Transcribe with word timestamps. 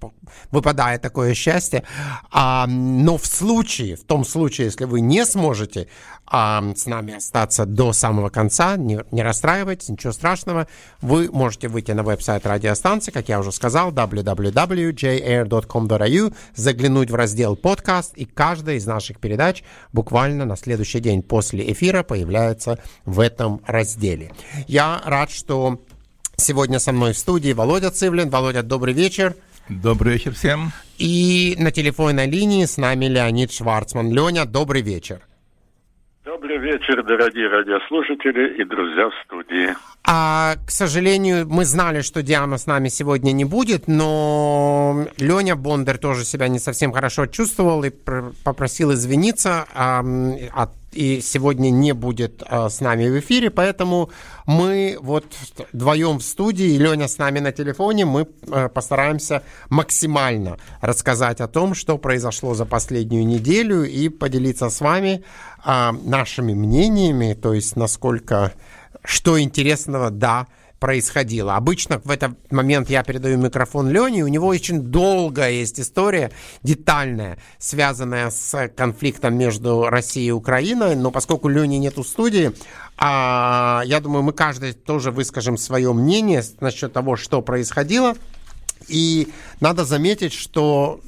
выпадает 0.51 1.01
такое 1.01 1.33
счастье. 1.33 1.83
А, 2.31 2.67
но 2.67 3.17
в 3.17 3.25
случае, 3.25 3.95
в 3.95 4.03
том 4.03 4.25
случае, 4.25 4.65
если 4.65 4.85
вы 4.85 5.01
не 5.01 5.25
сможете 5.25 5.87
а, 6.25 6.63
с 6.75 6.85
нами 6.85 7.15
остаться 7.15 7.65
до 7.65 7.93
самого 7.93 8.29
конца, 8.29 8.77
не, 8.77 8.99
не 9.11 9.21
расстраивайтесь, 9.21 9.89
ничего 9.89 10.13
страшного. 10.13 10.67
Вы 11.01 11.29
можете 11.31 11.67
выйти 11.67 11.91
на 11.91 12.03
веб-сайт 12.03 12.45
радиостанции, 12.45 13.11
как 13.11 13.27
я 13.27 13.39
уже 13.39 13.51
сказал, 13.51 13.91
www.jair.com.au, 13.91 16.33
заглянуть 16.55 17.11
в 17.11 17.15
раздел 17.15 17.55
«Подкаст», 17.55 18.13
и 18.15 18.25
каждая 18.25 18.77
из 18.77 18.85
наших 18.85 19.19
передач 19.19 19.63
буквально 19.91 20.45
на 20.45 20.55
следующий 20.55 21.01
день 21.01 21.21
после 21.21 21.69
эфира 21.71 22.03
появляется 22.03 22.79
в 23.05 23.19
этом 23.19 23.61
разделе. 23.65 24.31
Я 24.67 25.01
рад, 25.05 25.31
что 25.31 25.79
Сегодня 26.35 26.79
со 26.79 26.91
мной 26.91 27.13
в 27.13 27.17
студии 27.17 27.53
Володя 27.53 27.91
Цивлин. 27.91 28.29
Володя, 28.29 28.63
добрый 28.63 28.93
вечер. 28.93 29.35
Добрый 29.69 30.13
вечер 30.13 30.33
всем. 30.33 30.71
И 30.97 31.55
на 31.59 31.71
телефонной 31.71 32.27
линии 32.27 32.65
с 32.65 32.77
нами 32.77 33.05
Леонид 33.05 33.51
Шварцман. 33.51 34.11
Леня, 34.11 34.45
добрый 34.45 34.81
вечер. 34.81 35.21
Добрый 36.25 36.57
вечер, 36.59 37.03
дорогие 37.03 37.47
радиослушатели 37.47 38.61
и 38.61 38.63
друзья 38.63 39.09
в 39.09 39.13
студии. 39.25 39.75
А, 40.03 40.55
к 40.67 40.69
сожалению, 40.69 41.47
мы 41.47 41.65
знали, 41.65 42.01
что 42.01 42.21
Диана 42.21 42.57
с 42.57 42.67
нами 42.67 42.89
сегодня 42.89 43.31
не 43.31 43.45
будет, 43.45 43.87
но 43.87 45.07
Леня 45.17 45.55
Бондар 45.55 45.97
тоже 45.97 46.25
себя 46.25 46.47
не 46.47 46.59
совсем 46.59 46.91
хорошо 46.91 47.25
чувствовал 47.25 47.83
и 47.83 47.89
попросил 48.43 48.93
извиниться 48.93 49.65
а, 49.73 50.03
от 50.53 50.71
и 50.91 51.21
сегодня 51.21 51.69
не 51.69 51.93
будет 51.93 52.43
э, 52.47 52.69
с 52.69 52.81
нами 52.81 53.09
в 53.09 53.19
эфире, 53.19 53.49
поэтому 53.49 54.09
мы 54.45 54.97
вот 55.01 55.25
вдвоем 55.73 56.19
в 56.19 56.23
студии, 56.23 56.77
Леня 56.77 57.07
с 57.07 57.17
нами 57.17 57.39
на 57.39 57.51
телефоне, 57.51 58.05
мы 58.05 58.27
э, 58.47 58.69
постараемся 58.69 59.43
максимально 59.69 60.57
рассказать 60.81 61.41
о 61.41 61.47
том, 61.47 61.73
что 61.73 61.97
произошло 61.97 62.53
за 62.53 62.65
последнюю 62.65 63.25
неделю 63.25 63.83
и 63.83 64.09
поделиться 64.09 64.69
с 64.69 64.81
вами 64.81 65.23
э, 65.65 65.91
нашими 66.03 66.53
мнениями, 66.53 67.33
то 67.33 67.53
есть 67.53 67.75
насколько, 67.75 68.53
что 69.03 69.39
интересного, 69.39 70.09
да, 70.09 70.47
происходило. 70.81 71.55
Обычно 71.55 72.01
в 72.03 72.09
этот 72.09 72.51
момент 72.51 72.89
я 72.89 73.03
передаю 73.03 73.37
микрофон 73.37 73.89
Лене, 73.89 74.23
у 74.23 74.27
него 74.27 74.47
очень 74.47 74.81
долгая 74.81 75.51
есть 75.51 75.79
история, 75.79 76.31
детальная, 76.63 77.37
связанная 77.59 78.31
с 78.31 78.67
конфликтом 78.75 79.37
между 79.37 79.85
Россией 79.89 80.29
и 80.29 80.31
Украиной, 80.31 80.95
но 80.95 81.11
поскольку 81.11 81.49
Лени 81.49 81.75
нет 81.75 81.97
в 81.97 82.03
студии, 82.03 82.51
а, 82.97 83.83
я 83.85 83.99
думаю, 83.99 84.23
мы 84.23 84.33
каждый 84.33 84.73
тоже 84.73 85.11
выскажем 85.11 85.55
свое 85.55 85.93
мнение 85.93 86.43
насчет 86.59 86.91
того, 86.91 87.15
что 87.15 87.43
происходило. 87.43 88.15
И 88.87 89.27
надо 89.59 89.85
заметить, 89.85 90.33
что 90.33 90.99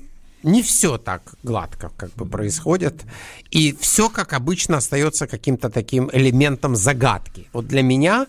не 0.44 0.62
все 0.62 0.98
так 0.98 1.34
гладко 1.44 1.92
как 1.98 2.12
бы 2.16 2.26
происходит. 2.26 3.04
И 3.50 3.76
все, 3.80 4.09
как 4.09 4.34
обычно, 4.34 4.78
остается 4.78 5.28
каким-то 5.28 5.70
таким 5.70 6.09
элементом 6.12 6.76
загадки. 6.76 7.48
Вот 7.54 7.68
для 7.68 7.81
меня 7.81 8.28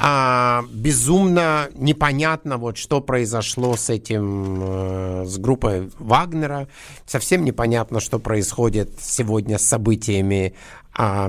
а, 0.00 0.64
безумно 0.72 1.68
непонятно, 1.74 2.56
вот 2.56 2.76
что 2.76 3.00
произошло 3.00 3.76
с 3.76 3.90
этим, 3.90 4.58
э, 4.60 5.24
с 5.26 5.38
группой 5.38 5.90
Вагнера. 5.98 6.68
Совсем 7.06 7.44
непонятно, 7.44 8.00
что 8.00 8.18
происходит 8.18 8.90
сегодня 9.00 9.58
с 9.58 9.62
событиями 9.62 10.54
а, 10.94 11.28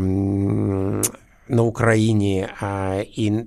на 1.47 1.63
Украине 1.63 2.49
а, 2.59 3.01
и 3.01 3.45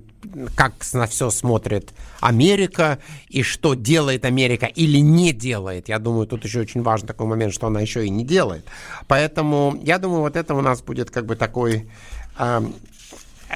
как 0.55 0.73
на 0.93 1.07
все 1.07 1.29
смотрит 1.29 1.93
Америка 2.19 2.99
и 3.29 3.43
что 3.43 3.73
делает 3.73 4.25
Америка 4.25 4.65
или 4.65 4.99
не 4.99 5.33
делает. 5.33 5.89
Я 5.89 5.99
думаю, 5.99 6.27
тут 6.27 6.45
еще 6.45 6.61
очень 6.61 6.81
важен 6.81 7.07
такой 7.07 7.27
момент, 7.27 7.53
что 7.53 7.67
она 7.67 7.81
еще 7.81 8.05
и 8.05 8.09
не 8.09 8.23
делает. 8.23 8.65
Поэтому 9.07 9.79
я 9.83 9.97
думаю, 9.97 10.21
вот 10.21 10.35
это 10.35 10.53
у 10.53 10.61
нас 10.61 10.81
будет 10.81 11.09
как 11.11 11.25
бы 11.25 11.35
такой 11.35 11.89
а, 12.37 12.63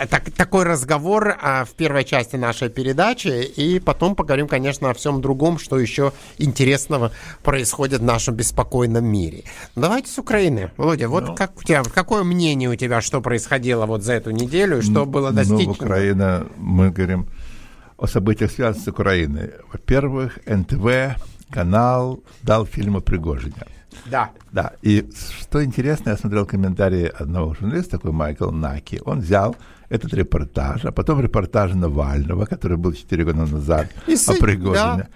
так, 0.09 0.31
такой 0.31 0.63
разговор 0.63 1.37
а, 1.41 1.65
в 1.65 1.71
первой 1.71 2.03
части 2.03 2.35
нашей 2.35 2.69
передачи, 2.69 3.43
и 3.43 3.79
потом 3.79 4.15
поговорим, 4.15 4.47
конечно, 4.47 4.89
о 4.89 4.93
всем 4.93 5.21
другом, 5.21 5.57
что 5.57 5.79
еще 5.79 6.11
интересного 6.37 7.11
происходит 7.43 8.01
в 8.01 8.03
нашем 8.03 8.35
беспокойном 8.35 9.05
мире. 9.05 9.43
Давайте 9.75 10.11
с 10.11 10.17
Украины. 10.17 10.71
Володя, 10.77 11.07
вот 11.07 11.27
ну, 11.27 11.35
как 11.35 11.57
у 11.57 11.63
тебя, 11.63 11.83
какое 11.83 12.23
мнение 12.23 12.69
у 12.69 12.75
тебя, 12.75 13.01
что 13.01 13.21
происходило 13.21 13.85
вот 13.85 14.03
за 14.03 14.13
эту 14.13 14.31
неделю, 14.31 14.81
что 14.81 15.05
было 15.05 15.31
достигнуто? 15.31 15.81
Ну, 15.81 15.85
Украина, 15.85 16.47
мы 16.57 16.91
говорим 16.91 17.27
о 17.97 18.07
событиях, 18.07 18.51
связанных 18.51 18.83
с 18.83 18.87
Украиной. 18.87 19.51
Во-первых, 19.71 20.39
НТВ 20.45 21.17
канал 21.49 22.19
дал 22.43 22.65
фильм 22.65 22.97
о 22.97 23.01
Пригожине. 23.01 23.74
Да. 24.05 24.31
Да. 24.51 24.73
И 24.81 25.09
что 25.39 25.63
интересно, 25.63 26.11
я 26.11 26.17
смотрел 26.17 26.45
комментарии 26.45 27.11
одного 27.19 27.53
журналиста, 27.53 27.91
такой 27.91 28.11
Майкл 28.11 28.51
Наки. 28.51 29.01
Он 29.05 29.19
взял 29.19 29.55
этот 29.89 30.13
репортаж, 30.13 30.85
а 30.85 30.91
потом 30.91 31.21
репортаж 31.21 31.73
Навального, 31.73 32.45
который 32.45 32.77
был 32.77 32.93
4 32.93 33.23
года 33.23 33.45
назад 33.45 33.87
и 34.07 34.15
о 34.15 34.33
Пригожине. 34.33 34.75
Да. 34.77 35.07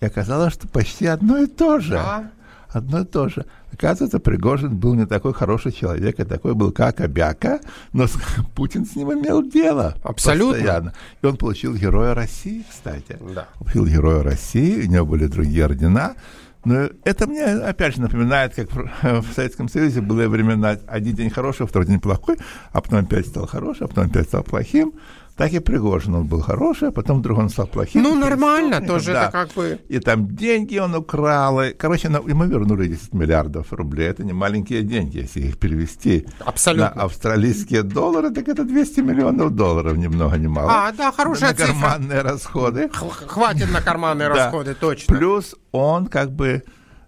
И 0.00 0.06
оказалось, 0.06 0.52
что 0.52 0.68
почти 0.68 1.06
одно 1.06 1.38
и 1.38 1.46
то 1.46 1.80
же. 1.80 1.94
Да. 1.94 2.30
Одно 2.68 3.00
и 3.00 3.04
то 3.04 3.28
же. 3.28 3.46
Оказывается, 3.72 4.18
Пригожин 4.18 4.76
был 4.76 4.94
не 4.94 5.06
такой 5.06 5.32
хороший 5.32 5.72
человек, 5.72 6.20
а 6.20 6.24
такой 6.26 6.54
был 6.54 6.70
как 6.70 7.00
Обяка, 7.00 7.60
но 7.92 8.06
Путин 8.54 8.84
с 8.84 8.94
ним 8.94 9.12
имел 9.12 9.42
дело. 9.42 9.94
Абсолютно. 10.02 10.54
Постоянно. 10.54 10.92
И 11.22 11.26
он 11.26 11.36
получил 11.36 11.74
Героя 11.74 12.14
России, 12.14 12.64
кстати. 12.68 13.18
Да. 13.34 13.48
Получил 13.58 13.86
Героя 13.86 14.22
России, 14.22 14.86
у 14.86 14.90
него 14.90 15.06
были 15.06 15.26
другие 15.26 15.64
ордена. 15.64 16.14
Но 16.68 16.90
это 17.04 17.26
мне, 17.26 17.44
опять 17.44 17.94
же, 17.94 18.02
напоминает, 18.02 18.54
как 18.54 18.68
в 18.74 19.32
Советском 19.34 19.70
Союзе 19.70 20.02
были 20.02 20.26
времена 20.26 20.76
один 20.86 21.14
день 21.14 21.30
хороший, 21.30 21.66
второй 21.66 21.88
день 21.88 21.98
плохой, 21.98 22.36
а 22.72 22.82
потом 22.82 22.98
опять 22.98 23.26
стал 23.26 23.46
хороший, 23.46 23.84
а 23.84 23.88
потом 23.88 24.04
опять 24.04 24.26
стал 24.26 24.42
плохим. 24.42 24.92
Так 25.38 25.52
и 25.52 25.60
Пригожин, 25.60 26.14
он 26.16 26.26
был 26.26 26.40
хороший, 26.40 26.88
а 26.88 26.90
потом 26.90 27.20
вдруг 27.20 27.38
он 27.38 27.48
стал 27.48 27.68
плохим. 27.68 28.02
Ну, 28.02 28.16
нормально, 28.16 28.80
тоже 28.80 29.12
да. 29.12 29.22
это 29.22 29.32
как 29.32 29.52
бы... 29.52 29.78
И 29.88 30.00
там 30.00 30.26
деньги 30.34 30.78
он 30.78 30.96
украл. 30.96 31.62
И, 31.62 31.72
короче, 31.74 32.08
ну, 32.08 32.26
ему 32.26 32.44
вернули 32.44 32.88
10 32.88 33.14
миллиардов 33.14 33.72
рублей. 33.72 34.08
Это 34.08 34.24
не 34.24 34.32
маленькие 34.32 34.82
деньги, 34.82 35.18
если 35.18 35.42
их 35.42 35.56
перевести 35.56 36.26
Абсолютно. 36.40 36.92
на 36.92 37.02
австралийские 37.02 37.84
доллары, 37.84 38.30
так 38.30 38.48
это 38.48 38.64
200 38.64 39.00
миллионов 39.00 39.54
долларов, 39.54 39.96
ни 39.96 40.08
много 40.08 40.36
ни 40.38 40.48
мало. 40.48 40.88
А, 40.88 40.92
да, 40.92 41.12
хорошая 41.12 41.50
на 41.50 41.56
цифра. 41.56 41.72
карманные 41.72 42.22
расходы. 42.22 42.90
Хватит 42.90 43.72
на 43.72 43.80
карманные 43.80 44.26
расходы, 44.26 44.74
точно. 44.74 45.14
Плюс 45.14 45.54
он 45.70 46.06
как 46.06 46.32
бы, 46.32 46.64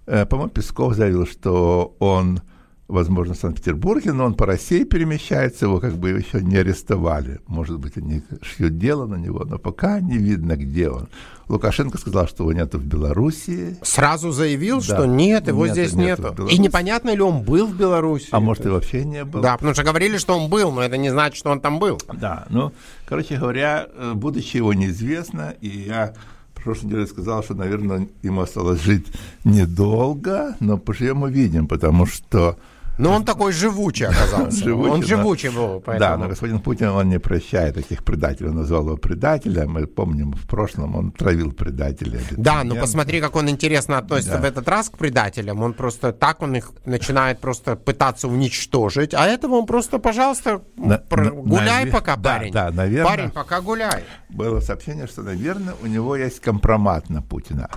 э, 0.06 0.24
по-моему, 0.24 0.52
Песков 0.52 0.94
заявил, 0.94 1.26
что 1.26 1.96
он 1.98 2.42
возможно, 2.90 3.34
в 3.34 3.38
Санкт-Петербурге, 3.38 4.12
но 4.12 4.24
он 4.24 4.34
по 4.34 4.46
России 4.46 4.84
перемещается, 4.84 5.66
его 5.66 5.80
как 5.80 5.94
бы 5.94 6.10
еще 6.10 6.42
не 6.42 6.56
арестовали. 6.56 7.40
Может 7.46 7.78
быть, 7.78 7.96
они 7.96 8.22
шьют 8.42 8.78
дело 8.78 9.06
на 9.06 9.16
него, 9.16 9.44
но 9.44 9.58
пока 9.58 10.00
не 10.00 10.18
видно, 10.18 10.56
где 10.56 10.90
он. 10.90 11.08
Лукашенко 11.48 11.98
сказал, 11.98 12.28
что 12.28 12.44
его 12.44 12.52
нету 12.52 12.78
в 12.78 12.84
Белоруссии. 12.84 13.76
Сразу 13.82 14.30
заявил, 14.30 14.78
да. 14.78 14.84
что 14.84 15.06
нет, 15.06 15.48
его 15.48 15.66
нет, 15.66 15.74
здесь 15.74 15.92
нету. 15.94 16.22
нету. 16.22 16.46
И 16.46 16.58
непонятно 16.58 17.14
ли 17.14 17.20
он 17.20 17.42
был 17.42 17.66
в 17.66 17.76
Беларуси. 17.76 18.28
А 18.30 18.38
может, 18.38 18.66
и 18.66 18.68
вообще 18.68 19.04
не 19.04 19.24
был. 19.24 19.40
Да, 19.40 19.54
потому 19.54 19.74
что 19.74 19.82
говорили, 19.82 20.18
что 20.18 20.38
он 20.38 20.48
был, 20.48 20.70
но 20.70 20.82
это 20.82 20.96
не 20.96 21.10
значит, 21.10 21.36
что 21.36 21.50
он 21.50 21.60
там 21.60 21.78
был. 21.78 21.98
Да, 22.12 22.46
ну, 22.50 22.72
короче 23.06 23.36
говоря, 23.36 23.88
э, 23.92 24.12
будущее 24.14 24.58
его 24.58 24.72
неизвестно, 24.74 25.54
и 25.60 25.68
я 25.68 26.14
в 26.60 26.62
прошлой 26.62 26.86
неделе 26.86 27.06
сказал, 27.06 27.42
что, 27.42 27.54
наверное, 27.54 28.06
ему 28.22 28.42
осталось 28.42 28.82
жить 28.82 29.06
недолго, 29.44 30.56
но 30.60 30.76
поживем 30.76 31.22
увидим, 31.22 31.66
потому 31.66 32.06
что 32.06 32.58
Но 33.00 33.12
он 33.12 33.24
такой 33.24 33.52
живучий 33.52 34.06
оказался. 34.06 34.64
живучий, 34.64 34.90
он 34.90 35.02
живучий 35.02 35.48
был. 35.48 35.80
Поэтому... 35.80 35.98
Да, 35.98 36.16
но 36.16 36.28
господин 36.28 36.60
Путин, 36.60 36.88
он 36.88 37.08
не 37.08 37.18
прощает 37.18 37.74
таких 37.74 38.04
предателей. 38.04 38.50
Он 38.50 38.56
назвал 38.56 38.86
его 38.86 38.96
предателем. 38.96 39.72
Мы 39.72 39.86
помним, 39.86 40.32
в 40.32 40.46
прошлом 40.46 40.96
он 40.96 41.10
травил 41.10 41.52
предателей. 41.52 42.20
Да, 42.32 42.64
но 42.64 42.76
посмотри, 42.76 43.20
как 43.20 43.36
он 43.36 43.48
интересно 43.48 43.98
относится 43.98 44.34
да. 44.34 44.40
в 44.40 44.44
этот 44.44 44.68
раз 44.68 44.90
к 44.90 44.98
предателям. 44.98 45.62
Он 45.62 45.72
просто 45.72 46.12
так, 46.12 46.42
он 46.42 46.56
их 46.56 46.72
начинает 46.84 47.40
просто 47.40 47.76
пытаться 47.76 48.28
уничтожить. 48.28 49.14
А 49.14 49.26
этого 49.26 49.54
он 49.54 49.66
просто, 49.66 49.98
пожалуйста, 49.98 50.60
на, 50.76 50.98
про... 50.98 51.30
гуляй 51.30 51.86
пока, 51.86 52.16
да, 52.16 52.34
парень. 52.34 52.52
Да, 52.52 52.70
наверное. 52.70 53.10
Парень, 53.10 53.30
пока 53.30 53.60
гуляй. 53.60 54.04
Было 54.28 54.60
сообщение, 54.60 55.06
что, 55.06 55.22
наверное, 55.22 55.74
у 55.82 55.86
него 55.86 56.16
есть 56.16 56.40
компромат 56.40 57.08
на 57.08 57.22
Путина 57.22 57.70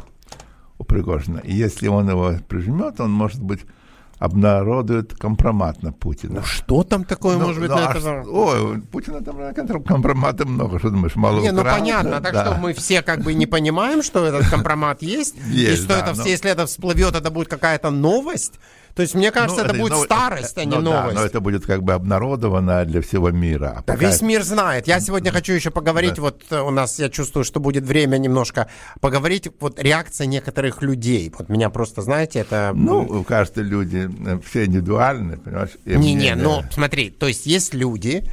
у 0.77 0.83
Пригожина. 0.83 1.39
И 1.39 1.53
если 1.53 1.87
он 1.87 2.09
его 2.09 2.33
прижмет, 2.47 2.99
он, 2.99 3.11
может 3.11 3.41
быть, 3.41 3.61
обнародует 4.19 5.13
компромат 5.13 5.83
на 5.83 5.91
Путина. 5.91 6.35
Ну, 6.35 6.43
что 6.43 6.83
там 6.83 7.03
такое 7.03 7.37
ну, 7.37 7.47
может 7.47 7.61
быть 7.61 7.69
ну, 7.69 7.75
на 7.75 7.87
а 7.87 7.97
это? 7.97 8.29
Ой, 8.29 8.81
Путина 8.81 9.21
там 9.21 9.83
компромата 9.83 10.45
много, 10.45 10.79
что 10.79 10.89
думаешь, 10.89 11.15
мало 11.15 11.41
Не, 11.41 11.51
украл, 11.51 11.63
ну 11.65 11.71
понятно, 11.71 12.21
так 12.21 12.33
да. 12.33 12.45
что 12.45 12.55
мы 12.55 12.73
все 12.73 13.01
как 13.01 13.21
бы 13.21 13.33
не 13.33 13.45
понимаем, 13.47 14.01
что 14.01 14.25
этот 14.25 14.49
компромат 14.49 15.01
есть, 15.01 15.35
есть 15.47 15.81
и 15.81 15.83
что 15.83 15.99
да, 15.99 15.99
это, 15.99 16.17
но... 16.17 16.25
если 16.25 16.51
это 16.51 16.65
всплывет, 16.65 17.15
это 17.15 17.31
будет 17.31 17.47
какая-то 17.49 17.89
новость, 17.89 18.59
то 18.95 19.01
есть, 19.01 19.15
мне 19.15 19.31
кажется, 19.31 19.61
ну, 19.61 19.65
это, 19.65 19.73
это 19.73 19.81
будет 19.81 19.91
нов... 19.93 20.05
старость, 20.05 20.57
а 20.57 20.65
не 20.65 20.75
ну, 20.75 20.81
новость. 20.81 21.15
Да, 21.15 21.21
но 21.21 21.25
это 21.25 21.39
будет 21.39 21.65
как 21.65 21.81
бы 21.81 21.93
обнародовано 21.93 22.85
для 22.85 23.01
всего 23.01 23.31
мира. 23.31 23.73
А 23.77 23.81
пока... 23.81 23.97
Весь 23.99 24.21
мир 24.21 24.43
знает. 24.43 24.87
Я 24.87 24.99
сегодня 24.99 25.31
хочу 25.31 25.53
еще 25.53 25.71
поговорить, 25.71 26.15
да. 26.15 26.21
вот 26.21 26.43
э, 26.51 26.59
у 26.59 26.69
нас, 26.69 26.99
я 26.99 27.09
чувствую, 27.09 27.43
что 27.43 27.59
будет 27.59 27.85
время 27.85 28.17
немножко 28.17 28.67
поговорить, 29.01 29.49
вот 29.59 29.79
реакция 29.79 30.27
некоторых 30.27 30.83
людей. 30.83 31.33
Вот 31.35 31.49
меня 31.49 31.71
просто, 31.71 32.03
знаете, 32.03 32.39
это... 32.39 32.71
Ну, 32.75 33.23
каждый 33.23 33.63
люди, 33.63 34.09
э, 34.27 34.39
все 34.47 34.65
индивидуальны, 34.65 35.37
понимаешь? 35.37 35.71
Не-не, 35.85 36.35
ну, 36.35 36.63
смотри, 36.71 37.09
то 37.09 37.27
есть 37.27 37.47
есть 37.47 37.73
люди, 37.73 38.23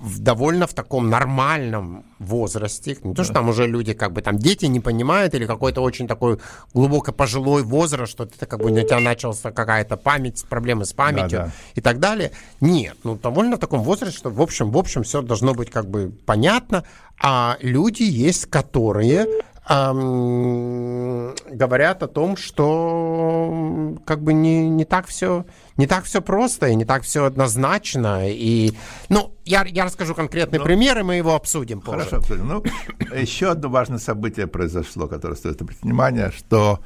в 0.00 0.20
довольно 0.20 0.66
в 0.66 0.74
таком 0.74 1.10
нормальном 1.10 2.04
возрасте, 2.18 2.96
не 3.02 3.14
то, 3.14 3.24
что 3.24 3.34
там 3.34 3.48
уже 3.48 3.66
люди, 3.66 3.94
как 3.94 4.12
бы 4.12 4.22
там 4.22 4.38
дети 4.38 4.66
не 4.66 4.80
понимают, 4.80 5.34
или 5.34 5.46
какой-то 5.46 5.80
очень 5.80 6.06
такой 6.06 6.38
глубоко 6.72 7.12
пожилой 7.12 7.62
возраст, 7.62 8.12
что 8.12 8.24
это 8.24 8.46
как 8.46 8.60
бы 8.60 8.70
у 8.70 8.80
тебя 8.80 9.00
начался 9.00 9.50
какая-то 9.50 9.96
память, 9.96 10.44
проблемы 10.48 10.84
с 10.84 10.92
памятью 10.92 11.38
да, 11.38 11.44
да. 11.46 11.52
и 11.74 11.80
так 11.80 11.98
далее. 11.98 12.30
Нет, 12.60 12.96
ну 13.02 13.16
довольно 13.16 13.56
в 13.56 13.60
таком 13.60 13.82
возрасте, 13.82 14.16
что 14.16 14.30
в 14.30 14.40
общем, 14.40 14.70
в 14.70 14.78
общем 14.78 15.02
все 15.02 15.22
должно 15.22 15.54
быть 15.54 15.70
как 15.70 15.88
бы 15.88 16.12
понятно, 16.26 16.84
а 17.20 17.56
люди 17.60 18.04
есть, 18.04 18.46
которые 18.46 19.26
эм, 19.68 21.34
говорят 21.50 22.02
о 22.02 22.08
том, 22.08 22.36
что 22.36 23.96
как 24.04 24.22
бы 24.22 24.32
не, 24.32 24.68
не 24.68 24.84
так 24.84 25.06
все 25.06 25.44
не 25.78 25.86
так 25.86 26.04
все 26.04 26.20
просто 26.20 26.66
и 26.66 26.74
не 26.74 26.84
так 26.84 27.02
все 27.02 27.24
однозначно. 27.24 28.28
И, 28.28 28.72
ну, 29.08 29.32
я, 29.44 29.64
я 29.64 29.84
расскажу 29.84 30.14
конкретный 30.14 30.58
ну, 30.58 30.64
пример, 30.64 30.98
и 30.98 31.02
мы 31.02 31.14
его 31.14 31.34
обсудим 31.34 31.80
позже. 31.80 31.98
Хорошо, 31.98 32.16
обсудим. 32.16 32.48
Ну, 32.48 32.64
еще 33.16 33.50
одно 33.52 33.68
важное 33.68 33.98
событие 33.98 34.46
произошло, 34.48 35.06
которое 35.06 35.36
стоит 35.36 35.62
обратить 35.62 35.84
внимание, 35.84 36.32
что 36.36 36.80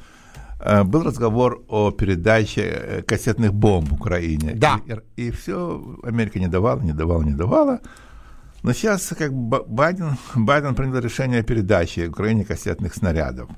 э, 0.59 0.83
был 0.83 1.03
разговор 1.03 1.63
о 1.67 1.89
передаче 1.89 2.61
э, 2.61 3.01
кассетных 3.01 3.51
бомб 3.51 3.89
в 3.89 3.93
Украине. 3.95 4.53
Да. 4.53 4.79
И, 5.15 5.27
и 5.27 5.31
все 5.31 5.81
Америка 6.03 6.39
не 6.39 6.47
давала, 6.47 6.79
не 6.79 6.93
давала, 6.93 7.23
не 7.23 7.33
давала. 7.33 7.79
Но 8.63 8.71
сейчас 8.71 9.13
как 9.17 9.33
Байден, 9.33 10.17
Байден 10.35 10.73
принял 10.73 10.97
решение 10.99 11.41
о 11.41 11.43
передаче 11.43 12.07
Украине 12.07 12.45
кассетных 12.45 12.95
снарядов. 12.95 13.49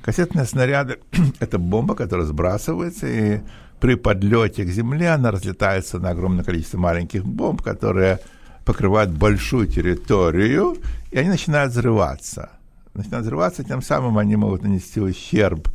Кассетные 0.00 0.46
снаряды– 0.46 0.98
это 1.40 1.58
бомба, 1.58 1.94
которая 1.94 2.26
сбрасывается, 2.26 3.06
и 3.06 3.40
при 3.78 3.94
подлете 3.94 4.64
к 4.64 4.68
Земле 4.68 5.10
она 5.10 5.30
разлетается 5.30 5.98
на 5.98 6.10
огромное 6.10 6.44
количество 6.44 6.78
маленьких 6.78 7.26
бомб, 7.26 7.60
которые 7.60 8.20
покрывают 8.64 9.10
большую 9.10 9.66
территорию, 9.66 10.78
и 11.10 11.18
они 11.18 11.28
начинают 11.28 11.72
взрываться. 11.72 12.50
Начинают 12.94 13.26
взрываться, 13.26 13.64
тем 13.64 13.82
самым 13.82 14.16
они 14.16 14.36
могут 14.36 14.62
нанести 14.62 14.98
ущерб, 14.98 15.68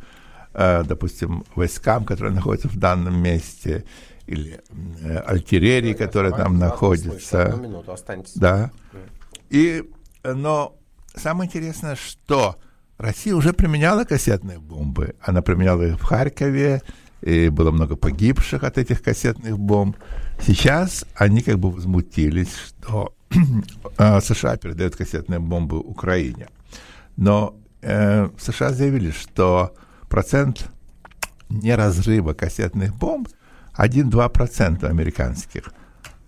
э, 0.52 0.82
допустим, 0.84 1.44
войскам, 1.54 2.04
которые 2.04 2.34
находятся 2.34 2.68
в 2.68 2.76
данном 2.76 3.22
месте, 3.22 3.84
или 4.26 4.60
э, 5.02 5.18
альтерерии, 5.18 5.92
да, 5.92 5.98
которые 6.06 6.34
там 6.34 6.58
находятся. 6.58 7.44
Одну 7.44 7.62
минуту, 7.62 7.92
останьтесь. 7.92 8.34
Да. 8.34 8.70
И, 9.50 9.84
но 10.24 10.76
самое 11.14 11.48
интересное, 11.48 11.96
что 11.96 12.56
Россия 12.96 13.34
уже 13.34 13.52
применяла 13.52 14.04
кассетные 14.04 14.58
бомбы. 14.58 15.14
Она 15.20 15.42
применяла 15.42 15.82
их 15.82 16.00
в 16.00 16.02
Харькове, 16.02 16.82
и 17.20 17.48
было 17.48 17.70
много 17.70 17.96
погибших 17.96 18.64
от 18.64 18.78
этих 18.78 19.02
кассетных 19.02 19.58
бомб. 19.58 19.96
Сейчас 20.40 21.04
они 21.14 21.42
как 21.42 21.58
бы 21.58 21.70
возмутились, 21.70 22.54
что 22.54 23.14
а, 23.98 24.20
США 24.20 24.56
передают 24.56 24.96
кассетные 24.96 25.40
бомбы 25.40 25.78
Украине. 25.78 26.48
Но 27.16 27.56
э, 27.82 28.28
США 28.38 28.72
заявили, 28.72 29.10
что 29.10 29.74
процент 30.08 30.70
неразрыва 31.50 32.32
кассетных 32.32 32.94
бомб– 32.94 33.28
1-2% 33.76 34.84
американских, 34.86 35.72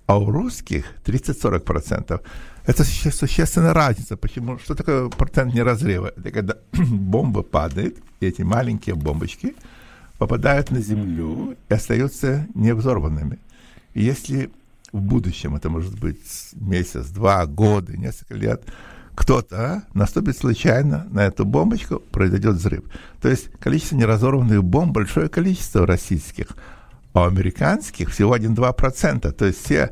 а 0.06 0.18
у 0.18 0.30
русских 0.30 0.86
30-40%. 1.04 2.20
Это 2.66 2.84
существенная 2.84 3.72
разница. 3.72 4.16
Почему? 4.16 4.58
Что 4.58 4.74
такое 4.74 5.08
процент 5.08 5.54
неразрыва? 5.54 6.12
Это 6.16 6.30
когда 6.30 6.56
бомба 6.72 7.42
падает, 7.42 7.98
и 8.20 8.26
эти 8.26 8.42
маленькие 8.42 8.96
бомбочки 8.96 9.54
попадают 10.18 10.70
на 10.70 10.80
Землю 10.80 11.56
и 11.68 11.74
остаются 11.74 12.46
невзорванными. 12.54 13.38
И 13.94 14.02
если 14.02 14.50
в 14.92 15.00
будущем, 15.00 15.54
это 15.54 15.68
может 15.68 15.98
быть 15.98 16.50
месяц, 16.54 17.06
два, 17.06 17.46
годы, 17.46 17.96
несколько 17.96 18.34
лет, 18.34 18.64
кто-то 19.14 19.84
наступит 19.94 20.36
случайно 20.36 21.06
на 21.10 21.20
эту 21.20 21.44
бомбочку, 21.44 22.00
произойдет 22.00 22.56
взрыв. 22.56 22.84
То 23.22 23.28
есть 23.28 23.50
количество 23.60 23.96
неразорванных 23.96 24.62
бомб 24.64 24.92
большое 24.92 25.28
количество 25.28 25.86
российских– 25.86 26.48
а 27.16 27.26
американских 27.26 28.10
всего 28.10 28.36
1-2%. 28.36 29.32
То 29.32 29.46
есть 29.46 29.64
все 29.64 29.90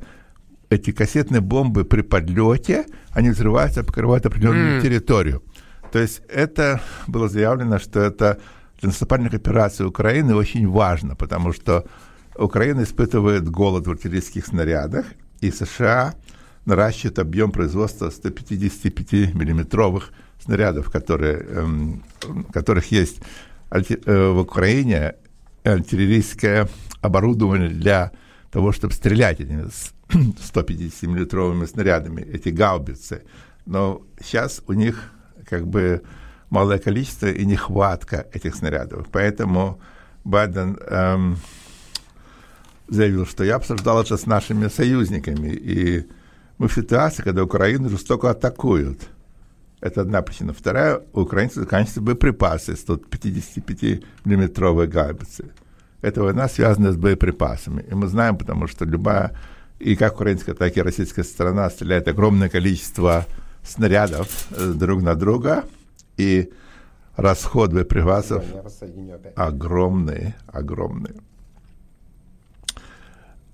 эти 0.68 0.92
кассетные 0.92 1.40
бомбы 1.40 1.84
при 1.84 2.02
подлете, 2.02 2.84
они 3.12 3.30
взрываются, 3.30 3.82
покрывают 3.82 4.26
определенную 4.26 4.78
mm. 4.78 4.82
территорию. 4.82 5.42
То 5.90 6.00
есть 6.00 6.20
это 6.28 6.82
было 7.06 7.30
заявлено, 7.30 7.78
что 7.78 8.00
это 8.00 8.40
для 8.78 8.88
наступательных 8.88 9.32
операций 9.32 9.86
Украины 9.86 10.34
очень 10.34 10.68
важно, 10.68 11.16
потому 11.16 11.54
что 11.54 11.86
Украина 12.36 12.82
испытывает 12.82 13.48
голод 13.48 13.86
в 13.86 13.90
артиллерийских 13.90 14.44
снарядах, 14.44 15.06
и 15.40 15.50
США 15.50 16.14
наращивают 16.66 17.18
объем 17.18 17.52
производства 17.52 18.10
155-миллиметровых 18.10 20.10
снарядов, 20.44 20.90
которые, 20.90 21.38
эм, 21.38 22.02
которых 22.52 22.92
есть 22.92 23.22
э, 23.70 24.28
в 24.28 24.40
Украине 24.40 25.14
артиллерийская 25.64 26.68
оборудование 27.04 27.68
для 27.68 28.10
того, 28.50 28.72
чтобы 28.72 28.94
стрелять 28.94 29.40
этими 29.40 29.68
150-миллитровыми 30.08 31.66
снарядами, 31.66 32.22
эти 32.22 32.48
гаубицы. 32.48 33.22
Но 33.66 34.02
сейчас 34.20 34.62
у 34.66 34.72
них 34.72 35.12
как 35.48 35.66
бы 35.66 36.02
малое 36.50 36.78
количество 36.78 37.26
и 37.26 37.44
нехватка 37.44 38.26
этих 38.32 38.54
снарядов. 38.54 39.08
Поэтому 39.12 39.78
Байден 40.24 40.78
эм, 40.86 41.36
заявил, 42.88 43.26
что 43.26 43.44
я 43.44 43.56
обсуждал 43.56 44.00
это 44.00 44.16
с 44.16 44.24
нашими 44.26 44.68
союзниками, 44.68 45.48
и 45.48 46.06
мы 46.58 46.68
в 46.68 46.74
ситуации, 46.74 47.22
когда 47.22 47.44
Украину 47.44 47.90
жестоко 47.90 48.30
атакуют. 48.30 49.08
Это 49.80 50.00
одна 50.00 50.22
причина. 50.22 50.54
Вторая, 50.54 51.02
у 51.12 51.20
украинцев 51.20 51.64
заканчиваются 51.64 52.00
боеприпасы 52.00 52.72
155-миллиметровые 52.72 54.86
гаубицы 54.86 55.52
эта 56.04 56.22
война 56.22 56.48
связана 56.48 56.92
с 56.92 56.96
боеприпасами. 56.96 57.84
И 57.90 57.94
мы 57.94 58.06
знаем, 58.08 58.36
потому 58.36 58.66
что 58.68 58.84
любая, 58.84 59.32
и 59.78 59.96
как 59.96 60.14
украинская, 60.14 60.54
так 60.54 60.76
и 60.76 60.82
российская 60.82 61.24
сторона 61.24 61.70
стреляет 61.70 62.08
огромное 62.08 62.48
количество 62.48 63.26
снарядов 63.62 64.46
э, 64.50 64.72
друг 64.74 65.02
на 65.02 65.14
друга, 65.14 65.64
и 66.18 66.50
расход 67.16 67.72
боеприпасов 67.72 68.44
огромный, 69.34 70.34
огромный. 70.46 71.14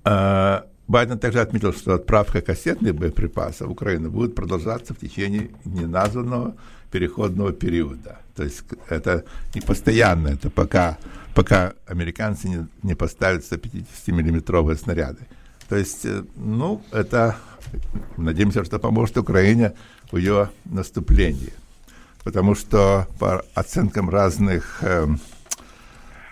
А, 0.02 0.66
Байден 0.88 1.18
также 1.18 1.40
отметил, 1.40 1.72
что 1.72 1.94
отправка 1.94 2.40
кассетных 2.40 2.96
боеприпасов 2.96 3.68
в 3.68 3.70
Украину 3.70 4.10
будет 4.10 4.34
продолжаться 4.34 4.92
в 4.92 4.98
течение 4.98 5.50
неназванного 5.64 6.54
переходного 6.90 7.52
периода. 7.52 8.18
То 8.34 8.42
есть 8.42 8.64
это 8.88 9.24
не 9.54 9.60
постоянно, 9.60 10.28
это 10.28 10.50
пока 10.50 10.98
пока 11.34 11.74
американцы 11.86 12.48
не, 12.48 12.66
не 12.82 12.94
поставят 12.94 13.44
150-миллиметровые 13.50 14.76
снаряды. 14.76 15.26
То 15.68 15.76
есть, 15.76 16.04
э, 16.04 16.24
ну, 16.36 16.82
это, 16.90 17.36
надеемся, 18.16 18.64
что 18.64 18.78
поможет 18.78 19.16
Украине 19.18 19.74
в 20.10 20.16
ее 20.16 20.50
наступлении. 20.64 21.52
Потому 22.24 22.54
что 22.54 23.06
по 23.18 23.44
оценкам 23.54 24.10
разных 24.10 24.78
э, 24.82 25.06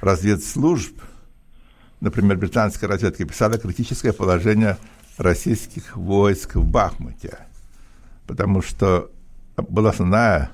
разведслужб, 0.00 1.00
например, 2.00 2.36
британская 2.36 2.86
разведка 2.86 3.24
писала 3.24 3.58
критическое 3.58 4.12
положение 4.12 4.76
российских 5.16 5.96
войск 5.96 6.56
в 6.56 6.64
Бахмуте, 6.64 7.38
потому 8.26 8.62
что 8.62 9.10
была 9.56 9.90
основная 9.90 10.50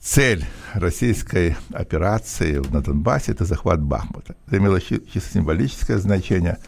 цель 0.00 0.44
российской 0.74 1.56
операции 1.72 2.62
на 2.70 2.82
Донбассе– 2.82 3.32
это 3.32 3.44
захват 3.44 3.80
Бахмута. 3.80 4.34
Это 4.46 4.58
имело 4.58 4.80
чисто 4.80 5.32
символическое 5.32 5.98
значение. 5.98 6.58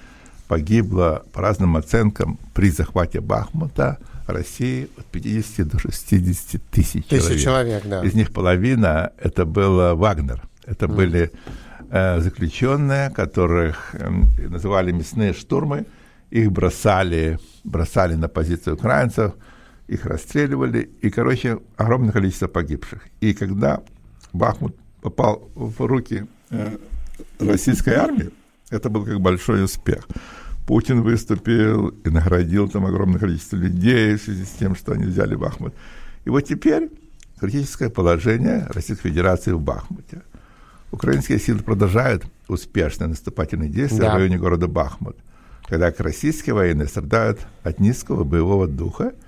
Погибло, 0.48 1.24
по 1.32 1.40
разным 1.40 1.76
оценкам, 1.76 2.38
при 2.54 2.70
захвате 2.70 3.20
Бахмута 3.20 3.98
России 4.26 4.88
от 4.96 5.06
50 5.06 5.68
до 5.68 5.78
60 5.78 6.62
тысяч, 6.70 7.04
тысяч 7.06 7.42
человек. 7.42 7.42
человек 7.42 7.86
да. 7.86 8.02
Из 8.04 8.14
них 8.14 8.32
половина– 8.32 9.12
это 9.18 9.44
был 9.44 9.96
Вагнер. 9.96 10.42
Это 10.66 10.86
mm. 10.86 10.94
были 10.94 11.30
э, 11.90 12.20
заключенные, 12.20 13.10
которых 13.10 13.94
э, 13.94 14.10
называли 14.48 14.92
мясные 14.92 15.32
штурмы. 15.32 15.86
Их 16.30 16.52
бросали, 16.52 17.38
бросали 17.64 18.14
на 18.14 18.28
позиции 18.28 18.72
украинцев– 18.72 19.34
их 19.90 20.06
расстреливали, 20.06 20.88
и, 21.02 21.10
короче, 21.10 21.58
огромное 21.76 22.12
количество 22.12 22.46
погибших. 22.46 23.02
И 23.20 23.34
когда 23.34 23.82
Бахмут 24.32 24.76
попал 25.02 25.50
в 25.56 25.84
руки 25.84 26.26
э, 26.50 26.76
российской 27.40 27.94
армии, 27.94 28.30
это 28.70 28.88
был 28.88 29.04
как 29.04 29.20
большой 29.20 29.64
успех. 29.64 30.06
Путин 30.64 31.02
выступил 31.02 31.88
и 31.88 32.08
наградил 32.08 32.68
там 32.68 32.86
огромное 32.86 33.18
количество 33.18 33.56
людей 33.56 34.14
в 34.14 34.22
связи 34.22 34.44
с 34.44 34.50
тем, 34.50 34.76
что 34.76 34.92
они 34.92 35.06
взяли 35.06 35.34
Бахмут. 35.34 35.74
И 36.24 36.30
вот 36.30 36.42
теперь 36.42 36.88
критическое 37.40 37.90
положение 37.90 38.66
Российской 38.68 39.08
Федерации 39.08 39.50
в 39.50 39.60
Бахмуте. 39.60 40.22
Украинские 40.92 41.40
силы 41.40 41.64
продолжают 41.64 42.24
успешно 42.46 43.08
наступательные 43.08 43.68
действия 43.68 44.02
да. 44.02 44.12
в 44.12 44.16
районе 44.18 44.38
города 44.38 44.68
Бахмут, 44.68 45.16
когда 45.66 45.92
российские 45.98 46.54
военные 46.54 46.86
страдают 46.86 47.40
от 47.64 47.80
низкого 47.80 48.22
боевого 48.22 48.68
духа– 48.68 49.14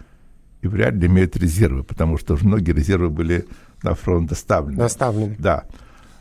и 0.62 0.68
вряд 0.68 0.94
ли 0.94 1.06
имеют 1.06 1.36
резервы, 1.36 1.82
потому 1.82 2.18
что 2.18 2.38
многие 2.40 2.72
резервы 2.72 3.10
были 3.10 3.46
на 3.82 3.94
фронт 3.94 4.30
доставлены. 4.30 4.78
Доставлены. 4.78 5.36
Да. 5.38 5.64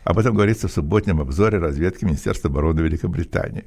Об 0.04 0.18
этом 0.18 0.36
говорится 0.36 0.68
в 0.68 0.72
субботнем 0.72 1.22
обзоре 1.22 1.60
разведки 1.60 2.06
Министерства 2.06 2.50
обороны 2.50 2.82
Великобритании. 2.82 3.66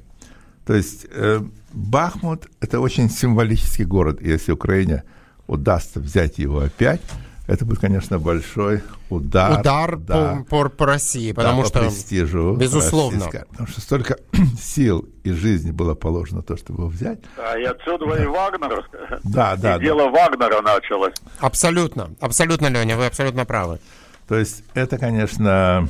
То 0.65 0.73
есть 0.73 1.07
э, 1.11 1.41
Бахмут– 1.73 2.47
это 2.59 2.79
очень 2.79 3.09
символический 3.09 3.85
город, 3.85 4.21
и 4.21 4.29
если 4.29 4.51
Украине 4.51 5.03
удастся 5.47 5.99
взять 5.99 6.37
его 6.37 6.59
опять– 6.59 7.01
это 7.47 7.63
будет, 7.63 7.79
конечно, 7.79 8.17
большой 8.17 8.81
удар. 9.09 9.59
Удар 9.59 9.97
да, 9.97 10.43
по, 10.49 10.63
по, 10.63 10.69
по 10.69 10.85
России, 10.87 11.31
потому 11.31 11.61
да, 11.61 11.67
что... 11.67 11.79
По 11.79 11.85
престижу 11.85 12.55
безусловно. 12.55 13.25
Потому 13.25 13.67
что 13.67 13.81
столько 13.81 14.17
сил 14.59 15.07
и 15.23 15.31
жизни 15.31 15.71
было 15.71 15.93
положено 15.93 16.41
то, 16.41 16.57
чтобы 16.57 16.81
его 16.81 16.89
взять. 16.89 17.19
Да, 17.37 17.59
и 17.59 17.63
отсюда 17.63 18.05
да. 18.07 18.23
и 18.23 18.25
Вагнер. 18.25 18.89
Да, 19.23 19.55
да. 19.55 19.75
И 19.75 19.79
да. 19.79 19.79
дело 19.79 20.09
Вагнера 20.09 20.61
началось. 20.61 21.13
Абсолютно. 21.39 22.09
Абсолютно, 22.19 22.67
Леня, 22.67 22.97
вы 22.97 23.05
абсолютно 23.05 23.45
правы. 23.45 23.79
То 24.27 24.35
есть 24.35 24.63
это, 24.73 24.97
конечно, 24.97 25.87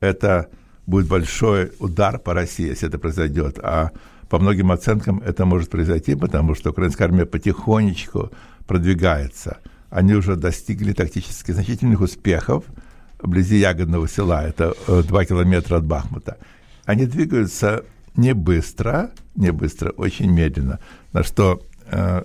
это 0.00 0.48
будет 0.86 1.06
большой 1.06 1.72
удар 1.80 2.18
по 2.18 2.32
России, 2.32 2.68
если 2.68 2.88
это 2.88 2.98
произойдет. 2.98 3.58
А 3.62 3.90
по 4.30 4.38
многим 4.38 4.72
оценкам 4.72 5.20
это 5.20 5.44
может 5.44 5.68
произойти, 5.68 6.14
потому 6.14 6.54
что 6.54 6.70
украинская 6.70 7.08
армия 7.08 7.26
потихонечку 7.26 8.30
продвигается– 8.66 9.58
они 9.90 10.14
уже 10.14 10.36
достигли 10.36 10.92
тактически 10.92 11.52
значительных 11.52 12.00
успехов 12.00 12.64
вблизи 13.20 13.58
Ягодного 13.58 14.08
села, 14.08 14.46
это 14.46 14.74
э, 14.86 15.02
два 15.02 15.24
километра 15.24 15.76
от 15.76 15.84
Бахмута. 15.84 16.38
Они 16.86 17.06
двигаются 17.06 17.84
не 18.16 18.32
быстро, 18.32 19.10
не 19.34 19.52
быстро, 19.52 19.90
очень 19.90 20.30
медленно, 20.30 20.78
на 21.12 21.22
что 21.22 21.62
э, 21.86 22.22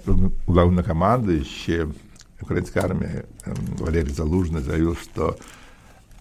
главнокомандующий 0.47 1.93
украинской 2.39 2.79
армии 2.79 3.25
э, 3.45 3.53
Валерий 3.79 4.13
Залужный 4.13 4.61
заявил, 4.61 4.95
что 4.95 5.37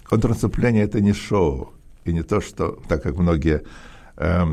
контрнаступление– 0.05 0.85
это 0.85 1.01
не 1.01 1.13
шоу, 1.13 1.73
и 2.05 2.13
не 2.13 2.23
то, 2.23 2.41
что, 2.41 2.79
так 2.89 3.03
как 3.03 3.17
многие 3.17 3.63
э, 4.17 4.45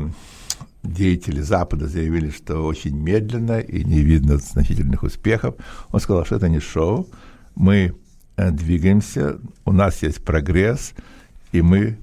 деятели 0.82 1.40
Запада 1.40 1.86
заявили, 1.86 2.30
что 2.30 2.64
очень 2.64 2.96
медленно 2.96 3.60
и 3.60 3.84
не 3.84 4.00
видно 4.00 4.38
значительных 4.38 5.02
успехов. 5.02 5.54
Он 5.90 6.00
сказал, 6.00 6.24
что 6.24 6.36
это 6.36 6.48
не 6.48 6.60
шоу, 6.60 7.08
мы 7.54 7.94
э, 8.36 8.50
двигаемся, 8.50 9.38
у 9.64 9.72
нас 9.72 10.02
есть 10.02 10.24
прогресс, 10.24 10.92
и 11.52 11.62
мы 11.62 11.98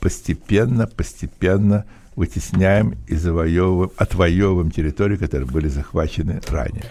постепенно, 0.00 0.86
постепенно 0.86 1.84
вытесняем 2.16 2.96
и 3.06 3.14
завоевываем, 3.14 3.90
отвоевываем 3.96 4.70
территории, 4.70 5.16
которые 5.16 5.48
были 5.48 5.68
захвачены 5.68 6.40
ранее. 6.48 6.86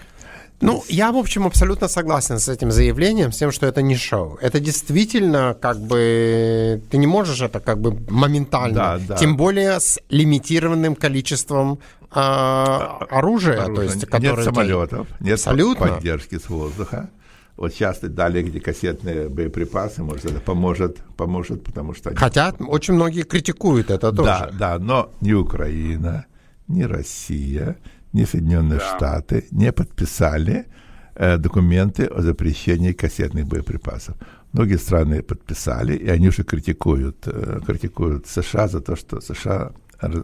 Ну, 0.60 0.82
я, 0.88 1.12
в 1.12 1.16
общем, 1.16 1.46
абсолютно 1.46 1.88
согласен 1.88 2.38
с 2.38 2.48
этим 2.48 2.72
заявлением, 2.72 3.30
с 3.30 3.36
тем, 3.36 3.52
что 3.52 3.66
это 3.66 3.80
не 3.80 3.96
шоу. 3.96 4.38
Это 4.40 4.58
действительно, 4.58 5.56
как 5.60 5.78
бы, 5.78 6.82
ты 6.90 6.98
не 6.98 7.06
можешь 7.06 7.40
это 7.40 7.60
как 7.60 7.80
бы 7.80 7.96
моментально, 8.10 8.74
да, 8.74 8.98
да. 8.98 9.16
тем 9.16 9.36
более 9.36 9.78
с 9.78 10.00
лимитированным 10.08 10.96
количеством 10.96 11.78
а, 12.10 12.98
оружия, 13.08 13.62
оружия. 13.62 13.76
То 13.76 13.82
есть, 13.82 14.06
которое 14.06 14.36
нет 14.36 14.44
самолетов, 14.44 15.06
нет 15.20 15.34
абсолютно. 15.34 15.86
поддержки 15.86 16.38
с 16.38 16.48
воздуха. 16.48 17.10
Вот 17.56 17.72
сейчас 17.72 17.98
дали 18.00 18.42
где 18.42 18.60
кассетные 18.60 19.28
боеприпасы, 19.28 20.02
может, 20.02 20.26
это 20.26 20.40
поможет, 20.40 20.98
поможет, 21.16 21.64
потому 21.64 21.94
что... 21.94 22.10
Они... 22.10 22.18
Хотя 22.18 22.54
очень 22.60 22.94
многие 22.94 23.22
критикуют 23.22 23.90
это 23.90 24.12
тоже. 24.12 24.28
Да, 24.28 24.50
да, 24.52 24.78
но 24.78 25.10
ни 25.20 25.32
Украина, 25.32 26.26
ни 26.68 26.82
Россия 26.82 27.76
ни 28.12 28.24
Соединенные 28.24 28.78
да. 28.78 28.96
Штаты 28.96 29.46
не 29.50 29.72
подписали 29.72 30.66
э, 31.14 31.38
документы 31.38 32.04
о 32.04 32.22
запрещении 32.22 32.92
кассетных 32.92 33.46
боеприпасов. 33.46 34.16
Многие 34.52 34.78
страны 34.78 35.22
подписали, 35.22 35.94
и 35.96 36.08
они 36.08 36.28
уже 36.28 36.42
критикуют, 36.42 37.26
э, 37.26 37.60
критикуют 37.66 38.26
США 38.26 38.68
за 38.68 38.80
то, 38.80 38.96
что 38.96 39.20
США 39.20 39.72
э, 40.00 40.22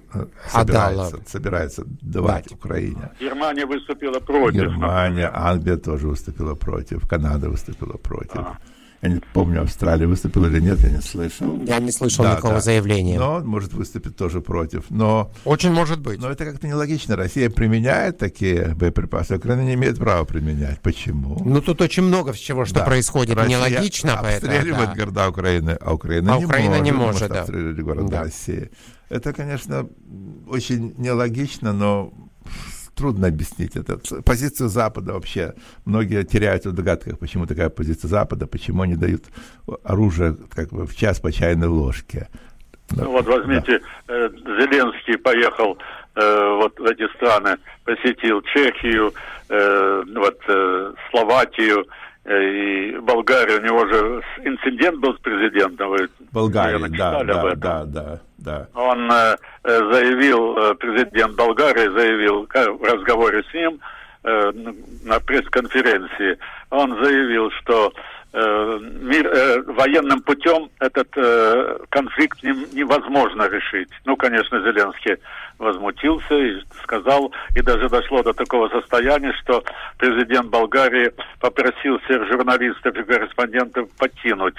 собирается, 0.49 1.19
собирается 1.27 1.85
давать 2.03 2.49
да. 2.49 2.57
Украине. 2.57 3.11
Германия 3.21 3.67
выступила 3.67 4.21
против. 4.21 4.63
Германия, 4.63 5.31
Англия 5.33 5.77
тоже 5.77 6.09
выступила 6.09 6.55
против, 6.55 7.07
Канада 7.09 7.51
выступила 7.51 7.99
против. 7.99 8.37
А. 8.37 8.59
Я 9.05 9.11
не 9.11 9.21
помню, 9.35 9.61
Австралия 9.61 10.07
выступила 10.07 10.47
или 10.47 10.61
нет, 10.61 10.81
я 10.81 10.89
не 10.89 11.03
слышал. 11.03 11.63
Я 11.67 11.79
не 11.79 11.93
слышал 11.93 12.25
да, 12.25 12.33
никакого 12.33 12.55
да. 12.55 12.61
заявления. 12.61 13.19
Но 13.19 13.41
может 13.41 13.75
выступить 13.75 14.17
тоже 14.17 14.41
против. 14.41 14.85
Но, 14.89 15.31
Очень 15.45 15.73
может 15.73 16.01
быть. 16.01 16.19
Но 16.21 16.31
это 16.31 16.47
как-то 16.47 16.67
нелогично. 16.67 17.15
Россия 17.15 17.51
применяет 17.51 18.17
такие 18.17 18.75
боеприпасы, 18.75 19.33
а 19.33 19.37
Украина 19.37 19.61
не 19.61 19.75
имеет 19.75 19.99
права 19.99 20.25
применять. 20.25 20.81
Почему? 20.81 21.37
Ну, 21.45 21.61
тут 21.61 21.83
очень 21.83 22.03
много 22.03 22.33
всего, 22.33 22.65
что 22.65 22.77
да. 22.77 22.87
происходит 22.87 23.37
Россия 23.37 23.59
нелогично. 23.59 24.19
обстреливает 24.19 24.89
да. 24.89 24.95
города 24.95 25.29
Украины, 25.29 25.77
а 25.79 25.93
Украина, 25.93 26.37
а 26.37 26.39
не, 26.39 26.47
Украина 26.47 26.71
может, 26.71 26.85
не 26.85 26.93
может. 26.93 27.29
может 27.29 27.77
да. 27.77 27.83
города 27.83 28.09
да. 28.09 28.23
России. 28.23 28.71
Это, 29.11 29.35
конечно, 29.35 29.87
очень 30.49 30.95
нелогично, 30.97 31.75
но 31.75 32.11
трудно 32.95 33.29
объяснить 33.29 33.77
это. 33.77 33.99
Позицию 34.23 34.69
Запада 34.69 35.13
вообще 35.13 35.55
многие 35.85 36.25
теряют 36.25 36.67
в 36.67 36.73
догадках, 36.73 37.19
почему 37.19 37.47
такая 37.47 37.69
позиция 37.69 38.09
Запада, 38.09 38.47
почему 38.47 38.83
они 38.83 38.97
дают 38.97 39.25
оружие 39.83 40.37
как 40.55 40.71
бы 40.71 40.87
в 40.87 40.97
час 40.97 41.21
по 41.21 41.33
чайной 41.33 41.69
ложке. 41.69 42.29
Ну 42.91 43.11
вот 43.11 43.27
возьмите, 43.27 43.81
да. 44.07 44.15
э, 44.15 44.31
Зеленский 44.31 45.19
поехал 45.19 45.79
э, 46.15 46.57
вот 46.61 46.79
в 46.79 46.85
эти 46.85 47.09
страны, 47.15 47.57
посетил 47.85 48.43
Чехию, 48.43 49.13
э, 49.49 50.03
вот 50.15 50.39
э, 50.49 50.93
Словакию, 51.11 51.81
э, 51.81 52.04
и 52.27 52.97
Болгарию, 53.03 53.61
у 53.61 53.65
него 53.65 53.87
же 53.87 54.23
инцидент 54.45 54.99
был 54.99 55.15
с 55.15 55.21
президентом, 55.21 55.91
вы, 55.91 56.09
Болгария, 56.33 56.79
да, 56.89 57.23
да, 57.23 57.55
да, 57.55 57.85
да, 57.85 58.21
да. 58.39 58.69
Он 58.75 59.11
э, 59.11 59.37
заявил, 59.65 60.57
э, 60.57 60.75
президент 60.77 61.37
Болгарии 61.37 61.89
заявил 61.89 62.47
в 62.47 62.83
разговоре 62.83 63.43
с 63.51 63.55
ним 63.55 63.79
э, 64.23 64.53
на 65.05 65.21
пресс-конференции, 65.21 66.39
он 66.71 67.03
заявил, 67.05 67.51
что 67.61 67.89
э, 67.89 68.14
мир, 68.35 69.27
э, 69.27 69.63
военным 69.63 70.21
путем 70.23 70.69
этот 70.81 71.09
э, 71.17 71.79
конфликт 71.89 72.43
не, 72.43 72.51
невозможно 72.73 73.49
решить. 73.49 73.89
Ну, 74.05 74.17
конечно, 74.17 74.61
Зеленский 74.61 75.17
возмутился 75.59 76.35
и 76.35 76.61
сказал, 76.83 77.33
и 77.55 77.63
даже 77.63 77.89
дошло 77.89 78.25
до 78.25 78.33
такого 78.33 78.69
состояния, 78.71 79.33
что 79.43 79.63
президент 79.99 80.51
Болгарии 80.51 81.13
попросил 81.39 82.01
всех 82.01 82.27
журналистов 82.27 82.97
и 82.97 83.05
корреспондентов 83.05 83.89
покинуть 83.99 84.57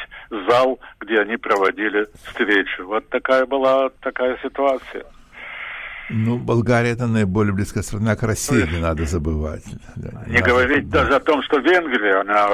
зал, 0.48 0.79
где 1.01 1.20
они 1.20 1.36
проводили 1.36 2.08
встречу. 2.24 2.86
Вот 2.86 3.10
такая 3.10 3.46
была 3.46 3.89
такая 4.00 4.38
ситуация. 4.41 5.05
Ну, 6.10 6.38
Болгария 6.38 6.92
это 6.92 7.08
наиболее 7.08 7.54
близкая 7.54 7.84
страна 7.84 8.16
к 8.16 8.24
России, 8.24 8.68
не 8.72 8.80
надо 8.80 9.06
забывать. 9.06 9.64
Не, 9.96 10.36
не 10.36 10.42
говорить 10.42 10.90
да. 10.90 11.02
даже 11.02 11.16
о 11.16 11.20
том, 11.20 11.42
что 11.44 11.58
Венгрия, 11.58 12.22
она 12.22 12.50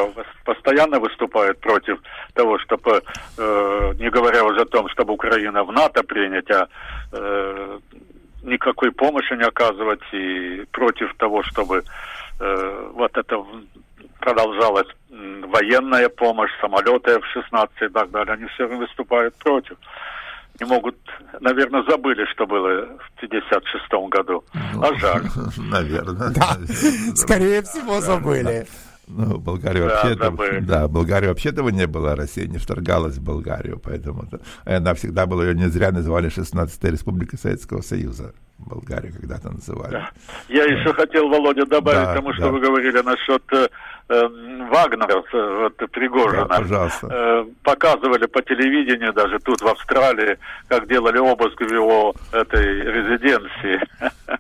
постоянно 0.46 1.00
выступает 1.00 1.60
против 1.60 2.00
того, 2.34 2.60
чтобы, 2.60 3.04
э, 3.38 3.94
не 4.00 4.10
говоря 4.10 4.46
уже 4.46 4.62
о 4.62 4.66
том, 4.66 4.88
чтобы 4.90 5.14
Украина 5.14 5.64
в 5.64 5.72
НАТО 5.72 6.04
принять, 6.04 6.50
а 6.52 6.68
э, 7.12 7.80
никакой 8.44 8.92
помощи 8.92 9.34
не 9.34 9.44
оказывать 9.44 10.02
и 10.14 10.66
против 10.72 11.14
того, 11.18 11.44
чтобы 11.44 11.84
э, 12.40 12.92
вот 12.94 13.18
это 13.18 13.46
продолжалась 14.20 14.88
военная 15.10 16.10
помощь, 16.10 16.52
самолеты 16.62 17.12
F-16 17.12 17.70
и 17.82 17.88
так 17.90 18.12
далее. 18.12 18.34
Они 18.34 18.46
все 18.46 18.66
выступают 18.68 19.36
против. 19.36 19.78
Не 20.62 20.68
могут, 20.68 20.96
наверное, 21.40 21.84
забыли, 21.90 22.24
что 22.34 22.46
было 22.46 22.86
в 22.86 23.22
56 23.22 24.10
году. 24.12 24.44
Ну, 24.76 24.84
а 24.84 24.94
жаль. 25.00 25.24
Наверное. 25.58 26.30
Да, 26.30 26.56
скорее 27.16 27.64
всего, 27.64 28.00
забыли. 28.00 28.68
Ну, 29.08 29.40
Болгария 29.40 29.88
да, 29.88 29.88
вообще 29.88 30.16
да, 30.16 30.32
да, 30.62 30.88
Болгария 30.88 31.30
вообще 31.30 31.50
этого 31.50 31.70
не 31.70 31.88
было, 31.88 32.16
Россия 32.16 32.46
не 32.46 32.60
вторгалась 32.60 33.18
в 33.18 33.24
Болгарию, 33.24 33.82
поэтому 33.84 34.24
она 34.64 34.94
всегда 34.94 35.26
была, 35.26 35.46
ее 35.46 35.56
не 35.56 35.68
зря 35.68 35.92
называли 35.92 36.30
16-я 36.30 36.92
республика 36.92 37.38
Советского 37.38 37.82
Союза. 37.82 38.34
Болгарию 38.60 39.14
когда-то 39.14 39.50
называли. 39.50 39.94
Да. 39.94 40.12
Я 40.48 40.66
да. 40.66 40.74
еще 40.74 40.94
хотел, 40.94 41.28
Володя, 41.28 41.66
добавить 41.66 42.06
да, 42.06 42.14
тому, 42.14 42.32
что 42.34 42.44
да. 42.44 42.52
вы 42.52 42.60
говорили 42.62 43.02
насчет 43.02 43.42
э 43.52 43.68
Вагнера, 44.12 45.24
вот, 45.32 45.92
Пригожина. 45.92 46.48
Да, 46.48 46.58
пожалуйста. 46.58 47.08
Э, 47.10 47.46
показывали 47.64 48.26
по 48.26 48.42
телевидению, 48.42 49.14
даже 49.14 49.40
тут 49.40 49.62
в 49.62 49.68
Австралии, 49.68 50.38
как 50.68 50.88
делали 50.88 51.18
обыск 51.18 51.62
в 51.62 51.72
его 51.72 52.14
этой 52.32 52.82
резиденции. 52.82 53.82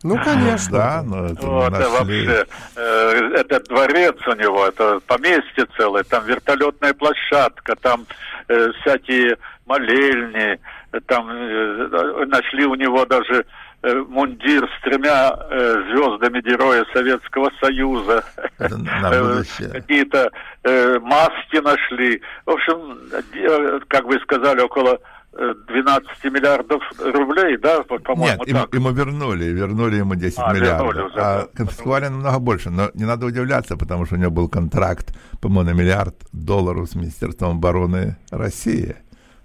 Ну, 0.04 0.18
конечно. 0.24 0.78
Да, 0.78 1.04
но 1.04 1.26
это 1.28 1.46
вот, 1.46 1.72
нашли... 1.72 2.26
вообще, 2.28 2.46
э, 2.76 3.32
это 3.36 3.60
дворец 3.62 4.16
у 4.26 4.34
него, 4.34 4.66
это 4.66 5.00
поместье 5.06 5.66
целое, 5.78 6.04
там 6.04 6.26
вертолетная 6.26 6.94
площадка, 6.94 7.76
там 7.76 8.06
э, 8.48 8.72
всякие 8.82 9.38
молельни, 9.66 10.60
там 11.06 11.30
э, 11.30 12.26
нашли 12.26 12.66
у 12.66 12.76
него 12.76 13.06
даже 13.06 13.46
Э, 13.46 13.46
мундир 13.84 14.70
с 14.70 14.84
тремя 14.84 15.36
э, 15.50 15.74
звездами 15.90 16.42
Героя 16.42 16.86
Советского 16.94 17.50
Союза. 17.60 18.24
Э, 18.60 19.44
какие-то 19.72 20.30
э, 20.64 21.00
маски 21.00 21.58
нашли. 21.58 22.22
В 22.46 22.52
общем, 22.52 23.00
э, 23.12 23.80
как 23.88 24.06
вы 24.06 24.20
сказали, 24.20 24.62
около 24.62 25.00
12 25.34 26.24
миллиардов 26.26 26.84
рублей, 27.00 27.58
да, 27.58 27.82
по-моему, 27.84 28.44
Нет, 28.44 28.48
ему, 28.48 28.68
ему 28.74 28.92
вернули, 28.92 29.46
вернули 29.46 29.96
ему 29.96 30.16
10 30.16 30.38
а, 30.40 30.54
миллиардов. 30.54 30.88
Вернули 30.88 31.10
уже, 31.10 31.20
а 31.20 31.48
конфисковали 31.56 32.08
намного 32.10 32.40
больше, 32.40 32.70
но 32.70 32.90
не 32.94 33.06
надо 33.06 33.26
удивляться, 33.28 33.78
потому 33.78 34.06
что 34.06 34.16
у 34.16 34.18
него 34.18 34.32
был 34.32 34.50
контракт, 34.50 35.16
по-моему, 35.40 35.72
на 35.72 35.74
миллиард 35.74 36.16
долларов 36.34 36.90
с 36.90 36.96
Министерством 36.96 37.52
обороны 37.58 38.18
России. 38.30 38.98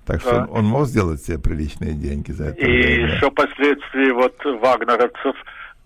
Так 0.07 0.21
что 0.21 0.31
да. 0.31 0.43
он, 0.43 0.59
он 0.59 0.65
мог 0.67 0.87
сделать 0.87 1.21
себе 1.23 1.39
приличные 1.39 1.93
деньги 1.93 2.31
за 2.31 2.47
это. 2.47 2.61
И 2.61 2.65
время. 2.65 3.15
еще 3.15 3.31
последствия 3.31 4.13
вот 4.13 4.37
вагнеровцев 4.45 5.35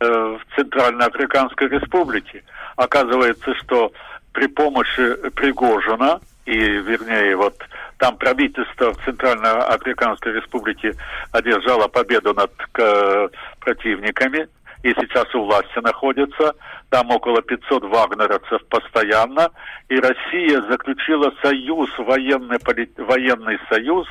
э, 0.01 0.07
в 0.07 0.41
Центральноафриканской 0.57 1.69
Республике. 1.69 2.45
Оказывается, 2.77 3.55
что 3.55 3.93
при 4.33 4.47
помощи 4.47 5.15
Пригожина 5.31 6.21
и, 6.45 6.53
вернее, 6.53 7.37
вот 7.37 7.55
там 7.99 8.17
правительство 8.17 8.93
в 8.93 9.05
Центральноафриканской 9.05 10.33
Республике 10.33 10.95
одержало 11.33 11.89
победу 11.89 12.35
над 12.35 12.51
э, 12.79 13.29
противниками, 13.61 14.49
и 14.83 14.95
сейчас 14.95 15.35
у 15.35 15.45
власти 15.45 15.79
находится. 15.83 16.55
Там 16.89 17.11
около 17.11 17.43
500 17.43 17.85
вагнеровцев 17.85 18.65
постоянно. 18.69 19.51
И 19.89 19.97
Россия 19.97 20.63
заключила 20.63 21.33
союз, 21.43 21.91
военный, 21.99 22.59
военный 22.97 23.59
союз 23.69 24.07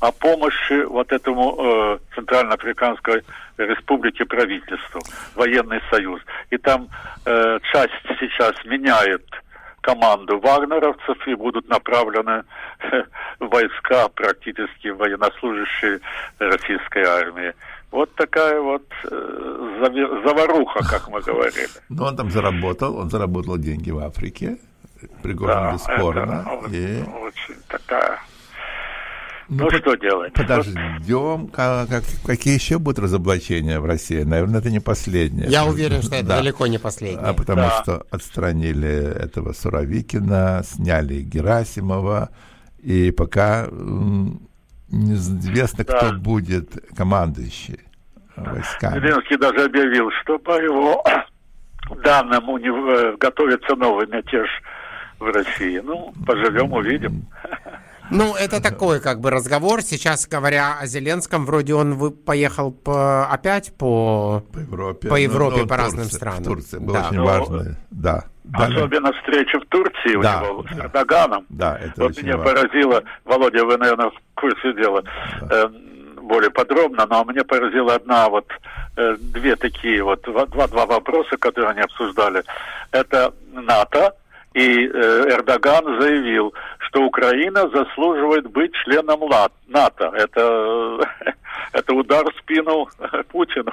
о 0.00 0.10
помощи 0.12 0.84
вот 0.84 1.12
этому 1.12 1.56
э, 1.58 1.98
Центральноафриканской 2.14 3.22
республике 3.58 4.24
правительству. 4.24 5.00
Военный 5.34 5.80
союз. 5.90 6.20
И 6.50 6.58
там 6.58 6.88
э, 7.24 7.58
часть 7.72 8.18
сейчас 8.18 8.54
меняет 8.64 9.24
команду 9.80 10.38
вагнеровцев 10.40 11.26
и 11.26 11.34
будут 11.34 11.68
направлены 11.68 12.42
э, 12.80 13.02
войска 13.38 14.08
практически 14.08 14.88
военнослужащие 14.88 16.00
российской 16.38 17.04
армии. 17.04 17.54
Вот 17.90 18.14
такая 18.16 18.60
вот 18.60 18.84
э, 19.10 20.20
заваруха, 20.26 20.80
как 20.80 21.08
мы 21.08 21.20
говорили. 21.22 21.68
Но 21.88 22.06
он 22.06 22.16
там 22.16 22.30
заработал, 22.30 22.96
он 22.96 23.08
заработал 23.08 23.56
деньги 23.56 23.90
в 23.90 23.98
Африке, 23.98 24.58
Пригожин 25.22 25.56
да, 25.56 25.72
бесспорно. 25.72 26.46
Это 26.66 26.76
и... 26.76 27.02
очень 27.02 27.54
такая... 27.66 28.18
Ну, 29.48 29.64
ну 29.64 29.70
что 29.78 29.94
делать? 29.94 30.34
Подождем, 30.34 31.48
как, 31.48 31.88
как, 31.88 32.04
какие 32.26 32.52
еще 32.52 32.78
будут 32.78 32.98
разоблачения 32.98 33.80
в 33.80 33.86
России? 33.86 34.22
Наверное, 34.22 34.60
это 34.60 34.70
не 34.70 34.80
последнее. 34.80 35.48
Я 35.48 35.64
уверен, 35.64 36.02
что 36.02 36.16
это 36.16 36.26
да. 36.26 36.36
далеко 36.40 36.66
не 36.66 36.76
последнее. 36.76 37.24
А 37.24 37.32
потому 37.32 37.62
да. 37.62 37.82
что 37.82 38.06
отстранили 38.10 38.90
этого 38.90 39.54
Суровикина, 39.54 40.62
сняли 40.66 41.22
Герасимова, 41.22 42.28
и 42.82 43.10
пока 43.10 43.68
неизвестно, 44.90 45.84
да. 45.84 45.98
кто 45.98 46.12
будет 46.14 46.70
командующий 46.96 47.80
войсками. 48.36 49.00
Зеленский 49.00 49.36
даже 49.36 49.64
объявил, 49.64 50.10
что 50.22 50.38
по 50.38 50.60
его 50.60 51.04
данным 52.04 52.48
у 52.48 52.58
него 52.58 52.90
э, 52.90 53.16
готовится 53.16 53.76
новый 53.76 54.06
мятеж 54.06 54.48
в 55.18 55.26
России. 55.26 55.80
Ну, 55.82 56.12
поживем, 56.26 56.72
увидим. 56.72 57.26
Ну, 58.10 58.34
это 58.34 58.62
такой 58.62 59.00
как 59.00 59.20
бы 59.20 59.30
разговор. 59.30 59.82
Сейчас, 59.82 60.26
говоря 60.26 60.78
о 60.80 60.86
Зеленском, 60.86 61.44
вроде 61.44 61.74
он 61.74 62.12
поехал 62.12 62.72
по, 62.72 63.26
опять 63.26 63.72
по, 63.76 64.42
по 64.52 64.58
Европе, 64.58 65.08
по, 65.08 65.16
Европе, 65.16 65.56
ну, 65.56 65.62
ну, 65.62 65.68
по 65.68 65.76
разным 65.76 66.04
Турции, 66.04 66.16
странам. 66.16 66.44
Турция 66.44 66.80
было 66.80 66.98
да. 66.98 67.08
очень 67.08 67.20
важно, 67.20 67.76
да. 67.90 68.24
Особенно 68.54 69.12
встреча 69.12 69.60
в 69.60 69.66
Турции 69.66 70.20
да, 70.22 70.42
у 70.42 70.44
него 70.44 70.62
да. 70.62 70.68
с 70.68 70.78
Эрдоганом. 70.78 71.46
Да, 71.50 71.78
это 71.78 72.02
вот 72.02 72.22
меня 72.22 72.36
важно. 72.38 72.54
поразило, 72.54 73.02
Володя, 73.24 73.64
вы, 73.64 73.76
наверное, 73.76 74.10
в 74.10 74.20
курсе 74.34 74.72
дела, 74.72 75.02
да. 75.42 75.48
э, 75.50 75.68
более 76.22 76.50
подробно, 76.50 77.06
но 77.06 77.24
мне 77.24 77.44
поразила 77.44 77.94
одна 77.96 78.28
вот, 78.30 78.46
э, 78.96 79.16
две 79.18 79.56
такие 79.56 80.02
вот, 80.02 80.22
два-два 80.22 80.86
вопроса, 80.86 81.36
которые 81.36 81.72
они 81.72 81.80
обсуждали. 81.80 82.42
Это 82.90 83.34
НАТО, 83.52 84.14
и 84.54 84.86
э, 84.86 85.24
Эрдоган 85.30 86.00
заявил, 86.00 86.54
что 86.88 87.04
Украина 87.04 87.68
заслуживает 87.68 88.50
быть 88.50 88.72
членом 88.84 89.20
НАТО. 89.66 90.12
Это, 90.14 90.98
это 91.72 91.94
удар 91.94 92.24
в 92.24 92.38
спину 92.38 92.88
Путину. 93.30 93.72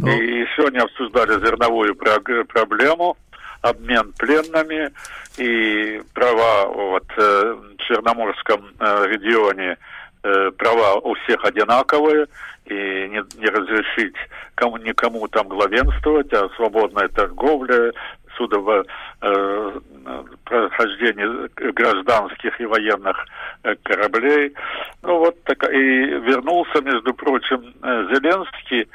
Но... 0.00 0.06
Ну. 0.06 0.08
И 0.08 0.44
они 0.66 0.78
обсуждали 0.78 1.32
зерновую 1.44 1.94
проблему 1.94 3.16
обмен 3.62 4.12
пленными 4.18 4.90
и 5.36 6.00
права 6.14 6.66
вот, 6.66 7.04
э, 7.16 7.54
в 7.54 7.76
Черноморском 7.82 8.64
э, 8.78 9.06
регионе 9.08 9.76
э, 10.22 10.50
права 10.52 10.94
у 11.00 11.14
всех 11.14 11.44
одинаковые 11.44 12.26
и 12.66 12.74
не, 12.74 13.22
не 13.40 13.46
разрешить 13.46 14.14
кому, 14.54 14.76
никому 14.76 15.26
там 15.28 15.48
главенствовать, 15.48 16.32
а 16.32 16.48
свободная 16.56 17.08
торговля, 17.08 17.92
судово 18.36 18.84
э, 19.20 19.80
прохождение 20.44 21.48
гражданских 21.54 22.60
и 22.60 22.66
военных 22.66 23.16
э, 23.62 23.74
кораблей. 23.82 24.54
Ну 25.02 25.18
вот 25.18 25.42
так 25.44 25.64
и 25.70 25.76
вернулся, 25.76 26.80
между 26.80 27.14
прочим, 27.14 27.74
Зеленский 27.82 28.88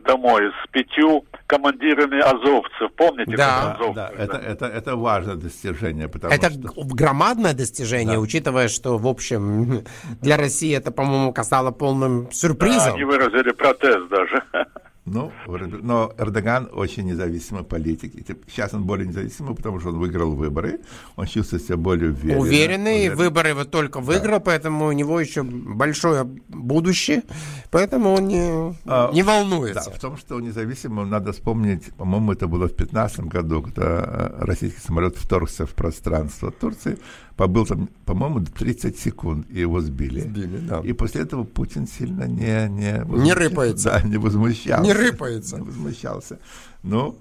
домой 0.00 0.50
с 0.62 0.70
пятью 0.70 1.24
командирами 1.46 2.18
азовцев. 2.20 2.92
Помните? 2.96 3.36
Да, 3.36 3.72
азовцев, 3.72 3.94
да, 3.94 4.10
да. 4.16 4.22
Это, 4.22 4.36
это, 4.36 4.66
это 4.66 4.96
важное 4.96 5.36
достижение. 5.36 6.08
Потому 6.08 6.32
это 6.32 6.50
что... 6.50 6.84
громадное 6.84 7.54
достижение, 7.54 8.16
да. 8.16 8.20
учитывая, 8.20 8.68
что, 8.68 8.98
в 8.98 9.06
общем, 9.06 9.84
для 10.20 10.36
России 10.36 10.74
это, 10.76 10.90
по-моему, 10.90 11.34
стало 11.42 11.70
полным 11.70 12.30
сюрпризом. 12.32 12.90
Да, 12.90 12.94
они 12.94 13.04
выразили 13.04 13.52
протест 13.52 14.08
даже. 14.08 14.42
Ну, 15.06 15.30
но 15.46 16.14
Эрдоган 16.16 16.70
очень 16.72 17.04
независимый 17.04 17.62
политик. 17.62 18.12
Сейчас 18.48 18.72
он 18.72 18.84
более 18.84 19.06
независимый, 19.06 19.54
потому 19.54 19.78
что 19.78 19.90
он 19.90 19.98
выиграл 19.98 20.32
выборы. 20.32 20.80
Он 21.16 21.26
чувствует 21.26 21.62
себя 21.62 21.76
более 21.76 22.10
уверенно. 22.10 22.40
Уверенный. 22.40 22.96
Уверен. 23.00 23.16
Выборы 23.16 23.54
вот 23.54 23.70
только 23.70 24.00
выиграл, 24.00 24.38
да. 24.38 24.40
поэтому 24.40 24.86
у 24.86 24.92
него 24.92 25.20
еще 25.20 25.42
большое 25.42 26.24
будущее. 26.48 27.22
Поэтому 27.70 28.14
он 28.14 28.28
не, 28.28 28.74
а, 28.86 29.12
не 29.12 29.22
волнуется. 29.22 29.90
Да, 29.90 29.90
в 29.90 30.00
том, 30.00 30.16
что 30.16 30.36
он 30.36 30.44
независимый, 30.44 31.04
надо 31.04 31.32
вспомнить, 31.32 31.92
по-моему, 31.96 32.32
это 32.32 32.46
было 32.46 32.64
в 32.68 32.74
2015 32.74 33.20
году, 33.26 33.60
когда 33.60 34.32
российский 34.38 34.80
самолет 34.80 35.16
вторгся 35.18 35.66
в 35.66 35.74
пространство 35.74 36.50
Турции 36.50 36.98
побыл 37.36 37.66
там, 37.66 37.88
по-моему, 38.04 38.40
30 38.44 38.98
секунд, 38.98 39.46
и 39.50 39.60
его 39.60 39.80
сбили. 39.80 40.20
Сбили, 40.20 40.58
да. 40.58 40.80
И 40.80 40.92
после 40.92 41.22
этого 41.22 41.44
Путин 41.44 41.86
сильно 41.86 42.24
не... 42.24 42.68
Не, 42.68 43.04
не 43.22 43.32
рыпается. 43.32 43.90
Да, 43.90 44.02
не 44.02 44.16
возмущался. 44.16 44.82
Не 44.82 44.92
рыпается. 44.92 45.56
Не 45.58 45.62
возмущался. 45.62 46.38
Ну, 46.82 47.18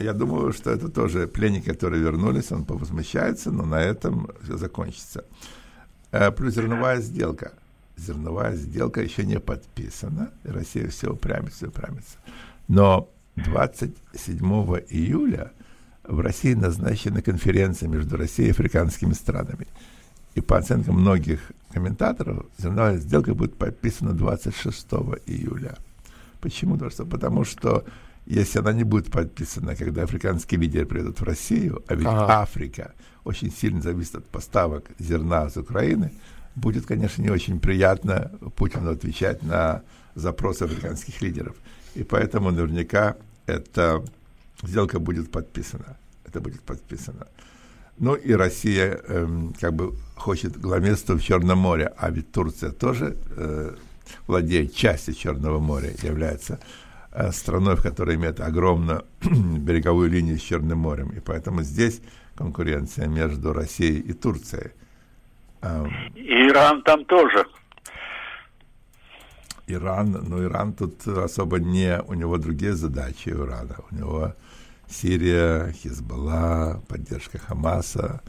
я 0.00 0.12
думаю, 0.12 0.52
что 0.52 0.70
это 0.70 0.88
тоже 0.88 1.26
пленники, 1.26 1.68
которые 1.68 2.02
вернулись, 2.02 2.50
он 2.50 2.64
повозмущается, 2.64 3.50
но 3.50 3.64
на 3.64 3.80
этом 3.80 4.28
все 4.42 4.56
закончится. 4.56 5.24
Э, 6.10 6.30
плюс 6.30 6.54
зерновая 6.54 7.00
сделка. 7.00 7.52
зерновая 7.96 8.56
сделка 8.56 9.02
еще 9.02 9.24
не 9.24 9.38
подписана, 9.38 10.30
Россия 10.44 10.88
все 10.88 11.12
упрямится, 11.12 11.68
упрямится. 11.68 12.18
Но 12.68 13.08
27 13.36 14.38
июля 14.88 15.52
в 16.04 16.20
России 16.20 16.54
назначена 16.54 17.22
конференция 17.22 17.88
между 17.88 18.16
Россией 18.16 18.48
и 18.48 18.52
африканскими 18.52 19.12
странами. 19.12 19.66
И 20.34 20.40
по 20.40 20.56
оценкам 20.56 21.00
многих 21.00 21.52
комментаторов, 21.72 22.46
зерновая 22.58 22.96
сделка 22.96 23.34
будет 23.34 23.56
подписана 23.56 24.12
26 24.12 24.86
июля. 25.26 25.76
Почему? 26.40 26.76
Потому 26.76 27.44
что 27.44 27.84
если 28.26 28.60
она 28.60 28.72
не 28.72 28.84
будет 28.84 29.10
подписана, 29.10 29.76
когда 29.76 30.02
африканские 30.04 30.60
лидеры 30.60 30.86
приедут 30.86 31.20
в 31.20 31.24
Россию, 31.24 31.82
а 31.86 31.94
ведь 31.94 32.06
ага. 32.06 32.40
Африка 32.40 32.92
очень 33.24 33.52
сильно 33.52 33.80
зависит 33.82 34.16
от 34.16 34.26
поставок 34.26 34.84
зерна 34.98 35.46
из 35.46 35.56
Украины, 35.56 36.12
будет, 36.54 36.86
конечно, 36.86 37.22
не 37.22 37.30
очень 37.30 37.60
приятно 37.60 38.30
Путину 38.56 38.90
отвечать 38.90 39.42
на 39.42 39.82
запросы 40.14 40.64
африканских 40.64 41.20
лидеров. 41.20 41.56
И 41.94 42.04
поэтому 42.04 42.50
наверняка 42.50 43.16
эта 43.46 44.04
сделка 44.62 44.98
будет 44.98 45.30
подписана. 45.30 45.96
Это 46.24 46.40
будет 46.40 46.62
подписано. 46.62 47.26
Ну 47.98 48.14
и 48.14 48.32
Россия 48.32 49.00
эм, 49.08 49.54
как 49.60 49.74
бы 49.74 49.94
хочет 50.16 50.58
главенство 50.58 51.16
в 51.16 51.22
Черном 51.22 51.58
море, 51.58 51.92
а 51.96 52.10
ведь 52.10 52.32
Турция 52.32 52.70
тоже 52.70 53.16
э, 53.36 53.74
владеет 54.26 54.74
частью 54.74 55.14
Черного 55.14 55.58
моря, 55.58 55.90
является 56.02 56.58
Э, 57.14 57.30
страной, 57.30 57.76
в 57.76 57.82
которой 57.82 58.16
имеет 58.16 58.40
огромную 58.40 59.04
береговую 59.20 60.08
линию 60.10 60.38
с 60.38 60.42
Черным 60.42 60.78
морем. 60.78 61.10
И 61.10 61.20
поэтому 61.20 61.62
здесь 61.62 62.00
конкуренция 62.36 63.06
между 63.06 63.52
Россией 63.52 64.00
и 64.00 64.14
Турцией. 64.14 64.70
Иран 66.14 66.82
там 66.82 67.04
тоже. 67.04 67.44
Иран, 69.66 70.10
ну 70.10 70.42
Иран 70.42 70.72
тут 70.72 71.06
особо 71.06 71.60
не, 71.60 72.00
у 72.08 72.14
него 72.14 72.38
другие 72.38 72.72
задачи 72.72 73.28
у 73.28 73.44
Ирана. 73.44 73.76
У 73.90 73.94
него 73.94 74.34
Сирия, 74.92 75.72
Хизбалла, 75.72 76.82
поддержка 76.88 77.38
Хамаса 77.38 78.20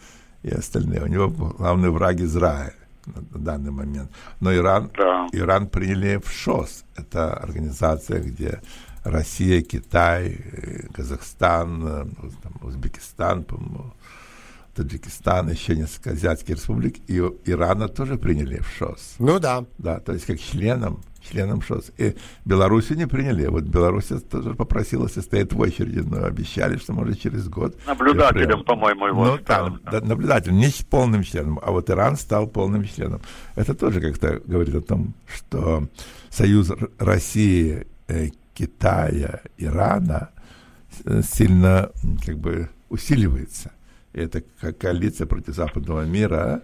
и 0.43 0.49
остальные. 0.49 1.03
У 1.03 1.07
него 1.07 1.29
главный 1.29 1.89
враг 1.89 2.19
Израиль 2.21 2.73
на 3.05 3.39
данный 3.39 3.71
момент. 3.71 4.11
Но 4.39 4.53
Иран, 4.55 4.91
да. 4.97 5.27
Иран 5.33 5.67
приняли 5.67 6.21
в 6.23 6.31
ШОС. 6.31 6.85
Это 6.95 7.33
организация, 7.33 8.19
где 8.19 8.61
Россия, 9.03 9.61
Китай, 9.61 10.37
Казахстан, 10.93 11.83
э, 11.85 12.05
там, 12.41 12.53
Узбекистан, 12.61 13.43
по-моему, 13.43 13.93
Таджикистан, 14.75 15.49
еще 15.49 15.75
несколько 15.75 16.11
азиатских 16.11 16.55
республик, 16.55 16.97
и 17.07 17.19
Ирана 17.45 17.87
тоже 17.87 18.17
приняли 18.17 18.59
в 18.59 18.67
ШОС. 18.69 19.15
Ну 19.19 19.39
да. 19.39 19.65
Да, 19.77 19.99
то 19.99 20.13
есть 20.13 20.25
как 20.25 20.39
членом, 20.39 21.03
членом 21.29 21.61
ШОС. 21.61 21.91
И 21.97 22.15
Беларуси 22.45 22.93
не 22.93 23.07
приняли. 23.07 23.47
Вот 23.47 23.63
Беларусь 23.63 24.07
тоже 24.29 24.53
попросила 24.53 25.07
состоять 25.07 25.53
в 25.53 25.59
очереди, 25.59 25.99
но 25.99 26.25
обещали, 26.25 26.77
что 26.77 26.93
может 26.93 27.19
через 27.19 27.47
год. 27.47 27.75
Наблюдателем, 27.87 28.63
по-моему, 28.63 29.07
его 29.07 29.25
Ну 29.25 29.37
там, 29.37 29.79
да, 29.91 30.01
наблюдателем, 30.01 30.57
не 30.57 30.69
полным 30.89 31.23
членом, 31.23 31.59
а 31.63 31.71
вот 31.71 31.89
Иран 31.89 32.15
стал 32.17 32.47
полным 32.47 32.85
членом. 32.85 33.21
Это 33.55 33.73
тоже 33.73 34.01
как-то 34.01 34.41
говорит 34.45 34.75
о 34.75 34.81
том, 34.81 35.13
что 35.27 35.87
союз 36.29 36.71
России, 36.99 37.87
э, 38.07 38.29
Китая, 38.53 39.41
Ирана 39.57 40.29
э, 41.05 41.21
сильно 41.23 41.89
как 42.25 42.37
бы 42.37 42.69
усиливается 42.89 43.71
эта 44.13 44.41
коалиция 44.73 45.25
против 45.25 45.55
западного 45.55 46.05
мира 46.05 46.61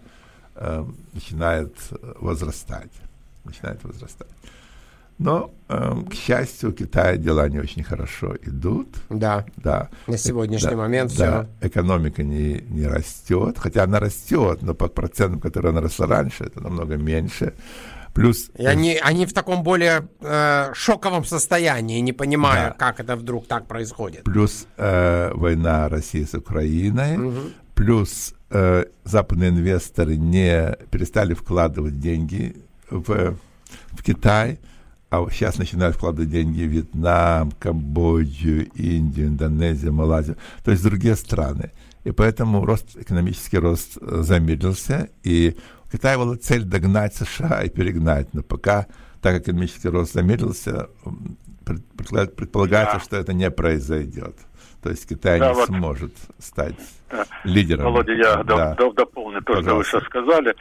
э, 0.55 0.85
начинает 1.13 1.75
возрастать. 2.19 2.91
Начинает 3.43 3.83
возрастать. 3.83 4.29
Но, 5.19 5.51
э, 5.67 5.95
к 6.09 6.13
счастью, 6.13 6.69
у 6.69 6.71
Китая 6.71 7.17
дела 7.17 7.49
не 7.49 7.59
очень 7.59 7.83
хорошо 7.83 8.37
идут. 8.41 8.87
Да. 9.09 9.45
да. 9.57 9.89
На 10.07 10.17
сегодняшний 10.17 10.71
да, 10.71 10.77
момент 10.77 11.17
да. 11.17 11.47
все. 11.59 11.67
Экономика 11.67 12.23
не, 12.23 12.61
не 12.69 12.87
растет, 12.87 13.57
хотя 13.59 13.83
она 13.83 13.99
растет, 13.99 14.61
но 14.61 14.73
по 14.73 14.87
процентам, 14.87 15.41
которые 15.41 15.71
она 15.71 15.81
росла 15.81 16.07
раньше, 16.07 16.45
это 16.45 16.61
намного 16.61 16.95
меньше. 16.95 17.53
Плюс... 18.13 18.49
И 18.57 18.65
они, 18.65 18.97
они 19.03 19.25
в 19.25 19.33
таком 19.33 19.61
более 19.61 20.07
э, 20.21 20.71
шоковом 20.73 21.25
состоянии, 21.25 21.99
не 21.99 22.13
понимая, 22.13 22.69
да. 22.69 22.75
как 22.75 23.01
это 23.01 23.17
вдруг 23.17 23.45
так 23.45 23.67
происходит. 23.67 24.23
Плюс 24.23 24.67
э, 24.77 25.31
война 25.33 25.89
России 25.89 26.23
с 26.23 26.33
Украиной, 26.33 27.17
угу. 27.17 27.39
плюс 27.75 28.33
э, 28.49 28.85
западные 29.03 29.49
инвесторы 29.49 30.15
не 30.15 30.77
перестали 30.91 31.33
вкладывать 31.33 31.99
деньги 31.99 32.55
в, 32.89 33.35
в 33.91 34.03
Китай, 34.03 34.59
а 35.09 35.25
сейчас 35.31 35.57
начинают 35.57 35.95
вкладывать 35.95 36.29
деньги 36.29 36.63
в 36.63 36.67
Вьетнам, 36.67 37.51
Камбоджу, 37.59 38.63
Индию, 38.75 39.27
Индонезию, 39.27 39.93
Малайзию, 39.93 40.37
то 40.63 40.71
есть 40.71 40.83
другие 40.83 41.15
страны. 41.15 41.71
И 42.03 42.11
поэтому 42.11 42.65
рост, 42.65 42.95
экономический 42.95 43.57
рост 43.57 43.97
э, 43.99 44.21
замедлился, 44.21 45.09
и 45.23 45.57
у 45.85 45.91
Китая 45.91 46.17
была 46.17 46.37
цель 46.37 46.63
догнать 46.63 47.15
США 47.15 47.63
и 47.63 47.69
перегнать, 47.69 48.33
но 48.33 48.43
пока, 48.43 48.85
так 49.21 49.33
как 49.35 49.43
экономический 49.43 49.89
рост 49.89 50.13
замедлился, 50.13 50.89
предполагается, 51.65 52.97
да. 52.97 53.03
что 53.03 53.17
это 53.17 53.33
не 53.33 53.49
произойдет. 53.51 54.35
То 54.81 54.89
есть 54.89 55.07
Китай 55.07 55.39
да, 55.39 55.49
не 55.49 55.55
вот. 55.55 55.67
сможет 55.67 56.13
стать 56.39 56.75
да. 57.09 57.25
лидером. 57.43 57.85
Володя, 57.85 58.13
я 58.13 58.43
да. 58.43 58.75
дополню 58.75 59.41
то, 59.41 59.61
что 59.61 59.75
вы 59.75 59.83
сейчас 59.83 60.03
сказали. 60.03 60.55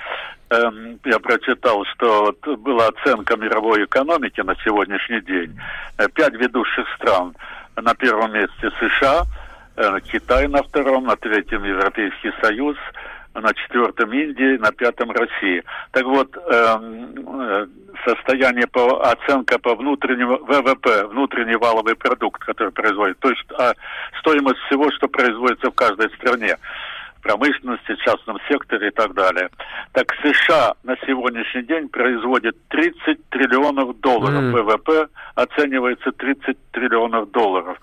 Эм, 0.50 0.98
я 1.04 1.18
прочитал, 1.18 1.84
что 1.94 2.24
вот 2.26 2.58
была 2.58 2.88
оценка 2.88 3.36
мировой 3.36 3.84
экономики 3.84 4.40
на 4.40 4.54
сегодняшний 4.64 5.20
день. 5.20 5.58
Э, 5.98 6.08
пять 6.08 6.34
ведущих 6.34 6.86
стран. 6.96 7.34
На 7.76 7.94
первом 7.94 8.32
месте 8.32 8.70
США, 8.80 9.22
э, 9.76 10.00
Китай 10.10 10.48
на 10.48 10.62
втором, 10.62 11.04
на 11.04 11.16
третьем 11.16 11.62
Европейский 11.64 12.32
Союз, 12.40 12.76
на 13.40 13.54
четвертом 13.54 14.12
Индии, 14.12 14.58
на 14.58 14.72
пятом 14.72 15.10
России. 15.10 15.62
Так 15.92 16.04
вот, 16.04 16.36
эм, 16.36 17.40
э, 17.40 17.66
состояние 18.04 18.66
по 18.66 19.10
оценка 19.10 19.58
по 19.58 19.74
внутреннему 19.74 20.38
ВВП, 20.38 21.06
внутренний 21.08 21.56
валовый 21.56 21.96
продукт, 21.96 22.42
который 22.44 22.72
производит, 22.72 23.18
то 23.18 23.30
есть 23.30 23.44
а, 23.58 23.72
стоимость 24.20 24.60
всего, 24.66 24.90
что 24.92 25.08
производится 25.08 25.70
в 25.70 25.74
каждой 25.74 26.10
стране 26.10 26.56
промышленности, 27.22 27.96
частном 28.04 28.38
секторе 28.48 28.88
и 28.88 28.90
так 28.90 29.12
далее. 29.14 29.48
Так 29.92 30.14
США 30.22 30.74
на 30.84 30.96
сегодняшний 31.06 31.62
день 31.62 31.88
производит 31.88 32.56
30 32.68 33.28
триллионов 33.30 33.98
долларов. 34.00 34.44
Mm. 34.44 34.62
ВВП 34.62 35.08
оценивается 35.34 36.12
30 36.12 36.56
триллионов 36.72 37.30
долларов. 37.30 37.78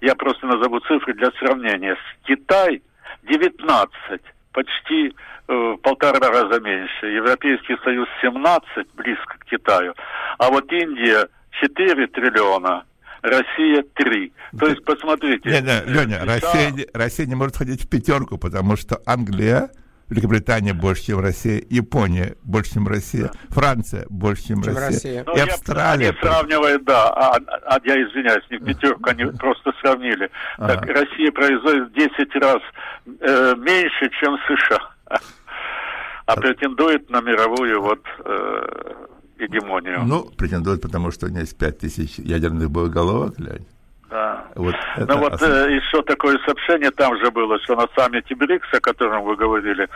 Я 0.00 0.14
просто 0.14 0.46
назову 0.46 0.80
цифры 0.80 1.14
для 1.14 1.30
сравнения. 1.38 1.96
Китай 2.24 2.82
19 3.22 4.20
почти 4.52 5.14
э, 5.48 5.76
полтора 5.82 6.18
раза 6.18 6.60
меньше. 6.60 7.06
Европейский 7.06 7.76
Союз 7.84 8.08
17, 8.22 8.86
близко 8.94 9.38
к 9.38 9.44
Китаю. 9.44 9.94
А 10.38 10.48
вот 10.50 10.70
Индия 10.72 11.28
4 11.60 12.06
триллиона, 12.08 12.84
Россия 13.22 13.84
3. 13.94 14.32
То 14.58 14.66
есть, 14.66 14.84
посмотрите. 14.84 15.48
Не, 15.48 15.60
не, 15.60 15.92
Леня, 15.92 16.24
Россия, 16.24 16.86
Россия 16.94 17.26
не 17.26 17.34
может 17.34 17.56
ходить 17.56 17.82
в 17.84 17.88
пятерку, 17.88 18.38
потому 18.38 18.76
что 18.76 19.00
Англия, 19.06 19.70
Великобритания 20.10 20.74
больше, 20.74 21.06
чем 21.06 21.20
Россия, 21.20 21.62
Япония 21.70 22.36
больше, 22.42 22.74
чем 22.74 22.88
Россия, 22.88 23.30
да. 23.32 23.32
Франция 23.48 24.06
больше, 24.10 24.48
чем, 24.48 24.62
чем 24.62 24.74
Россия, 24.74 24.88
Россия. 24.88 25.24
Ну, 25.26 25.36
и 25.36 25.40
Австралия. 25.40 26.08
Они 26.10 26.18
сравнивают, 26.20 26.84
да, 26.84 27.10
а, 27.10 27.38
а 27.66 27.78
я 27.84 27.94
извиняюсь, 27.94 28.44
не 28.50 28.58
в 28.58 28.64
пятерку, 28.64 29.08
они 29.08 29.24
просто 29.26 29.72
сравнили. 29.80 30.28
Ага. 30.58 30.74
Так 30.74 30.88
Россия 30.88 31.30
производит 31.30 31.90
в 31.90 31.92
10 31.94 32.34
раз 32.36 32.58
э, 33.06 33.54
меньше, 33.56 34.10
чем 34.20 34.36
США. 34.48 34.80
А 36.26 36.36
претендует 36.36 37.08
на 37.10 37.20
мировую 37.20 37.80
вот 37.80 38.04
э, 38.24 38.94
гегемонию. 39.38 40.02
Ну, 40.04 40.24
претендует, 40.36 40.80
потому 40.80 41.10
что 41.10 41.26
у 41.26 41.28
них 41.28 41.40
есть 41.40 41.58
5 41.58 41.78
тысяч 41.78 42.18
ядерных 42.18 42.70
боеголовок, 42.70 43.36
глянь. 43.36 43.66
Да. 44.10 44.44
Вот 44.56 44.74
ну 44.96 45.18
вот 45.18 45.34
ос... 45.34 45.42
э, 45.42 45.72
еще 45.72 46.02
такое 46.02 46.36
сообщение 46.44 46.90
там 46.90 47.16
же 47.18 47.30
было, 47.30 47.60
что 47.60 47.76
на 47.76 47.86
саммите 47.94 48.34
БРИКС, 48.34 48.74
о 48.74 48.80
котором 48.80 49.22
вы 49.22 49.36
говорили, 49.36 49.88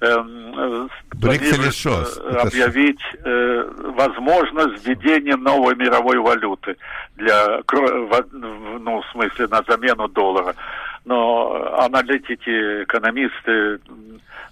э, 0.00 0.86
БРИКС 1.14 1.58
или 1.58 1.70
ШОС? 1.70 2.18
объявить 2.18 3.00
э, 3.24 3.70
возможность 3.96 4.86
введения 4.86 5.36
новой 5.36 5.74
мировой 5.74 6.18
валюты 6.18 6.76
для, 7.16 7.60
ну, 8.32 9.02
в 9.02 9.06
смысле, 9.10 9.48
на 9.48 9.62
замену 9.66 10.06
доллара. 10.08 10.54
Но 11.04 11.74
аналитики, 11.78 12.84
экономисты, 12.84 13.80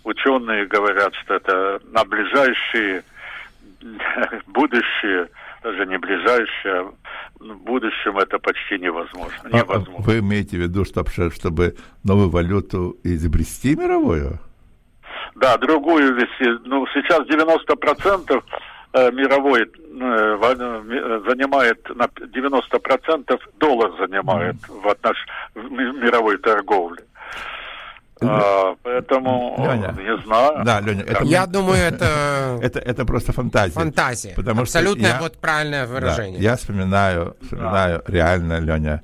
ученые 0.02 0.66
говорят, 0.66 1.14
что 1.16 1.34
это 1.34 1.80
на 1.92 2.04
ближайшие 2.04 3.04
будущее, 4.46 5.28
даже 5.64 5.86
не 5.86 5.96
ближайшее, 5.96 6.74
а 6.74 6.92
в 7.40 7.58
будущем 7.64 8.18
это 8.18 8.38
почти 8.38 8.78
невозможно. 8.78 9.40
А, 9.44 9.56
невозможно. 9.56 9.94
А 9.98 10.02
вы 10.02 10.18
имеете 10.18 10.58
в 10.58 10.60
виду, 10.60 10.84
чтобы, 10.84 11.10
чтобы 11.10 11.74
новую 12.04 12.28
валюту 12.28 12.96
изобрести 13.02 13.74
мировую? 13.74 14.38
Да, 15.36 15.56
другую 15.56 16.14
вести. 16.14 16.46
Ну, 16.66 16.86
сейчас 16.94 17.20
90% 17.22 18.42
мировой 19.12 19.62
э, 19.62 21.20
занимает 21.28 21.88
на 21.96 22.04
90% 22.04 23.40
доллар 23.58 23.90
занимает 23.98 24.54
mm. 24.54 24.82
в, 24.82 24.88
отнош... 24.88 25.16
в 25.54 25.70
мировой 25.70 26.36
торговле. 26.38 27.02
А, 28.20 28.76
поэтому 28.82 29.56
Леня, 29.58 29.92
не 29.98 30.22
знаю. 30.24 30.64
Да, 30.64 30.80
Леня, 30.80 31.02
это, 31.02 31.24
я 31.24 31.46
думаю, 31.46 31.78
это... 31.82 32.58
это 32.62 32.78
это 32.78 33.04
просто 33.04 33.32
фантазия. 33.32 33.74
Фантазия. 33.74 34.34
Потому 34.36 34.62
Абсолютно 34.62 35.04
что 35.04 35.16
я, 35.16 35.20
вот 35.20 35.38
правильное 35.38 35.86
выражение. 35.86 36.38
Да, 36.38 36.42
я 36.42 36.56
вспоминаю, 36.56 37.36
вспоминаю 37.42 38.02
да. 38.06 38.12
реально, 38.12 38.60
Леня, 38.60 39.02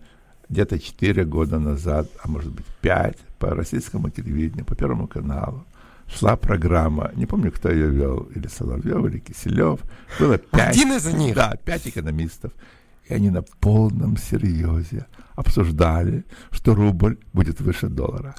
где-то 0.49 0.79
4 0.79 1.25
года 1.25 1.59
назад, 1.59 2.07
а 2.23 2.29
может 2.29 2.53
быть 2.53 2.67
5, 2.81 3.17
по 3.39 3.51
российскому 3.55 4.11
телевидению, 4.11 4.65
по 4.65 4.75
Первому 4.75 5.09
каналу, 5.09 5.65
шла 6.09 6.37
программа, 6.37 7.11
не 7.15 7.27
помню, 7.27 7.53
кто 7.53 7.71
ее 7.71 7.89
вел, 7.89 8.29
или 8.35 8.49
Соловьев, 8.49 9.05
или 9.07 9.19
Киселев. 9.19 9.81
Было 10.19 10.39
пять. 10.53 10.77
Один 10.77 10.93
из 10.93 11.07
них? 11.07 11.35
Да, 11.35 11.57
пять 11.65 11.87
экономистов. 11.87 12.53
И 13.09 13.15
они 13.15 13.31
на 13.31 13.43
полном 13.43 14.17
серьезе 14.17 15.07
обсуждали, 15.35 16.25
что 16.51 16.75
рубль 16.75 17.19
будет 17.33 17.61
выше 17.61 17.89
доллара. 17.89 18.35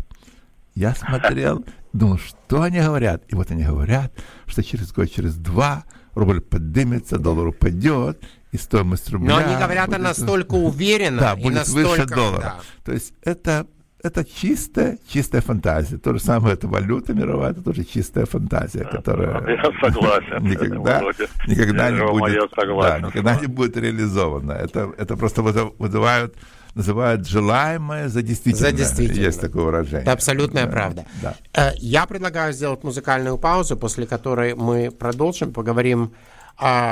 Я 0.75 0.95
смотрел, 0.95 1.65
думал, 1.93 2.17
что 2.17 2.61
они 2.61 2.79
говорят. 2.79 3.23
И 3.27 3.35
вот 3.35 3.51
они 3.51 3.63
говорят, 3.63 4.13
что 4.45 4.63
через 4.63 4.91
год, 4.91 5.11
через 5.11 5.35
два 5.35 5.85
рубль 6.13 6.41
поднимется, 6.41 7.17
доллар 7.17 7.47
упадет, 7.47 8.21
и 8.51 8.57
стоимость 8.57 9.09
рубля... 9.09 9.29
Но 9.29 9.37
они 9.37 9.55
говорят 9.55 9.87
будет, 9.87 10.01
настолько 10.01 10.55
уверенно 10.55 11.19
да, 11.19 11.35
будет 11.35 11.53
настолько, 11.55 11.89
выше 11.89 12.05
доллара. 12.05 12.41
Да. 12.41 12.59
То 12.83 12.91
есть 12.91 13.13
это, 13.23 13.67
это 14.03 14.25
чистая, 14.25 14.97
чистая 15.07 15.41
фантазия. 15.41 15.97
То 15.97 16.13
же 16.13 16.19
самое, 16.19 16.55
это 16.55 16.67
валюта 16.67 17.13
мировая, 17.13 17.51
это 17.51 17.61
тоже 17.61 17.83
чистая 17.83 18.25
фантазия, 18.25 18.83
которая... 18.83 19.47
Я 19.47 19.63
согласен. 19.79 20.43
Никогда, 20.43 21.01
никогда, 21.47 21.91
не 21.91 22.11
будет, 22.11 22.51
да, 22.55 22.99
никогда 22.99 23.35
не 23.35 23.47
будет 23.47 23.77
реализована. 23.77 24.53
Это, 24.53 24.91
это 24.97 25.15
просто 25.17 25.41
вызывают 25.41 26.35
называют 26.73 27.27
желаемое 27.27 28.07
за 28.07 28.21
действительное. 28.21 28.71
За 28.71 28.77
действительное. 28.77 29.25
Есть 29.25 29.41
такое 29.41 29.65
выражение. 29.65 30.01
Это 30.03 30.13
абсолютная 30.13 30.65
да, 30.65 30.71
правда. 30.71 31.05
Да. 31.21 31.35
Э, 31.53 31.71
я 31.79 32.05
предлагаю 32.05 32.53
сделать 32.53 32.83
музыкальную 32.83 33.37
паузу, 33.37 33.75
после 33.75 34.07
которой 34.07 34.55
мы 34.55 34.89
продолжим, 34.89 35.51
поговорим 35.51 36.13
о, 36.57 36.91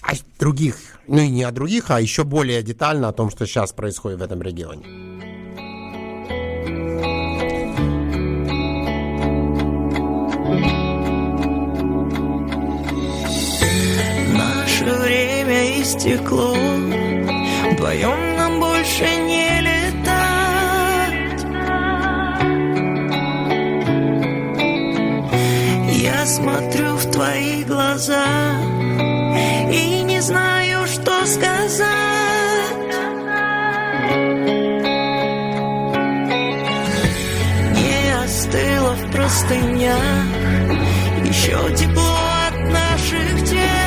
о 0.00 0.12
других, 0.38 0.76
ну 1.06 1.18
и 1.18 1.28
не 1.28 1.42
о 1.42 1.50
других, 1.50 1.90
а 1.90 2.00
еще 2.00 2.24
более 2.24 2.62
детально 2.62 3.08
о 3.08 3.12
том, 3.12 3.30
что 3.30 3.46
сейчас 3.46 3.72
происходит 3.72 4.20
в 4.20 4.22
этом 4.22 4.40
регионе. 4.40 5.07
Наше 14.32 14.84
время 14.84 15.82
истекло, 15.82 16.54
вдвоем 17.72 18.28
больше 18.60 19.04
не 19.26 19.60
летать. 19.60 19.98
Я 25.90 26.26
смотрю 26.26 26.96
в 26.96 27.10
твои 27.10 27.64
глаза 27.64 28.26
и 29.70 30.02
не 30.02 30.20
знаю, 30.20 30.86
что 30.86 31.26
сказать. 31.26 32.27
Простынях 39.28 40.24
еще 41.22 41.76
тепло 41.76 42.16
от 42.48 42.72
наших 42.72 43.44
тел. 43.44 43.77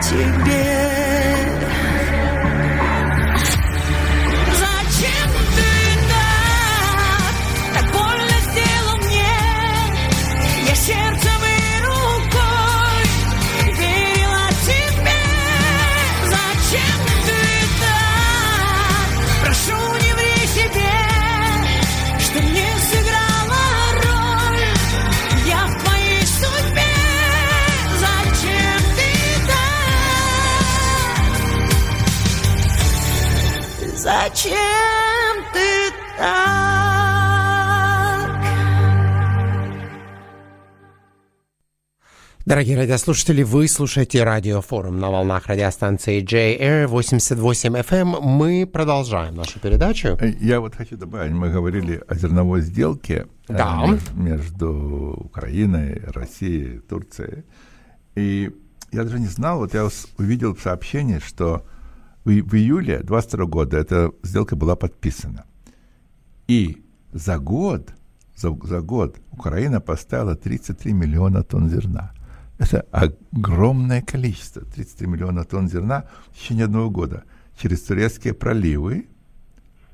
Тебе. 0.00 0.67
Зачем 34.38 34.54
ты 35.52 35.90
так? 36.16 36.30
Дорогие 42.46 42.76
радиослушатели, 42.76 43.42
вы 43.42 43.66
слушаете 43.66 44.22
радиофорум 44.22 45.00
на 45.00 45.10
волнах 45.10 45.48
радиостанции 45.48 46.22
JR 46.22 46.86
88 46.86 47.78
FM. 47.78 48.20
Мы 48.20 48.64
продолжаем 48.64 49.34
нашу 49.34 49.58
передачу. 49.58 50.16
Э, 50.20 50.32
я 50.38 50.60
вот 50.60 50.76
хочу 50.76 50.96
добавить, 50.96 51.32
мы 51.32 51.50
говорили 51.50 52.00
о 52.06 52.14
зерновой 52.14 52.60
сделке 52.60 53.26
да. 53.48 53.88
между 54.14 55.18
Украиной, 55.18 56.00
Россией, 56.14 56.78
Турцией. 56.78 57.42
И 58.14 58.52
я 58.92 59.02
даже 59.02 59.18
не 59.18 59.26
знал, 59.26 59.58
вот 59.58 59.74
я 59.74 59.88
увидел 60.16 60.56
сообщение, 60.56 61.18
что 61.18 61.64
в, 62.28 62.54
июле 62.54 63.00
22 63.02 63.46
года 63.46 63.76
эта 63.78 64.12
сделка 64.22 64.56
была 64.56 64.76
подписана. 64.76 65.44
И 66.46 66.82
за 67.12 67.38
год, 67.38 67.90
за, 68.36 68.56
за 68.62 68.80
год 68.80 69.16
Украина 69.32 69.80
поставила 69.80 70.36
33 70.36 70.92
миллиона 70.92 71.42
тонн 71.42 71.68
зерна. 71.68 72.12
Это 72.58 72.86
огромное 72.90 74.02
количество, 74.02 74.62
33 74.62 75.06
миллиона 75.06 75.44
тонн 75.44 75.68
зерна 75.68 76.04
в 76.32 76.38
течение 76.38 76.64
одного 76.64 76.90
года 76.90 77.24
через 77.60 77.82
турецкие 77.82 78.34
проливы, 78.34 79.08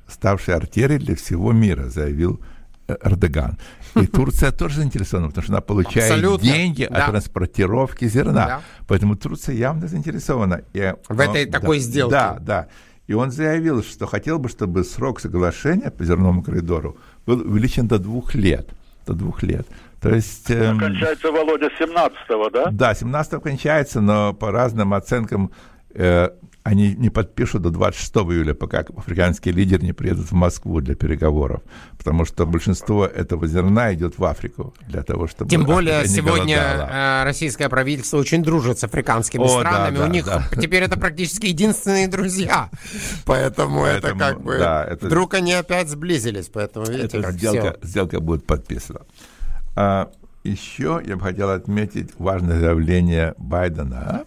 ставшие 0.08 0.56
артерией 0.56 0.98
для 0.98 1.14
всего 1.14 1.52
мира, 1.52 1.88
заявил 1.88 2.40
Эрдоган. 2.88 3.58
И 3.96 4.06
Турция 4.12 4.50
тоже 4.50 4.76
заинтересована, 4.76 5.28
потому 5.28 5.44
что 5.44 5.52
она 5.52 5.60
получает 5.60 6.10
Абсолютно. 6.10 6.46
деньги 6.46 6.86
да. 6.90 6.96
от 6.96 7.10
транспортировки 7.10 8.06
зерна. 8.06 8.46
Да. 8.46 8.60
Поэтому 8.86 9.16
Турция 9.16 9.54
явно 9.54 9.88
заинтересована. 9.88 10.62
И 10.72 10.94
в 11.08 11.20
этой 11.20 11.46
да, 11.46 11.60
такой 11.60 11.78
сделке. 11.78 12.12
Да, 12.12 12.38
да. 12.40 12.68
И 13.06 13.12
он 13.12 13.30
заявил, 13.30 13.82
что 13.82 14.06
хотел 14.06 14.38
бы, 14.38 14.48
чтобы 14.48 14.82
срок 14.84 15.20
соглашения 15.20 15.90
по 15.90 16.04
зерновому 16.04 16.42
коридору 16.42 16.96
был 17.26 17.40
увеличен 17.40 17.86
до 17.86 17.98
двух 17.98 18.34
лет. 18.34 18.70
До 19.06 19.12
двух 19.12 19.42
лет. 19.42 19.66
То 20.00 20.14
есть... 20.14 20.50
Эм, 20.50 20.78
кончается, 20.78 21.30
Володя, 21.30 21.70
17-го, 21.80 22.50
да? 22.50 22.70
Да, 22.70 22.92
17-го 22.92 23.40
кончается, 23.40 24.00
но 24.00 24.32
по 24.32 24.50
разным 24.50 24.94
оценкам 24.94 25.50
они 26.64 26.94
не 26.94 27.10
подпишут 27.10 27.60
до 27.60 27.70
26 27.70 28.14
июля, 28.32 28.54
пока 28.54 28.78
африканские 28.80 29.52
лидеры 29.54 29.82
не 29.82 29.92
приедут 29.92 30.30
в 30.30 30.32
Москву 30.32 30.80
для 30.80 30.94
переговоров, 30.94 31.60
потому 31.98 32.24
что 32.24 32.46
большинство 32.46 33.04
этого 33.04 33.46
зерна 33.46 33.92
идет 33.92 34.18
в 34.18 34.24
Африку 34.24 34.74
для 34.88 35.02
того, 35.02 35.26
чтобы 35.26 35.50
Тем 35.50 35.64
более 35.66 36.08
сегодня 36.08 36.56
голодала. 36.56 37.20
Э, 37.20 37.24
российское 37.24 37.68
правительство 37.68 38.16
очень 38.16 38.42
дружит 38.42 38.78
с 38.78 38.84
африканскими 38.84 39.44
О, 39.44 39.60
странами, 39.60 39.96
да, 39.96 40.00
да, 40.00 40.08
у 40.08 40.10
них 40.10 40.24
да. 40.24 40.48
теперь 40.60 40.82
это 40.82 40.98
практически 40.98 41.46
единственные 41.46 42.08
друзья, 42.08 42.70
поэтому, 43.26 43.82
поэтому 43.82 43.84
это 43.84 44.14
как 44.14 44.40
бы 44.40 44.56
да, 44.56 44.84
это, 44.84 45.06
вдруг 45.06 45.34
они 45.34 45.52
опять 45.52 45.90
сблизились, 45.90 46.48
поэтому 46.48 46.86
видите, 46.86 47.20
как 47.20 47.34
сделка, 47.34 47.76
все. 47.78 47.88
сделка 47.88 48.20
будет 48.20 48.46
подписана. 48.46 49.02
А 49.76 50.10
еще 50.44 51.02
я 51.04 51.16
бы 51.16 51.22
хотел 51.22 51.50
отметить 51.50 52.12
важное 52.18 52.58
заявление 52.58 53.34
Байдена. 53.36 54.24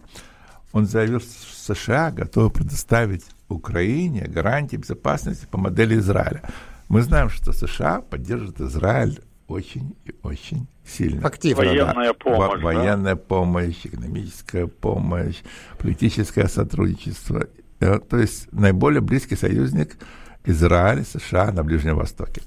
Он 0.78 0.86
заявил, 0.86 1.20
что 1.20 1.74
США 1.74 2.12
готовы 2.12 2.52
предоставить 2.52 3.26
Украине 3.50 4.28
гарантии 4.28 4.76
безопасности 4.76 5.48
по 5.50 5.58
модели 5.58 5.98
Израиля. 5.98 6.44
Мы 6.88 7.02
знаем, 7.02 7.30
что 7.30 7.52
США 7.52 8.02
поддерживает 8.02 8.62
Израиль 8.62 9.20
очень 9.48 9.96
и 10.06 10.14
очень 10.22 10.68
сильно. 10.86 11.26
Активно, 11.26 11.64
военная 11.64 12.10
да. 12.10 12.14
помощь. 12.14 12.38
Во- 12.38 12.58
военная 12.60 13.16
да? 13.16 13.22
помощь, 13.22 13.86
экономическая 13.86 14.68
помощь, 14.68 15.38
политическое 15.80 16.48
сотрудничество. 16.48 17.48
Э, 17.80 17.98
то 17.98 18.18
есть 18.20 18.48
наиболее 18.52 19.02
близкий 19.02 19.36
союзник 19.36 19.98
Израиля, 20.46 21.04
США 21.04 21.52
на 21.52 21.64
Ближнем 21.64 21.96
Востоке. 21.96 22.44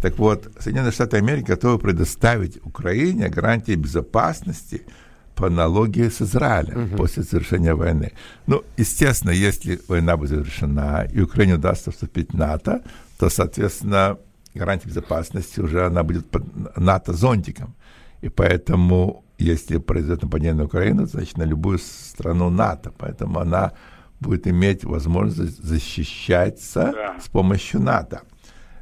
Так 0.00 0.18
вот, 0.18 0.50
Соединенные 0.58 0.92
Штаты 0.92 1.18
Америки 1.18 1.48
готовы 1.48 1.78
предоставить 1.78 2.64
Украине 2.64 3.28
гарантии 3.28 3.74
безопасности 3.74 4.86
по 5.34 5.46
аналогии 5.46 6.08
с 6.08 6.22
Израилем 6.22 6.84
угу. 6.84 6.96
после 6.96 7.22
завершения 7.22 7.74
войны. 7.74 8.12
Ну, 8.46 8.62
естественно, 8.76 9.30
если 9.30 9.80
война 9.88 10.16
будет 10.16 10.30
завершена 10.30 11.06
и 11.12 11.20
Украине 11.20 11.54
удастся 11.54 11.90
вступить 11.90 12.32
в 12.32 12.36
НАТО, 12.36 12.82
то, 13.18 13.30
соответственно, 13.30 14.18
гарантия 14.54 14.88
безопасности 14.88 15.60
уже 15.60 15.86
она 15.86 16.02
будет 16.02 16.30
под 16.30 16.76
НАТО-зонтиком. 16.76 17.74
И 18.20 18.28
поэтому, 18.28 19.24
если 19.38 19.78
произойдет 19.78 20.22
нападение 20.22 20.54
на 20.54 20.64
Украину, 20.64 21.06
значит, 21.06 21.38
на 21.38 21.44
любую 21.44 21.78
страну 21.78 22.50
НАТО. 22.50 22.92
Поэтому 22.96 23.40
она 23.40 23.72
будет 24.20 24.46
иметь 24.46 24.84
возможность 24.84 25.62
защищаться 25.64 26.92
да. 26.94 27.20
с 27.20 27.28
помощью 27.28 27.80
НАТО 27.80 28.22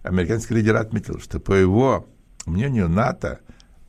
американский 0.02 0.54
лидер 0.54 0.76
отметил, 0.76 1.18
что 1.20 1.40
по 1.40 1.52
его 1.52 2.08
мнению 2.46 2.88
НАТО 2.88 3.40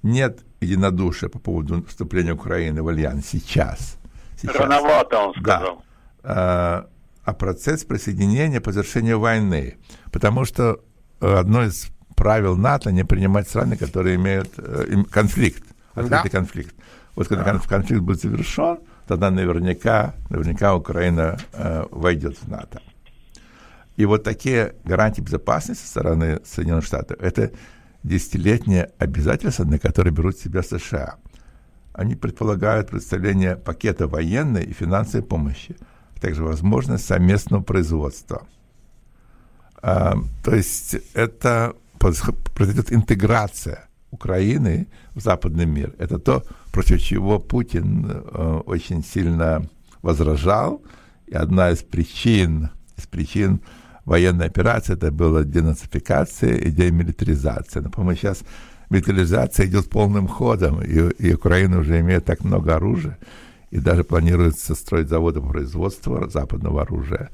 нет 0.04 0.44
единодушия 0.60 1.30
по 1.30 1.40
поводу 1.40 1.84
вступления 1.86 2.34
Украины 2.34 2.82
в 2.84 2.88
альянс 2.88 3.28
сейчас. 3.28 3.98
сейчас. 4.40 4.56
Рановато, 4.56 5.18
он 5.18 5.34
сказал. 5.34 5.84
Да. 6.24 6.30
А, 6.34 6.88
а 7.24 7.34
процесс 7.34 7.84
присоединения 7.84 8.62
по 8.62 8.72
завершению 8.72 9.20
войны. 9.20 9.78
Потому 10.12 10.46
что 10.46 10.80
одно 11.20 11.64
из 11.64 11.88
правил 12.16 12.56
НАТО 12.56 12.92
не 12.92 13.04
принимать 13.04 13.48
страны, 13.48 13.78
которые 13.78 14.16
имеют 14.16 14.52
э, 14.58 15.04
конфликт, 15.10 15.64
открытый 15.94 16.30
да. 16.32 16.38
конфликт. 16.38 16.76
Вот 17.16 17.28
когда 17.28 17.54
да. 17.54 17.60
конфликт 17.60 18.04
будет 18.04 18.22
завершен, 18.22 18.80
тогда 19.08 19.32
наверняка, 19.32 20.14
наверняка 20.30 20.76
Украина 20.76 21.38
э, 21.54 21.86
войдет 21.90 22.38
в 22.38 22.48
НАТО. 22.48 22.82
И 23.98 24.06
вот 24.06 24.24
такие 24.24 24.76
гарантии 24.84 25.22
безопасности 25.22 25.84
со 25.84 25.90
стороны 25.90 26.40
Соединенных 26.46 26.86
Штатов– 26.86 27.18
это 27.22 27.52
десятилетние 28.04 28.92
обязательства, 28.98 29.64
на 29.66 29.80
которые 29.80 30.14
берут 30.14 30.38
себя 30.38 30.64
США. 30.64 31.16
Они 31.94 32.16
предполагают 32.16 32.90
представление 32.90 33.56
пакета 33.56 34.08
военной 34.08 34.64
и 34.64 34.74
финансовой 34.74 35.26
помощи, 35.26 35.76
а 36.16 36.20
также 36.20 36.44
возможность 36.44 37.06
совместного 37.06 37.62
производства. 37.62 38.48
А, 39.82 40.16
то 40.44 40.56
есть 40.56 40.96
это 41.14 41.76
произойдет 42.00 42.92
интеграция 42.92 43.88
Украины 44.12 44.88
в 45.16 45.22
западный 45.22 45.66
мир. 45.66 45.94
Это 45.98 46.20
то, 46.20 46.44
против 46.72 47.02
чего 47.02 47.40
Путин 47.40 48.10
э, 48.10 48.62
очень 48.66 49.04
сильно 49.04 49.64
возражал. 50.02 50.82
И 51.28 51.34
одна 51.34 51.72
из 51.72 51.80
причин, 51.80 52.70
из 52.98 53.08
причин 53.08 53.62
военная 54.06 54.48
операция, 54.48 54.96
это 54.96 55.12
была 55.12 55.44
денацификация 55.44 56.56
и 56.56 56.72
демилитаризация. 56.72 57.82
Но, 57.82 57.90
по-моему, 57.90 58.18
сейчас 58.18 58.44
милитаризация 58.90 59.66
идет 59.66 59.90
полным 59.90 60.28
ходом, 60.28 60.82
и, 60.82 61.10
и 61.20 61.34
Украина 61.34 61.80
уже 61.80 62.00
имеет 62.00 62.26
так 62.26 62.44
много 62.44 62.76
оружия, 62.76 63.18
и 63.70 63.80
даже 63.80 64.04
планируется 64.04 64.76
строить 64.76 65.08
заводы 65.08 65.42
по 65.42 65.48
производству 65.50 66.30
западного 66.30 66.82
оружия. 66.82 67.30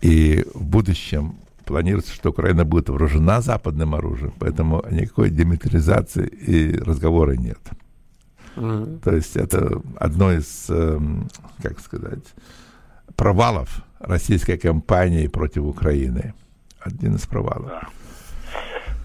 И 0.00 0.44
в 0.54 0.64
будущем 0.64 1.36
планируется, 1.64 2.14
что 2.14 2.30
Украина 2.30 2.64
будет 2.64 2.88
вооружена 2.88 3.40
западным 3.40 3.94
оружием, 3.94 4.32
поэтому 4.38 4.84
никакой 4.90 5.30
демилитаризации 5.30 6.26
и 6.26 6.76
разговора 6.78 7.32
нет. 7.32 7.60
Mm-hmm. 8.56 9.00
То 9.00 9.14
есть 9.14 9.36
это 9.36 9.80
одно 9.96 10.32
из, 10.32 10.66
эм, 10.68 11.28
как 11.62 11.78
сказать, 11.78 12.24
провалов 13.14 13.82
российской 14.00 14.56
кампании 14.56 15.26
против 15.28 15.62
Украины. 15.62 16.34
Один 16.80 17.16
из 17.16 17.26
провалов. 17.26 17.68
Да. 17.68 17.82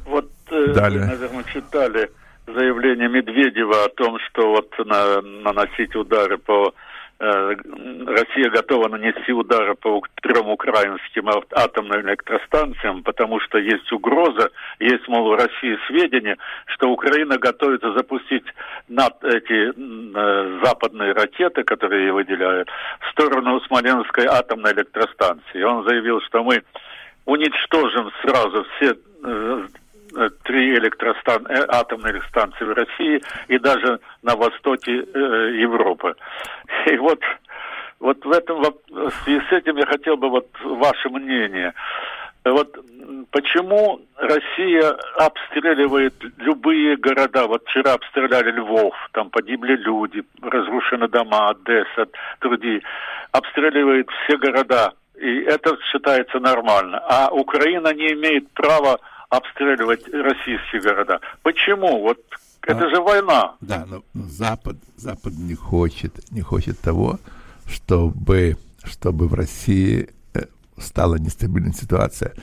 Вот 0.06 0.32
э, 0.52 0.74
Далее. 0.74 1.02
вы, 1.02 1.06
наверное, 1.08 1.44
читали 1.46 2.10
заявление 2.46 3.10
Медведева 3.10 3.86
о 3.86 3.90
том, 3.90 4.18
что 4.20 4.50
вот 4.52 4.70
на, 4.86 5.22
наносить 5.22 5.96
удары 5.96 6.38
по 6.38 6.74
Россия 7.20 8.50
готова 8.50 8.90
нанести 8.90 9.32
удары 9.32 9.76
по 9.76 10.02
трем 10.22 10.50
украинским 10.50 11.30
атомным 11.52 12.02
электростанциям, 12.02 13.04
потому 13.04 13.40
что 13.40 13.58
есть 13.60 13.92
угроза, 13.92 14.50
есть, 14.80 15.08
мол, 15.08 15.30
в 15.30 15.36
России 15.36 15.78
сведения, 15.88 16.38
что 16.66 16.90
Украина 16.90 17.38
готовится 17.38 17.94
запустить 17.94 18.46
над 18.90 19.24
эти 19.24 19.72
э, 19.72 20.60
западные 20.64 21.14
ракеты, 21.14 21.64
которые 21.64 22.12
выделяют, 22.12 22.70
в 23.00 23.12
сторону 23.12 23.62
Смоленской 23.62 24.26
атомной 24.26 24.74
электростанции. 24.74 25.64
Он 25.64 25.88
заявил, 25.88 26.20
что 26.22 26.44
мы 26.44 26.64
уничтожим 27.26 28.12
сразу 28.22 28.66
все 28.76 28.96
э, 29.24 29.24
Э, 29.24 29.68
три 30.44 30.76
электростан... 30.76 31.46
Э, 31.48 31.66
атомные 31.68 32.14
электростанции 32.14 32.66
в 32.66 32.74
России 32.74 33.22
и 33.48 33.58
даже 33.60 34.00
на 34.22 34.36
востоке 34.36 34.92
э, 34.92 35.56
Европы. 35.58 36.16
И 36.92 36.98
вот, 36.98 37.20
вот 38.00 38.24
в 38.26 38.32
этом 38.32 38.62
в 38.62 39.12
связи 39.24 39.42
с 39.50 39.52
этим 39.52 39.78
я 39.78 39.86
хотел 39.86 40.18
бы 40.18 40.30
вот 40.30 40.48
ваше 40.64 41.10
мнение. 41.10 41.74
Вот 42.46 42.78
почему 43.32 44.02
Россия 44.18 44.96
обстреливает 45.18 46.14
любые 46.38 46.98
города? 46.98 47.48
Вот 47.48 47.64
вчера 47.66 47.94
обстреляли 47.94 48.52
Львов, 48.52 48.94
там 49.14 49.30
погибли 49.30 49.78
люди, 49.78 50.24
разрушены 50.42 51.08
дома, 51.08 51.50
Одесса, 51.52 52.08
другие. 52.42 52.82
Обстреливает 53.32 54.10
все 54.26 54.38
города 54.38 54.94
и 55.24 55.42
это 55.44 55.78
считается 55.92 56.40
нормально. 56.40 57.02
А 57.08 57.30
Украина 57.32 57.94
не 57.94 58.12
имеет 58.14 58.52
права 58.52 59.00
обстреливать 59.38 60.08
российские 60.08 60.82
города. 60.82 61.20
Почему? 61.42 62.02
Вот 62.02 62.20
это 62.62 62.86
а, 62.86 62.90
же 62.90 63.02
война. 63.02 63.56
Да, 63.62 63.86
но 63.86 64.04
Запад, 64.14 64.78
Запад 64.96 65.34
не 65.34 65.56
хочет, 65.56 66.32
не 66.32 66.42
хочет 66.42 66.80
того, 66.80 67.20
чтобы, 67.66 68.58
чтобы 68.84 69.28
в 69.28 69.34
России 69.34 70.10
э, 70.34 70.44
стала 70.78 71.16
нестабильная 71.16 71.74
ситуация. 71.74 72.34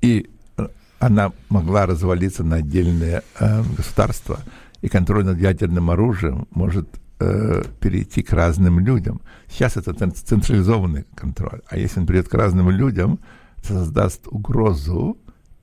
И 0.00 0.30
э, 0.56 0.68
она 0.98 1.32
могла 1.48 1.86
развалиться 1.86 2.44
на 2.44 2.56
отдельные 2.56 3.22
э, 3.38 3.62
государства. 3.76 4.40
И 4.80 4.88
контроль 4.88 5.24
над 5.24 5.38
ядерным 5.38 5.90
оружием 5.90 6.48
может 6.50 6.88
э, 7.20 7.62
перейти 7.80 8.22
к 8.22 8.32
разным 8.32 8.80
людям. 8.80 9.20
Сейчас 9.48 9.76
это 9.76 9.92
централизованный 9.92 11.04
контроль. 11.14 11.60
А 11.68 11.76
если 11.76 12.00
он 12.00 12.06
придет 12.06 12.28
к 12.28 12.34
разным 12.34 12.70
людям, 12.70 13.18
это 13.58 13.74
создаст 13.74 14.26
угрозу 14.26 15.18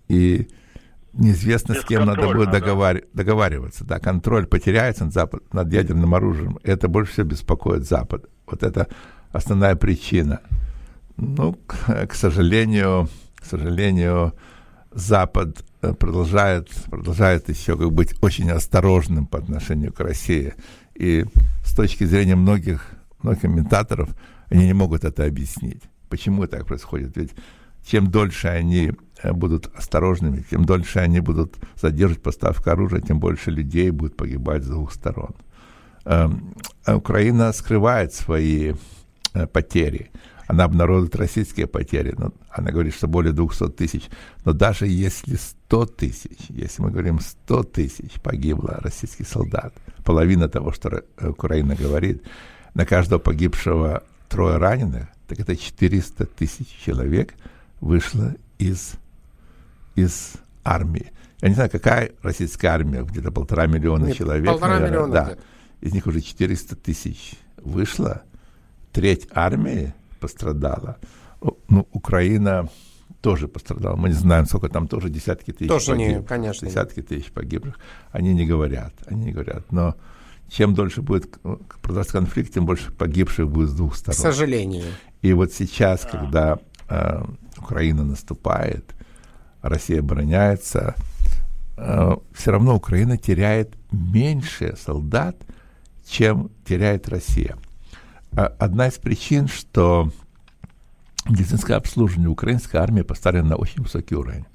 и 0.07 0.47
неизвестно, 1.17 1.75
с 1.75 1.85
кем 1.85 2.05
надо 2.05 2.27
будет 2.27 2.51
договар... 2.51 2.95
да. 2.95 3.23
договариваться. 3.23 3.85
Да, 3.85 3.99
контроль 3.99 4.45
потеряется 4.45 5.05
над, 5.05 5.13
Запад, 5.13 5.53
над 5.53 5.71
ядерным 5.71 6.13
оружием. 6.13 6.59
Это 6.63 6.87
больше 6.87 7.13
всего 7.13 7.27
беспокоит 7.27 7.87
Запад. 7.87 8.25
Вот 8.45 8.63
это 8.63 8.87
основная 9.31 9.75
причина. 9.75 10.41
Ну, 11.17 11.53
к, 11.65 12.07
к 12.07 12.13
сожалению, 12.13 13.09
к 13.35 13.45
сожалению, 13.45 14.33
Запад 14.91 15.63
э, 15.81 15.93
продолжает, 15.93 16.69
продолжает 16.89 17.49
еще 17.49 17.77
как 17.77 17.91
быть 17.91 18.15
очень 18.21 18.49
осторожным 18.51 19.27
по 19.27 19.39
отношению 19.39 19.93
к 19.93 19.99
России. 19.99 20.53
И 20.95 21.25
с 21.63 21.75
точки 21.75 22.05
зрения 22.05 22.35
многих, 22.35 22.91
многих 23.21 23.41
комментаторов, 23.41 24.09
они 24.49 24.65
не 24.65 24.73
могут 24.73 25.03
это 25.03 25.25
объяснить. 25.25 25.83
Почему 26.09 26.47
так 26.47 26.65
происходит? 26.65 27.17
Ведь 27.17 27.31
чем 27.85 28.09
дольше 28.09 28.47
они 28.47 28.93
будут 29.33 29.67
осторожными, 29.75 30.45
тем 30.49 30.65
дольше 30.65 30.99
они 30.99 31.19
будут 31.19 31.55
задерживать 31.75 32.23
поставку 32.23 32.69
оружия, 32.69 33.01
тем 33.01 33.19
больше 33.19 33.51
людей 33.51 33.89
будет 33.91 34.17
погибать 34.17 34.63
с 34.63 34.67
двух 34.67 34.93
сторон. 34.93 35.35
Эм, 36.05 36.53
а 36.85 36.95
Украина 36.95 37.51
скрывает 37.53 38.13
свои 38.13 38.73
э, 39.33 39.47
потери. 39.47 40.11
Она 40.47 40.65
обнародует 40.65 41.15
российские 41.15 41.65
потери. 41.65 42.13
Но 42.17 42.31
она 42.49 42.71
говорит, 42.71 42.93
что 42.93 43.07
более 43.07 43.33
200 43.33 43.69
тысяч. 43.69 44.03
Но 44.43 44.53
даже 44.53 44.87
если 44.87 45.35
100 45.35 45.85
тысяч, 45.87 46.37
если 46.49 46.83
мы 46.83 46.91
говорим 46.91 47.19
100 47.19 47.63
тысяч 47.63 48.21
погибло 48.21 48.77
российских 48.81 49.27
солдат, 49.27 49.73
половина 50.03 50.47
того, 50.47 50.71
что 50.71 51.03
Украина 51.19 51.75
говорит, 51.75 52.21
на 52.75 52.85
каждого 52.85 53.19
погибшего 53.19 54.03
трое 54.29 54.57
раненых, 54.57 55.07
так 55.27 55.39
это 55.39 55.55
400 55.55 56.25
тысяч 56.27 56.67
человек 56.85 57.33
вышло 57.81 58.35
из, 58.59 58.93
из 59.95 60.33
армии. 60.63 61.11
Я 61.41 61.49
не 61.49 61.55
знаю, 61.55 61.69
какая 61.69 62.11
российская 62.21 62.69
армия, 62.69 63.03
где-то 63.03 63.31
полтора 63.31 63.67
миллиона 63.67 64.07
Нет, 64.07 64.17
человек. 64.17 64.47
Полтора 64.47 64.79
наверное, 64.79 64.89
миллиона. 64.89 65.13
Да. 65.13 65.37
Из 65.81 65.93
них 65.93 66.07
уже 66.07 66.21
400 66.21 66.75
тысяч 66.75 67.33
вышло. 67.57 68.23
Треть 68.91 69.27
армии 69.31 69.93
пострадала. 70.19 70.97
Ну, 71.69 71.87
Украина 71.91 72.69
тоже 73.21 73.47
пострадала. 73.47 73.95
Мы 73.95 74.09
не 74.09 74.15
знаем, 74.15 74.45
сколько 74.45 74.69
там 74.69 74.87
тоже 74.87 75.09
десятки 75.09 75.51
тысяч 75.51 75.69
тоже 75.69 75.91
погиб, 75.91 76.07
не, 76.07 76.23
конечно. 76.23 76.67
Десятки 76.67 77.01
тысяч 77.01 77.31
погибших. 77.31 77.77
Они 78.11 78.33
не 78.33 78.45
говорят, 78.45 78.93
они 79.07 79.25
не 79.25 79.31
говорят. 79.31 79.71
Но 79.71 79.95
чем 80.49 80.73
дольше 80.73 81.01
будет 81.01 81.37
продолжаться 81.81 82.13
конфликт, 82.13 82.53
тем 82.53 82.65
больше 82.65 82.91
погибших 82.91 83.49
будет 83.49 83.69
с 83.69 83.73
двух 83.73 83.95
сторон. 83.95 84.17
К 84.17 84.21
сожалению. 84.21 84.85
И 85.21 85.33
вот 85.33 85.53
сейчас, 85.53 86.07
когда 86.09 86.59
э, 86.87 87.23
Украина 87.57 88.03
наступает, 88.03 88.94
Россия 89.69 89.99
обороняется, 89.99 90.95
э, 91.77 92.15
все 92.33 92.51
равно 92.51 92.75
Украина 92.75 93.17
теряет 93.17 93.75
меньше 93.91 94.75
солдат, 94.77 95.35
чем 96.07 96.51
теряет 96.65 97.09
Россия. 97.09 97.57
А 98.31 98.45
одна 98.59 98.87
из 98.87 98.93
причин, 98.93 99.47
что 99.47 100.11
медицинское 101.27 101.75
обслуживание 101.75 102.29
украинской 102.29 102.77
армии 102.77 103.01
поставлено 103.01 103.49
на 103.49 103.55
очень 103.55 103.81
высокий 103.81 104.15
уровень. 104.15 104.45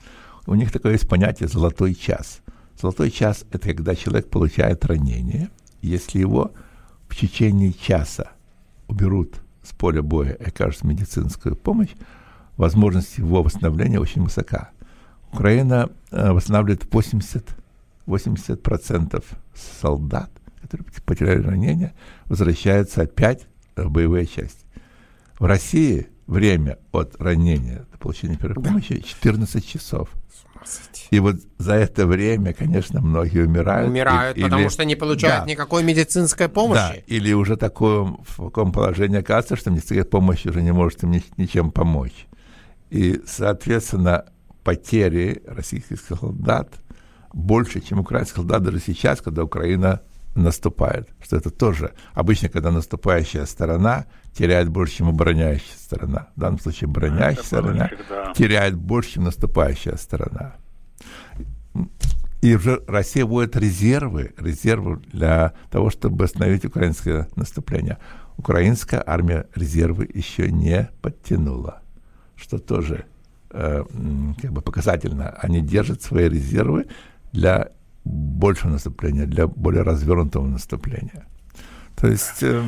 У 0.46 0.54
них 0.54 0.72
такое 0.72 0.92
есть 0.92 1.08
понятие 1.08 1.48
«золотой 1.48 1.94
час». 1.94 2.40
Золотой 2.80 3.10
час– 3.10 3.44
это 3.52 3.74
когда 3.74 3.94
человек 3.94 4.30
получает 4.30 4.84
ранение, 4.86 5.50
если 5.82 6.18
его 6.18 6.52
в 7.08 7.16
течение 7.16 7.72
часа 7.72 8.32
уберут 8.88 9.34
с 9.62 9.72
поля 9.72 10.02
боя 10.02 10.32
и 10.32 10.44
окажут 10.44 10.84
медицинскую 10.84 11.56
помощь, 11.56 11.90
возможность 12.56 13.18
его 13.18 13.42
восстановления 13.42 14.00
очень 14.00 14.22
высока. 14.22 14.70
Украина 15.32 15.88
э, 16.10 16.32
восстанавливает 16.32 16.92
80, 16.92 17.46
80% 18.06 19.24
солдат, 19.80 20.30
которые 20.60 20.86
потеряли 21.04 21.42
ранения, 21.42 21.94
возвращаются 22.26 23.02
опять 23.02 23.46
в 23.76 23.90
боевые 23.90 24.26
части. 24.26 24.64
В 25.38 25.44
России 25.44 26.08
время 26.26 26.78
от 26.92 27.20
ранения 27.20 27.86
до 27.92 27.98
получения 27.98 28.36
первой 28.36 28.62
помощи 28.62 29.00
14 29.00 29.66
часов. 29.66 30.10
И 31.10 31.18
вот 31.18 31.36
за 31.58 31.74
это 31.74 32.06
время, 32.06 32.52
конечно, 32.52 33.00
многие 33.00 33.44
умирают. 33.46 33.88
Умирают, 33.88 34.36
и, 34.36 34.42
потому 34.42 34.62
или, 34.62 34.68
что 34.68 34.84
не 34.84 34.94
получают 34.94 35.44
да, 35.44 35.50
никакой 35.50 35.82
медицинской 35.82 36.48
помощи. 36.48 36.78
Да, 36.78 36.94
или 37.06 37.32
уже 37.32 37.56
такое, 37.56 38.02
в 38.02 38.36
таком 38.36 38.70
положении 38.70 39.18
оказывается, 39.18 39.56
что 39.56 39.70
медицинская 39.70 40.04
помощь 40.04 40.44
уже 40.46 40.62
не 40.62 40.72
может 40.72 41.02
им 41.02 41.12
ни, 41.12 41.24
ничем 41.36 41.70
помочь. 41.72 42.26
И, 42.90 43.22
соответственно, 43.26 44.26
потери 44.62 45.42
российских 45.46 46.00
солдат 46.00 46.74
больше, 47.32 47.80
чем 47.80 48.00
украинских 48.00 48.36
солдат 48.36 48.62
даже 48.62 48.80
сейчас, 48.80 49.20
когда 49.20 49.44
Украина 49.44 50.00
наступает. 50.34 51.08
Что 51.22 51.36
это 51.36 51.50
тоже 51.50 51.92
обычно, 52.14 52.48
когда 52.48 52.70
наступающая 52.70 53.46
сторона 53.46 54.06
теряет 54.32 54.68
больше, 54.68 54.98
чем 54.98 55.08
обороняющая 55.08 55.76
сторона. 55.76 56.28
В 56.36 56.40
данном 56.40 56.60
случае 56.60 56.88
обороняющая 56.88 57.42
сторона 57.42 57.88
всегда. 57.88 58.32
теряет 58.34 58.74
больше, 58.76 59.14
чем 59.14 59.24
наступающая 59.24 59.96
сторона. 59.96 60.54
И 62.42 62.54
уже 62.54 62.82
Россия 62.86 63.26
вводит 63.26 63.56
резервы, 63.56 64.32
резервы 64.38 65.02
для 65.12 65.52
того, 65.70 65.90
чтобы 65.90 66.24
остановить 66.24 66.64
украинское 66.64 67.28
наступление. 67.36 67.98
Украинская 68.38 69.02
армия 69.06 69.46
резервы 69.54 70.08
еще 70.12 70.50
не 70.50 70.88
подтянула, 71.02 71.82
что 72.36 72.58
тоже 72.58 73.04
как 73.50 74.52
бы 74.52 74.60
показательно. 74.62 75.30
Они 75.40 75.60
держат 75.60 76.02
свои 76.02 76.28
резервы 76.28 76.86
для 77.32 77.70
большего 78.04 78.70
наступления, 78.72 79.26
для 79.26 79.46
более 79.46 79.82
развернутого 79.82 80.46
наступления. 80.46 81.26
То 81.96 82.06
есть 82.06 82.42
э, 82.42 82.62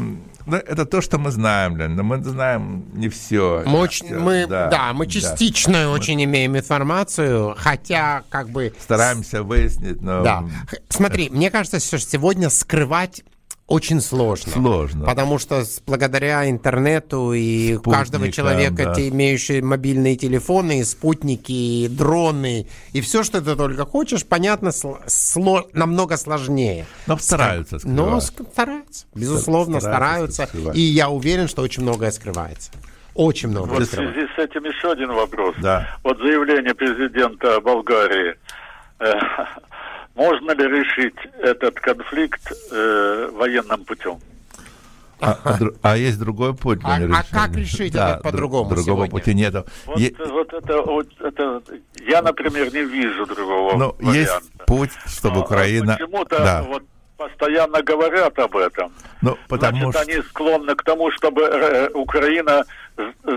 ну, 0.47 0.57
это 0.57 0.85
то, 0.85 1.01
что 1.01 1.19
мы 1.19 1.31
знаем, 1.31 1.77
Лен, 1.77 1.95
но 1.95 2.03
мы 2.03 2.23
знаем 2.23 2.85
не 2.93 3.09
все. 3.09 3.63
Мы, 3.65 3.79
очень, 3.79 4.15
мы 4.15 4.47
да, 4.47 4.69
да, 4.69 4.93
мы 4.93 5.07
частичную 5.07 5.87
да. 5.87 5.91
очень 5.91 6.17
мы... 6.17 6.25
имеем 6.25 6.57
информацию, 6.57 7.55
хотя 7.57 8.25
как 8.29 8.51
бы... 8.51 8.75
Стараемся 8.79 9.43
выяснить, 9.43 10.03
но... 10.03 10.23
Да. 10.23 10.45
Смотри, 10.89 11.31
мне 11.31 11.51
кажется, 11.51 11.81
что 11.81 11.99
сегодня 11.99 12.51
скрывать 12.51 13.23
очень 13.67 14.01
сложно. 14.01 14.53
Сложно. 14.53 15.07
Потому 15.07 15.39
что 15.39 15.63
благодаря 15.87 16.51
интернету 16.51 17.33
и 17.33 17.75
у 17.77 17.81
каждого 17.81 18.31
человека, 18.31 18.85
да. 18.85 18.95
те, 18.95 19.09
имеющие 19.09 19.63
мобильные 19.63 20.17
телефоны, 20.17 20.81
и 20.81 20.85
спутники, 20.85 21.53
и 21.53 21.89
дроны, 21.89 22.67
и 22.93 23.01
все, 23.01 23.23
что 23.23 23.41
ты 23.41 23.57
только 23.57 23.87
хочешь, 23.87 24.27
понятно, 24.27 24.73
сло, 24.73 25.69
намного 25.73 26.17
сложнее. 26.17 26.87
Но 27.07 27.17
стараются 27.17 27.79
скрывать. 27.79 27.99
Но 27.99 28.21
стараются. 28.21 29.07
Безусловно, 29.15 29.81
стараются. 29.81 30.47
стараются 30.47 30.73
и 30.79 30.81
я 30.81 31.09
уверен, 31.09 31.49
что 31.49 31.63
очень 31.63 31.83
многое 31.83 32.11
скрывается. 32.11 32.71
Очень 33.15 33.51
много. 33.51 33.69
Вот 33.69 33.83
в 33.83 33.91
связи 33.91 34.27
с 34.35 34.39
этим 34.39 34.65
еще 34.65 34.93
один 34.93 35.13
вопрос. 35.13 35.55
Да. 35.61 35.97
Вот 36.03 36.19
заявление 36.19 36.75
президента 36.75 37.61
Болгарии 37.61 38.35
э, 38.99 39.13
можно 40.15 40.53
ли 40.53 40.65
решить 40.69 41.15
этот 41.39 41.81
конфликт 41.81 42.53
э, 42.71 43.31
военным 43.33 43.85
путем? 43.85 44.19
А, 45.23 45.39
а, 45.45 45.59
а 45.83 45.97
есть 45.97 46.19
другой 46.19 46.53
путь 46.53 46.81
а, 46.83 46.97
а 46.97 47.23
как 47.31 47.55
решить 47.55 47.93
да, 47.93 48.15
это 48.15 48.23
по-другому 48.25 48.71
Другого 48.71 49.07
сегодня? 49.07 49.11
пути 49.11 49.35
нету. 49.35 49.65
Вот, 49.87 50.01
е... 50.01 50.13
вот, 50.19 50.53
это, 50.53 50.83
вот 50.83 51.09
это, 51.21 51.63
я, 52.05 52.23
например, 52.23 52.75
не 52.75 52.83
вижу 52.83 53.25
другого 53.27 53.77
Но 53.77 53.97
варианта. 54.01 54.19
есть 54.19 54.53
путь, 54.67 54.91
чтобы 55.07 55.37
а, 55.37 55.43
Украина... 55.43 55.93
Почему-то 55.93 56.39
да. 56.39 56.63
вот 56.67 56.83
постоянно 57.29 57.83
говорят 57.83 58.39
об 58.39 58.57
этом. 58.57 58.93
Ну, 59.21 59.37
потому 59.49 59.93
Значит, 59.93 59.93
что... 59.93 60.13
они 60.13 60.23
склонны 60.23 60.75
к 60.75 60.83
тому, 60.83 61.11
чтобы 61.13 61.43
э, 61.43 61.89
Украина 61.95 62.65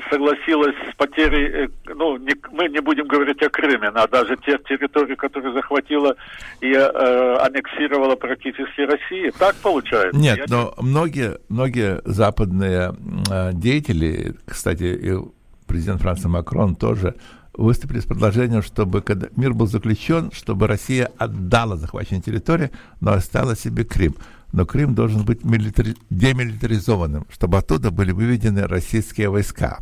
согласилась 0.09 0.75
с 0.91 0.95
потерей, 0.95 1.65
э, 1.65 1.67
ну, 1.93 2.17
не, 2.17 2.33
мы 2.51 2.67
не 2.69 2.79
будем 2.79 3.07
говорить 3.07 3.41
о 3.41 3.49
Крыме, 3.49 3.89
а 3.93 4.07
даже 4.07 4.35
те 4.37 4.57
территории, 4.67 5.15
которые 5.15 5.53
захватила 5.53 6.15
и 6.61 6.71
э, 6.71 7.35
аннексировала 7.37 8.15
практически 8.15 8.81
Россия. 8.81 9.31
Так 9.37 9.55
получается? 9.57 10.19
Нет, 10.19 10.37
Я 10.37 10.45
но 10.47 10.73
многие, 10.77 11.39
многие 11.49 12.01
западные 12.03 12.93
э, 13.29 13.51
деятели, 13.53 14.35
кстати, 14.45 15.19
президент 15.67 16.01
Франции 16.01 16.27
Макрон 16.27 16.75
тоже 16.75 17.15
выступили 17.57 17.99
с 17.99 18.05
предложением, 18.05 18.61
чтобы 18.61 19.01
когда 19.01 19.27
мир 19.35 19.53
был 19.53 19.67
заключен, 19.67 20.31
чтобы 20.31 20.67
Россия 20.67 21.11
отдала 21.17 21.77
захваченные 21.77 22.21
территории, 22.21 22.71
но 23.01 23.13
оставила 23.13 23.55
себе 23.55 23.83
Крым. 23.83 24.15
Но 24.51 24.65
Крым 24.65 24.95
должен 24.95 25.25
быть 25.25 25.43
милитари... 25.43 25.95
демилитаризованным, 26.09 27.25
чтобы 27.29 27.57
оттуда 27.57 27.91
были 27.91 28.11
выведены 28.11 28.67
российские 28.67 29.29
войска. 29.29 29.79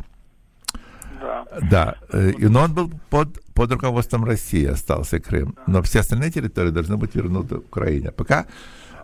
Да. 1.20 1.44
Да, 1.70 1.94
э, 2.12 2.32
и 2.32 2.46
но 2.46 2.62
он 2.62 2.74
был 2.74 2.90
под, 3.10 3.40
под 3.54 3.72
руководством 3.72 4.24
России, 4.24 4.64
остался 4.64 5.20
Крым. 5.20 5.56
Но 5.66 5.80
все 5.82 6.00
остальные 6.00 6.30
территории 6.30 6.70
должны 6.70 6.96
быть 6.96 7.14
вернуты 7.14 7.56
Украине. 7.56 8.10
Пока 8.10 8.46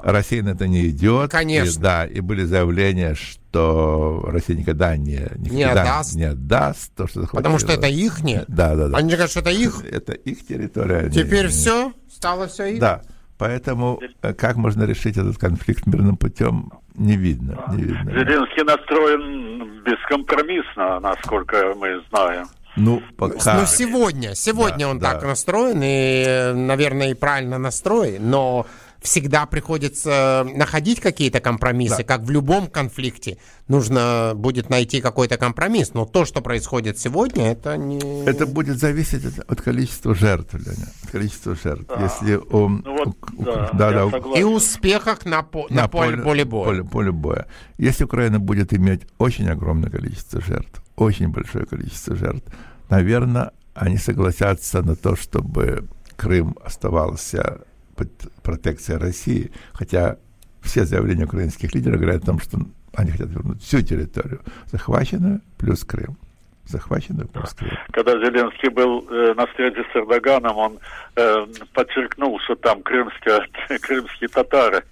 Россия 0.02 0.42
на 0.42 0.50
это 0.50 0.66
не 0.68 0.86
идет. 0.88 1.30
Конечно. 1.30 1.78
И, 1.78 1.82
да, 1.82 2.06
и 2.06 2.20
были 2.20 2.44
заявления, 2.44 3.14
что 3.14 4.24
Россия 4.26 4.56
никогда 4.56 4.96
не, 4.96 5.28
никогда 5.36 5.48
Не 5.50 5.62
отдаст. 5.64 6.14
не 6.14 6.24
отдаст 6.24 6.94
то, 6.94 7.06
что 7.06 7.20
захватила. 7.22 7.38
Потому 7.38 7.58
что 7.58 7.72
это 7.72 7.86
их 7.86 8.22
нет. 8.22 8.44
Да, 8.48 8.74
да, 8.76 8.88
да. 8.88 8.96
Они 8.98 9.10
же 9.10 9.16
говорят, 9.16 9.30
что 9.30 9.40
это 9.40 9.50
их. 9.50 9.84
Это 9.84 10.12
их 10.12 10.46
территория. 10.46 11.10
Теперь 11.10 11.40
они- 11.46 11.48
все, 11.48 11.92
стало 12.10 12.46
все 12.48 12.66
их. 12.74 12.80
Да. 12.80 13.02
Поэтому 13.38 14.00
э, 14.22 14.34
как 14.34 14.56
можно 14.56 14.84
решить 14.84 15.16
этот 15.16 15.38
конфликт 15.38 15.86
мирным 15.86 16.16
путем, 16.18 16.72
не 16.94 17.16
видно. 17.16 17.64
Не 17.74 17.82
видно. 17.84 18.10
Зеленский 18.12 18.64
настроен 18.64 19.82
бескомпромиссно, 19.82 21.00
насколько 21.00 21.74
мы 21.76 22.02
знаем. 22.10 22.46
Ну, 22.76 23.02
пока... 23.16 23.58
Ну, 23.58 23.66
сегодня, 23.66 24.34
сегодня 24.34 24.84
Да, 24.86 24.88
он 24.90 24.98
да. 24.98 25.12
так 25.14 25.24
настроен, 25.24 25.80
и, 25.82 26.24
э, 26.26 26.52
наверное, 26.52 27.10
и 27.10 27.14
правильно 27.14 27.58
настроен, 27.58 28.30
но 28.30 28.66
всегда 29.00 29.46
приходится 29.46 30.46
находить 30.54 31.00
какие-то 31.00 31.40
компромиссы, 31.40 31.98
Да. 31.98 32.04
как 32.04 32.20
в 32.22 32.30
любом 32.30 32.66
конфликте. 32.66 33.38
Нужно 33.68 34.32
будет 34.34 34.68
найти 34.68 35.00
какой-то 35.00 35.36
компромисс, 35.38 35.94
но 35.94 36.04
то, 36.04 36.24
что 36.24 36.42
происходит 36.42 36.98
сегодня, 36.98 37.50
это 37.52 37.76
не... 37.76 37.98
Это 38.26 38.46
будет 38.46 38.78
зависеть 38.78 39.24
от, 39.24 39.38
от 39.50 39.60
количества 39.62 40.14
жертв, 40.14 40.54
Леня. 40.54 40.88
От 41.04 41.10
количества 41.10 41.54
жертв. 41.62 41.90
Если 41.98 42.36
он... 42.50 42.82
Ну 42.84 42.96
вот, 42.98 43.08
у- 43.36 43.42
да, 43.42 43.70
да, 43.72 43.90
да, 43.92 44.18
И 44.38 44.42
успехах 44.42 45.24
на, 45.24 45.42
по- 45.42 45.66
на 45.70 45.88
поле, 45.88 46.18
поле 46.18 46.44
боя. 46.44 46.66
поле- 46.66 46.84
поле 46.84 47.12
боя. 47.12 47.46
Если 47.78 48.04
Украина 48.04 48.38
будет 48.38 48.74
иметь 48.74 49.02
очень 49.18 49.48
огромное 49.48 49.90
количество 49.90 50.40
жертв, 50.40 50.82
очень 50.96 51.28
большое 51.28 51.64
количество 51.64 52.14
жертв, 52.16 52.44
наверное, 52.90 53.52
они 53.74 53.96
согласятся 53.96 54.82
на 54.82 54.94
то, 54.96 55.16
чтобы 55.16 55.88
Крым 56.16 56.54
оставался 56.62 57.60
под 58.00 58.32
протекцией 58.42 58.98
России, 58.98 59.52
хотя 59.74 60.16
все 60.62 60.84
заявления 60.84 61.24
украинских 61.26 61.74
лидеров 61.74 62.00
говорят 62.00 62.22
о 62.22 62.26
том, 62.26 62.40
что 62.40 62.58
они 62.94 63.10
хотят 63.10 63.28
вернуть 63.28 63.62
всю 63.62 63.82
территорию, 63.82 64.40
захваченную 64.72 65.42
плюс 65.58 65.84
Крым. 65.84 66.16
Захваченную 66.64 67.28
плюс 67.28 67.52
Крым. 67.52 67.72
Когда 67.92 68.12
Зеленский 68.12 68.70
был 68.70 69.06
э, 69.10 69.34
на 69.34 69.46
встрече 69.46 69.84
с 69.92 69.96
Эрдоганом, 69.96 70.56
он 70.56 70.78
э, 71.16 71.46
подчеркнул, 71.74 72.40
что 72.40 72.54
там 72.54 72.82
крымские, 72.82 73.46
крымские 73.80 74.28
татары 74.28 74.82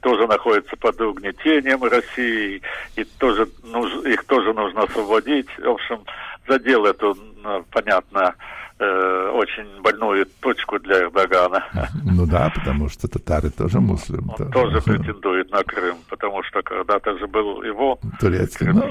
тоже 0.00 0.26
находятся 0.26 0.76
под 0.76 1.00
угнетением 1.00 1.82
России, 1.82 2.62
и 2.96 3.04
тоже 3.18 3.48
нуж- 3.62 4.04
их 4.06 4.24
тоже 4.24 4.52
нужно 4.52 4.82
освободить. 4.84 5.48
В 5.58 5.68
общем, 5.68 6.04
задел 6.46 6.86
эту, 6.86 7.16
ну, 7.42 7.64
понятно, 7.70 8.34
э, 8.78 9.30
очень 9.34 9.82
больную 9.82 10.26
точку 10.40 10.78
для 10.78 11.02
Эрдогана. 11.02 11.64
Ну 12.04 12.26
да, 12.26 12.50
потому 12.54 12.88
что 12.88 13.08
татары 13.08 13.50
тоже 13.50 13.80
муслим. 13.80 14.30
Он 14.38 14.50
тоже 14.50 14.80
претендует 14.80 15.50
на 15.50 15.62
Крым, 15.64 15.96
потому 16.08 16.42
что 16.44 16.62
когда-то 16.62 17.18
же 17.18 17.26
был 17.26 17.62
его 17.62 17.98
Турецкий. 18.20 18.66
ну, 18.68 18.82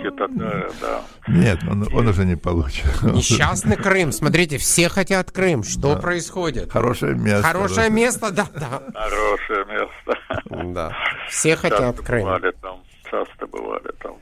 да. 0.81 1.01
Нет, 1.27 1.59
он, 1.69 1.87
он 1.93 2.07
уже 2.07 2.25
не 2.25 2.35
получит. 2.35 2.85
Несчастный 3.03 3.75
Крым. 3.77 4.11
Смотрите, 4.11 4.57
все 4.57 4.89
хотят 4.89 5.31
Крым. 5.31 5.63
Что 5.63 5.95
происходит? 5.97 6.71
Хорошее 6.71 7.15
место. 7.15 7.47
Хорошее 7.47 7.89
место, 7.89 8.31
да, 8.31 8.47
да. 8.53 8.81
Хорошее 8.93 9.65
место. 9.65 10.73
Да. 10.73 10.95
Все 11.29 11.55
хотят 11.55 11.79
Часто 11.79 12.03
Крым. 12.03 12.23
бывали 12.23 12.51
там, 12.61 12.77
часто 13.09 13.47
бывали 13.47 13.91
там. 14.01 14.13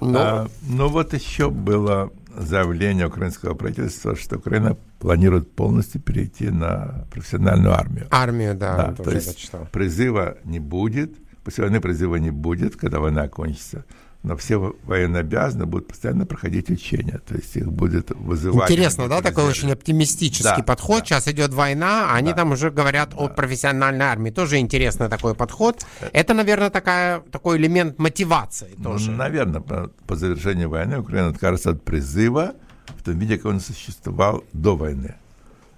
Ну, 0.00 0.18
А, 0.18 0.46
ну 0.62 0.88
вот 0.88 1.12
еще 1.12 1.50
было 1.50 2.10
заявление 2.36 3.06
украинского 3.06 3.54
правительства, 3.54 4.16
что 4.16 4.36
Украина 4.38 4.76
планирует 4.98 5.50
полностью 5.52 6.00
перейти 6.00 6.50
на 6.50 7.06
профессиональную 7.10 7.74
армию. 7.74 8.06
армию, 8.10 8.54
да, 8.54 8.92
Да, 8.96 9.04
то 9.04 9.10
есть 9.10 9.50
призыва 9.72 10.38
не 10.44 10.60
будет, 10.60 11.14
после 11.44 11.64
войны 11.64 11.80
призыва 11.80 12.16
не 12.16 12.30
будет, 12.30 12.76
когда 12.76 13.00
война 13.00 13.28
кончится. 13.28 13.84
Но 14.22 14.36
все 14.36 14.58
во- 14.58 14.74
военнообязанные 14.84 15.64
будут 15.66 15.88
постоянно 15.88 16.26
проходить 16.26 16.68
учения, 16.68 17.20
то 17.26 17.34
есть 17.34 17.56
их 17.56 17.72
будет 17.72 18.10
вызывать. 18.10 18.70
Интересно, 18.70 19.08
да, 19.08 19.22
такой 19.22 19.44
очень 19.44 19.72
оптимистический 19.72 20.56
Да, 20.58 20.62
подход. 20.62 21.00
да. 21.00 21.04
Сейчас 21.06 21.28
идет 21.28 21.54
война, 21.54 22.10
а 22.10 22.16
они 22.16 22.30
Да. 22.32 22.36
там 22.36 22.52
уже 22.52 22.70
говорят 22.70 23.14
о 23.16 23.28
профессиональной 23.28 24.04
армии. 24.04 24.30
Тоже 24.30 24.58
интересный 24.58 25.08
такой 25.08 25.34
подход. 25.34 25.86
Это, 26.12 26.34
наверное, 26.34 26.68
такая, 26.68 27.20
такой 27.20 27.56
элемент 27.56 27.98
мотивации 27.98 28.74
тоже. 28.82 29.10
Ну, 29.10 29.16
наверное, 29.16 29.62
по, 29.62 29.90
по 30.06 30.16
завершении 30.16 30.66
войны 30.66 30.98
Украина 30.98 31.28
откажется 31.28 31.70
от 31.70 31.82
призыва 31.82 32.52
в 32.98 33.02
том 33.02 33.18
виде, 33.18 33.38
как 33.38 33.46
он 33.46 33.60
существовал 33.60 34.44
до 34.52 34.76
войны. 34.76 35.14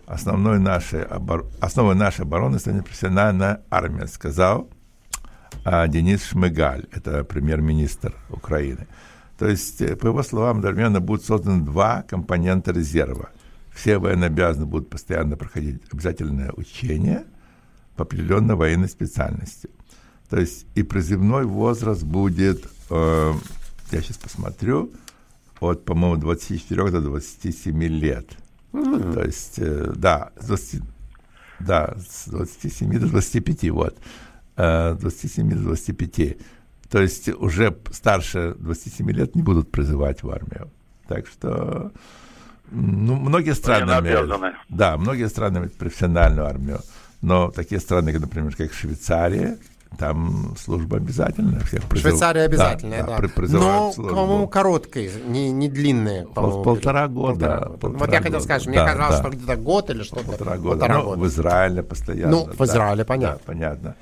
Основной 0.06 0.58
нашей 0.58 1.04
обор... 1.04 1.46
Основой 1.60 1.94
нашей 1.94 2.22
обороны 2.22 2.58
станет 2.58 2.84
профессиональная 2.86 3.62
армия, 3.70 4.08
сказал 4.08 4.68
а, 5.64 5.86
Денис 5.88 6.24
Шмыгаль, 6.24 6.86
это 6.92 7.24
премьер-министр 7.24 8.14
Украины. 8.30 8.86
То 9.38 9.48
есть, 9.48 9.80
э, 9.80 9.96
по 9.96 10.06
его 10.06 10.22
словам, 10.22 10.58
одновременно 10.58 11.00
будут 11.00 11.24
созданы 11.24 11.64
два 11.64 12.02
компонента 12.02 12.72
резерва. 12.72 13.30
Все 13.72 13.98
военнообязанные 13.98 14.66
будут 14.66 14.90
постоянно 14.90 15.36
проходить 15.36 15.82
обязательное 15.90 16.52
учение 16.52 17.24
по 17.96 18.02
определенной 18.02 18.54
военной 18.54 18.88
специальности. 18.88 19.70
То 20.28 20.38
есть 20.38 20.66
и 20.74 20.82
призывной 20.82 21.44
возраст 21.44 22.02
будет, 22.02 22.66
э, 22.90 23.32
я 23.90 24.00
сейчас 24.00 24.18
посмотрю, 24.18 24.92
от, 25.60 25.84
по-моему, 25.84 26.16
24 26.16 26.90
до 26.90 27.00
27 27.00 27.82
лет. 27.84 28.26
Ну, 28.72 29.12
то 29.12 29.22
есть, 29.22 29.58
э, 29.58 29.92
да, 29.94 30.32
с 30.40 30.46
20 30.46 30.82
да, 31.60 31.94
с 32.08 32.28
27 32.28 32.98
до 32.98 33.06
25, 33.06 33.70
вот. 33.70 33.96
Э, 34.56 34.94
27 35.00 35.50
до 35.50 35.56
25. 35.56 36.36
То 36.90 37.00
есть 37.00 37.28
уже 37.28 37.74
старше 37.90 38.54
27 38.58 39.10
лет 39.12 39.34
не 39.34 39.42
будут 39.42 39.70
призывать 39.70 40.22
в 40.22 40.30
армию. 40.30 40.70
Так 41.08 41.26
что, 41.26 41.90
ну, 42.70 43.16
многие 43.16 43.54
страны 43.54 43.90
имеют, 44.00 44.30
да, 44.68 44.96
многие 44.98 45.28
страны 45.28 45.58
имеют 45.58 45.74
профессиональную 45.78 46.46
армию, 46.46 46.80
но 47.22 47.50
такие 47.50 47.80
страны, 47.80 48.12
как, 48.12 48.20
например, 48.20 48.54
как 48.56 48.72
Швейцария, 48.74 49.56
там 49.98 50.54
служба 50.58 50.96
обязательная. 50.98 51.60
Всех 51.60 51.82
призыв- 51.84 52.00
Швейцария 52.10 52.42
обязательная, 52.42 53.04
да. 53.04 53.16
при- 53.16 53.26
призывают 53.28 53.68
Но, 53.74 53.92
службу. 53.92 54.14
по-моему, 54.14 54.48
короткой, 54.48 55.10
не, 55.28 55.50
не 55.50 55.68
длинная. 55.70 56.26
по-моему, 56.26 56.62
полтора 56.62 57.08
года, 57.08 57.32
полтора 57.38 57.58
года. 57.58 57.78
полтора 57.78 57.98
вот 58.06 58.12
я 58.12 58.20
хотел 58.22 58.40
сказать, 58.40 58.66
мне 58.66 58.76
Да, 58.78 58.86
казалось, 58.92 59.16
да. 59.16 59.22
что 59.22 59.30
где-то 59.36 59.56
год 59.56 59.90
или 59.90 60.02
что-то. 60.02 60.24
Полтора 60.24 60.56
года. 60.58 60.78
Полтора 60.80 60.98
Ну, 60.98 61.04
года. 61.04 61.20
в 61.22 61.26
Израиле 61.26 61.82
постоянно. 61.82 62.30
Ну, 62.30 62.44
в 62.52 62.60
Израиле, 62.64 63.04
понятно. 63.04 63.36
Да, 63.38 63.42
понятно. 63.46 63.94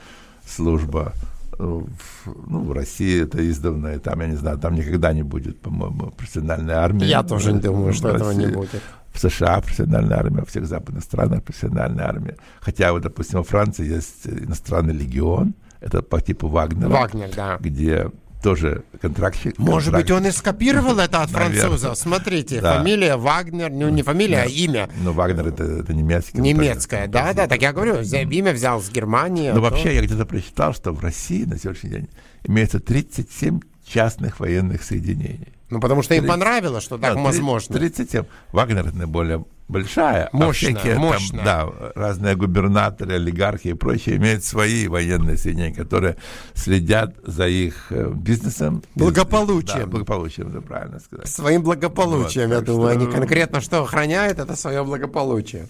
Служба. 0.56 1.12
э, 1.58 1.62
в- 1.62 2.50
Ну, 2.50 2.60
в 2.64 2.72
России 2.72 3.22
это 3.22 3.38
издавна, 3.50 3.94
и 3.94 3.98
там, 3.98 4.20
я 4.20 4.26
не 4.28 4.36
знаю, 4.36 4.58
там 4.58 4.74
никогда 4.74 5.12
не 5.12 5.22
будет, 5.22 5.60
по-моему, 5.60 6.10
профессиональной 6.10 6.72
армии. 6.74 7.04
Я 7.04 7.22
тоже 7.22 7.52
В- 7.52 7.60
думаю, 7.60 7.92
что 7.92 8.08
этого 8.08 8.30
не 8.32 8.46
будет. 8.46 8.80
В 9.12 9.18
США 9.18 9.60
профессиональная 9.60 10.16
армия, 10.18 10.40
во 10.40 10.46
всех 10.46 10.66
западных 10.66 11.04
странах 11.04 11.42
профессиональная 11.42 12.06
армия. 12.06 12.36
Хотя, 12.60 12.92
вот, 12.92 13.02
допустим, 13.02 13.38
во 13.40 13.44
Франции 13.44 13.86
есть 13.96 14.26
иностранный 14.26 14.94
легион, 14.94 15.52
это 15.80 16.00
по 16.02 16.20
типу 16.20 16.48
Вагнера. 16.48 16.88
Вагнер, 16.90 17.28
да. 17.36 17.58
Где 17.60 18.10
тоже 18.42 18.84
контрактщик. 19.00 19.58
Может 19.58 19.92
быть, 19.94 20.10
он 20.10 20.26
и 20.26 20.30
скопировал 20.30 20.98
это 20.98 21.22
от 21.22 21.32
Наверное. 21.32 21.60
французов. 21.60 21.98
Смотрите, 21.98 22.60
Да. 22.60 22.78
фамилия 22.78 23.16
Вагнер, 23.16 23.70
ну 23.70 23.88
не 23.88 24.02
фамилия, 24.02 24.42
а 24.42 24.46
имя. 24.46 24.88
Ну, 25.02 25.12
Вагнер 25.12 25.48
это, 25.48 25.64
это 25.64 25.92
немецкий. 25.94 26.38
Немецкое, 26.40 27.06
да, 27.06 27.32
да, 27.32 27.46
так 27.46 27.60
я 27.62 27.72
говорю, 27.72 28.00
имя 28.02 28.52
взял 28.52 28.80
с 28.82 28.90
Германии. 28.90 29.48
а 29.48 29.54
Но 29.54 29.60
то- 29.60 29.70
вообще 29.70 29.94
я 29.94 30.02
где-то 30.02 30.26
прочитал, 30.26 30.74
что 30.74 30.92
в 30.92 31.00
России 31.02 31.44
на 31.44 31.58
сегодняшний 31.58 31.90
день 31.90 32.08
имеется 32.44 32.80
37 32.80 33.60
частных 33.86 34.40
военных 34.40 34.82
соединений. 34.82 35.48
Ну, 35.68 35.80
потому 35.80 36.02
что 36.02 36.14
им 36.14 36.22
30. 36.24 36.28
понравилось, 36.40 36.82
что 36.84 36.98
так 36.98 37.14
Да, 37.14 37.20
возможно. 37.20 37.74
37. 37.76 38.24
Вагнер 38.52 38.86
это 38.88 38.96
наиболее 38.96 39.44
большая. 39.70 40.28
а 40.32 40.36
Мощная, 40.36 40.74
там, 40.94 40.98
мощная. 40.98 41.44
да, 41.44 41.68
разные 41.94 42.36
губернаторы, 42.36 43.14
олигархи 43.14 43.68
и 43.68 43.74
прочие 43.74 44.16
имеют 44.16 44.44
свои 44.44 44.88
военные 44.88 45.36
соединения, 45.36 45.74
которые 45.74 46.16
следят 46.54 47.14
за 47.24 47.46
их 47.48 47.86
э, 47.90 48.10
бизнесом. 48.14 48.82
Благополучием. 48.94 49.80
Да, 49.80 49.86
благополучием, 49.86 50.48
это 50.48 50.60
правильно 50.60 51.00
сказать. 51.00 51.28
Своим 51.28 51.62
благополучием, 51.62 52.48
Вот, 52.50 52.54
я 52.56 52.60
думаю, 52.60 52.90
что- 52.94 53.00
они 53.04 53.12
конкретно 53.12 53.60
что 53.60 53.82
охраняют, 53.82 54.38
это 54.38 54.56
свое 54.56 54.84
благополучие. 54.84 55.68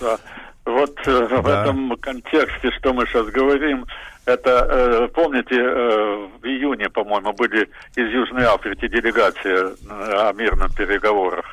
Да. 0.00 0.18
Вот 0.64 0.98
э, 1.06 1.26
в 1.40 1.42
Да. 1.44 1.62
этом 1.62 1.96
контексте, 1.96 2.70
что 2.78 2.92
мы 2.92 3.06
сейчас 3.06 3.26
говорим, 3.28 3.86
Это, 4.30 4.50
э, 4.70 5.08
помните, 5.14 5.54
э, 5.54 6.28
в 6.42 6.44
июне, 6.44 6.90
по-моему, 6.90 7.32
были 7.32 7.62
из 7.96 8.12
Южной 8.12 8.44
Африки 8.44 8.86
делегации 8.86 9.56
о 10.28 10.34
мирных 10.34 10.74
переговорах. 10.76 11.46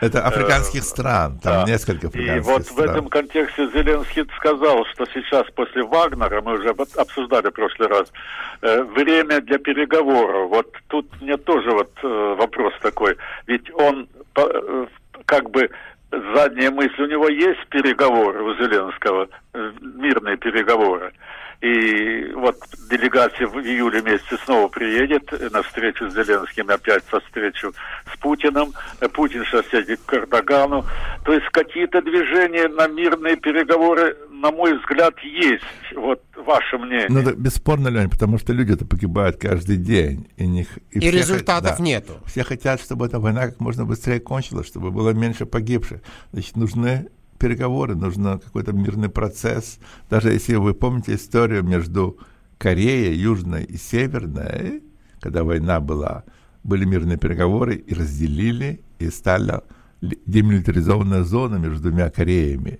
Это 0.00 0.26
африканских 0.26 0.82
стран, 0.84 1.38
там 1.42 1.64
да. 1.64 1.72
несколько 1.72 2.08
африканских 2.08 2.36
И 2.36 2.52
вот 2.52 2.62
стран. 2.66 2.76
в 2.76 2.90
этом 2.90 3.08
контексте 3.08 3.68
Зеленский 3.70 4.24
сказал, 4.36 4.84
что 4.86 5.06
сейчас 5.06 5.46
после 5.54 5.82
Вагнера, 5.82 6.40
мы 6.42 6.54
уже 6.54 6.70
обсуждали 6.70 7.48
в 7.48 7.52
прошлый 7.52 7.88
раз, 7.88 8.12
э, 8.62 8.82
время 8.82 9.40
для 9.40 9.58
переговоров. 9.58 10.50
Вот 10.50 10.72
тут 10.88 11.06
мне 11.20 11.36
тоже 11.36 11.70
вот 11.70 11.90
э, 12.02 12.34
вопрос 12.38 12.72
такой. 12.80 13.16
Ведь 13.46 13.70
он 13.74 14.08
э, 14.36 14.86
как 15.26 15.50
бы 15.50 15.68
задняя 16.10 16.70
мысль, 16.70 17.02
у 17.02 17.06
него 17.06 17.28
есть 17.28 17.66
переговоры 17.68 18.42
у 18.42 18.54
Зеленского, 18.54 19.28
э, 19.54 19.72
мирные 19.80 20.36
переговоры. 20.36 21.12
И 21.60 22.32
вот 22.36 22.56
делегация 22.90 23.46
в 23.46 23.58
июле 23.60 24.00
месяце 24.00 24.38
снова 24.44 24.68
приедет 24.68 25.30
на 25.52 25.62
встречу 25.62 26.08
с 26.08 26.14
Зеленским, 26.14 26.70
опять 26.70 27.04
со 27.10 27.20
встречу 27.20 27.74
с 28.12 28.16
Путиным. 28.18 28.72
Путин 29.12 29.44
сейчас 29.44 29.70
едет 29.74 30.00
к 30.06 30.14
Эрдогану. 30.14 30.86
То 31.24 31.34
есть 31.34 31.46
какие-то 31.52 32.00
движения 32.00 32.66
на 32.68 32.88
мирные 32.88 33.36
переговоры, 33.36 34.16
на 34.30 34.50
мой 34.50 34.78
взгляд, 34.78 35.14
есть. 35.20 35.62
Вот 35.94 36.22
ваше 36.34 36.78
мнение. 36.78 37.08
Ну, 37.10 37.20
это 37.20 37.34
бесспорно, 37.34 37.88
Лень, 37.88 38.08
потому 38.08 38.38
что 38.38 38.54
люди-то 38.54 38.86
погибают 38.86 39.36
каждый 39.36 39.76
день. 39.76 40.28
И, 40.38 40.46
них, 40.46 40.68
и, 40.92 40.98
и 40.98 41.10
результатов 41.10 41.76
да, 41.76 41.84
нету. 41.84 42.14
Все 42.24 42.42
хотят, 42.42 42.80
чтобы 42.80 43.04
эта 43.04 43.18
война 43.18 43.48
как 43.48 43.60
можно 43.60 43.84
быстрее 43.84 44.20
кончилась, 44.20 44.66
чтобы 44.66 44.90
было 44.90 45.10
меньше 45.10 45.44
погибших. 45.44 46.00
Значит, 46.32 46.56
нужны 46.56 47.10
переговоры, 47.40 47.96
нужно 47.96 48.38
какой-то 48.38 48.72
мирный 48.72 49.08
процесс. 49.08 49.78
Даже 50.08 50.30
если 50.30 50.54
вы 50.54 50.74
помните 50.74 51.14
историю 51.14 51.64
между 51.64 52.18
Кореей, 52.58 53.16
Южной 53.18 53.64
и 53.64 53.76
Северной, 53.76 54.82
когда 55.20 55.42
война 55.42 55.80
была, 55.80 56.24
были 56.62 56.84
мирные 56.84 57.16
переговоры 57.16 57.74
и 57.74 57.94
разделили, 57.94 58.82
и 58.98 59.10
стала 59.10 59.64
демилитаризованная 60.00 61.24
зона 61.24 61.56
между 61.56 61.88
двумя 61.88 62.10
Кореями. 62.10 62.78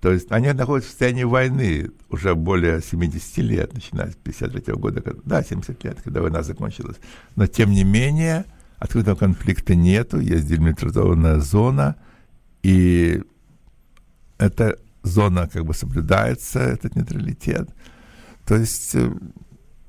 То 0.00 0.12
есть 0.12 0.30
они 0.30 0.52
находятся 0.52 0.88
в 0.88 0.90
состоянии 0.90 1.24
войны 1.24 1.90
уже 2.08 2.34
более 2.34 2.80
70 2.80 3.38
лет, 3.38 3.74
начиная 3.74 4.10
с 4.10 4.16
53 4.16 4.74
года, 4.74 5.02
да, 5.24 5.42
70 5.42 5.84
лет, 5.84 5.98
когда 6.02 6.20
война 6.20 6.42
закончилась. 6.42 6.96
Но 7.36 7.46
тем 7.46 7.70
не 7.70 7.84
менее, 7.84 8.44
открытого 8.78 9.16
конфликта 9.16 9.74
нету, 9.74 10.20
есть 10.20 10.46
демилитаризованная 10.46 11.40
зона, 11.40 11.96
и 12.62 13.22
эта 14.38 14.78
зона 15.02 15.48
как 15.52 15.64
бы 15.64 15.74
соблюдается, 15.74 16.60
этот 16.60 16.96
нейтралитет. 16.96 17.68
То 18.46 18.56
есть 18.56 18.94
э, 18.94 19.10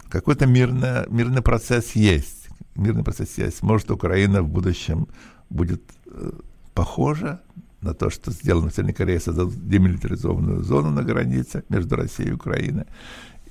какой-то 0.09 0.45
мирный, 0.45 1.07
мирный 1.09 1.41
процесс 1.41 1.95
есть. 1.95 2.49
Мирный 2.75 3.03
процесс 3.03 3.37
есть. 3.37 3.63
Может, 3.63 3.91
Украина 3.91 4.41
в 4.41 4.49
будущем 4.49 5.07
будет 5.49 5.81
э, 6.07 6.31
похожа 6.73 7.41
на 7.81 7.93
то, 7.93 8.09
что 8.09 8.31
сделано 8.31 8.69
в 8.69 8.73
Северной 8.73 8.93
Корее, 8.93 9.19
создадут 9.19 9.67
демилитаризованную 9.67 10.63
зону 10.63 10.89
на 10.89 11.03
границе 11.03 11.63
между 11.69 11.95
Россией 11.95 12.29
и 12.29 12.33
Украиной. 12.33 12.85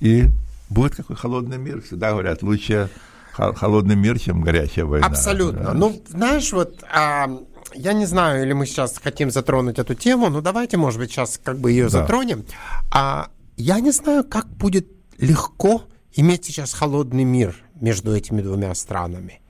И 0.00 0.26
будет 0.68 0.96
какой 0.96 1.16
холодный 1.16 1.58
мир. 1.58 1.80
Всегда 1.80 2.10
говорят, 2.10 2.42
лучше 2.42 2.90
холодный 3.32 3.96
мир, 3.96 4.18
чем 4.18 4.42
горячая 4.42 4.84
война. 4.84 5.06
Абсолютно. 5.06 5.64
Да. 5.64 5.74
Ну, 5.74 6.02
знаешь, 6.08 6.52
вот 6.52 6.84
а, 6.92 7.28
я 7.74 7.92
не 7.92 8.06
знаю, 8.06 8.42
или 8.42 8.52
мы 8.52 8.66
сейчас 8.66 8.98
хотим 8.98 9.30
затронуть 9.30 9.78
эту 9.78 9.94
тему, 9.94 10.30
но 10.30 10.40
давайте, 10.40 10.76
может 10.76 11.00
быть, 11.00 11.10
сейчас 11.10 11.38
как 11.42 11.58
бы 11.58 11.70
ее 11.70 11.84
да. 11.84 11.90
затронем. 11.90 12.44
А 12.90 13.30
я 13.56 13.80
не 13.80 13.90
знаю, 13.90 14.24
как 14.24 14.46
будет 14.46 14.86
легко 15.18 15.82
иметь 16.12 16.44
сейчас 16.44 16.74
холодный 16.74 17.24
мир 17.24 17.54
между 17.80 18.14
этими 18.14 18.40
двумя 18.40 18.74
странами. 18.74 19.40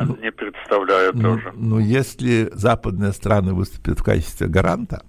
Ну, 0.00 0.16
не 0.16 0.32
представляю 0.32 1.12
ну, 1.14 1.22
тоже. 1.22 1.52
Ну, 1.54 1.78
если 1.78 2.50
западные 2.54 3.12
страны 3.12 3.52
выступят 3.52 4.00
в 4.00 4.02
качестве 4.02 4.46
гаранта, 4.46 5.02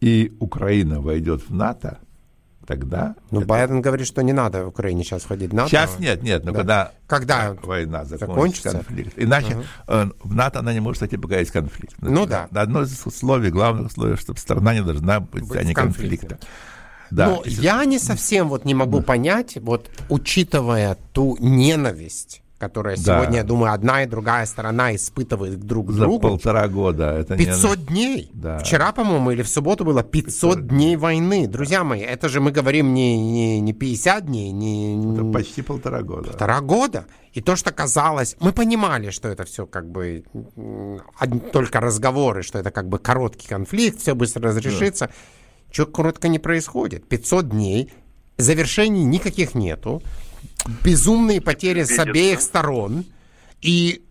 и 0.00 0.36
Украина 0.38 1.00
войдет 1.00 1.48
в 1.48 1.54
НАТО, 1.54 1.98
тогда... 2.68 3.16
Ну, 3.30 3.40
это... 3.40 3.48
Байден 3.48 3.80
говорит, 3.80 4.06
что 4.06 4.22
не 4.22 4.34
надо 4.34 4.66
в 4.66 4.68
Украине 4.68 5.02
сейчас 5.02 5.22
входить 5.22 5.50
в 5.50 5.54
НАТО. 5.54 5.70
Сейчас 5.70 5.98
нет, 5.98 6.22
нет, 6.22 6.44
но 6.44 6.52
да. 6.52 6.58
когда, 6.58 6.92
когда 7.06 7.56
война 7.62 8.04
закончится, 8.04 8.26
закончится, 8.26 8.70
конфликт. 8.70 9.12
Иначе 9.16 9.56
uh 9.86 10.14
в 10.22 10.34
НАТО 10.34 10.58
она 10.58 10.74
не 10.74 10.80
может 10.80 11.00
войти, 11.00 11.16
пока 11.16 11.38
есть 11.38 11.50
конфликт. 11.50 11.96
Ну 12.00 12.26
да. 12.26 12.46
да. 12.50 12.60
Одно 12.60 12.82
из 12.82 13.06
условий, 13.06 13.50
главных 13.50 13.86
условий, 13.86 14.16
чтобы 14.16 14.38
страна 14.38 14.74
не 14.74 14.82
должна 14.82 15.20
быть, 15.20 15.48
быть 15.48 15.66
в 15.66 15.72
конфликта. 15.72 16.38
Да. 17.10 17.28
Но 17.28 17.42
я 17.46 17.82
не 17.86 17.98
совсем 17.98 18.48
вот 18.48 18.66
не 18.66 18.74
могу 18.74 19.00
понять, 19.00 19.56
вот 19.56 19.88
учитывая 20.10 20.98
ту 21.14 21.38
ненависть, 21.40 22.42
которая 22.58 22.96
да. 22.96 23.02
сегодня, 23.02 23.38
я 23.38 23.44
думаю, 23.44 23.72
одна 23.72 24.02
и 24.02 24.06
другая 24.06 24.44
сторона 24.44 24.94
испытывает 24.94 25.60
друг 25.60 25.92
За 25.92 26.00
другу. 26.00 26.28
полтора 26.28 26.66
года. 26.68 27.12
Это 27.12 27.36
500 27.36 27.78
не... 27.78 27.84
дней. 27.86 28.30
Да. 28.34 28.58
Вчера, 28.58 28.92
по-моему, 28.92 29.30
или 29.30 29.42
в 29.42 29.48
субботу 29.48 29.84
было 29.84 30.02
500, 30.02 30.30
500 30.32 30.66
дней 30.66 30.96
войны. 30.96 31.46
Друзья 31.46 31.84
мои, 31.84 32.00
это 32.00 32.28
же 32.28 32.40
мы 32.40 32.50
говорим 32.50 32.92
не, 32.94 33.16
не, 33.16 33.60
не 33.60 33.72
50 33.72 34.26
дней, 34.26 34.50
не... 34.50 35.14
Это 35.14 35.24
почти 35.24 35.62
полтора 35.62 36.02
года. 36.02 36.30
Полтора 36.30 36.60
года. 36.60 37.06
И 37.32 37.40
то, 37.40 37.54
что 37.54 37.70
казалось, 37.70 38.36
мы 38.40 38.52
понимали, 38.52 39.10
что 39.10 39.28
это 39.28 39.44
все 39.44 39.64
как 39.64 39.88
бы 39.88 40.24
только 41.52 41.80
разговоры, 41.80 42.42
что 42.42 42.58
это 42.58 42.72
как 42.72 42.88
бы 42.88 42.98
короткий 42.98 43.46
конфликт, 43.46 44.00
все 44.00 44.14
быстро 44.14 44.48
разрешится. 44.48 45.06
Да. 45.06 45.12
Чего 45.70 45.86
коротко 45.86 46.28
не 46.28 46.38
происходит. 46.38 47.08
500 47.08 47.50
дней, 47.50 47.92
завершений 48.36 49.04
никаких 49.04 49.54
нету 49.54 50.02
безумные 50.84 51.40
потери 51.40 51.84
с 51.84 51.98
обеих 51.98 52.40
сторон. 52.40 53.04
И, 53.60 54.02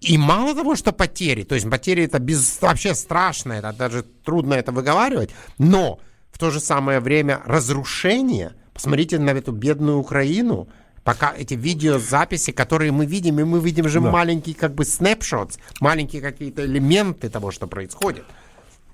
и 0.00 0.18
мало 0.18 0.54
того, 0.54 0.76
что 0.76 0.92
потери, 0.92 1.44
то 1.44 1.54
есть 1.54 1.68
потери 1.68 2.04
это 2.04 2.18
без, 2.18 2.60
вообще 2.60 2.94
страшно, 2.94 3.54
это 3.54 3.72
даже 3.72 4.02
трудно 4.24 4.54
это 4.54 4.72
выговаривать, 4.72 5.30
но 5.58 5.98
в 6.30 6.38
то 6.38 6.50
же 6.50 6.60
самое 6.60 7.00
время 7.00 7.40
разрушение, 7.46 8.54
посмотрите 8.72 9.18
на 9.18 9.30
эту 9.30 9.52
бедную 9.52 9.98
Украину, 9.98 10.68
пока 11.04 11.32
эти 11.36 11.54
видеозаписи, 11.54 12.50
которые 12.50 12.90
мы 12.90 13.06
видим, 13.06 13.38
и 13.38 13.44
мы 13.44 13.60
видим 13.60 13.88
же 13.88 14.00
да. 14.00 14.10
маленькие 14.10 14.54
как 14.54 14.74
бы 14.74 14.84
снапшотс, 14.84 15.58
маленькие 15.80 16.20
какие-то 16.22 16.64
элементы 16.64 17.28
того, 17.28 17.50
что 17.50 17.66
происходит. 17.66 18.24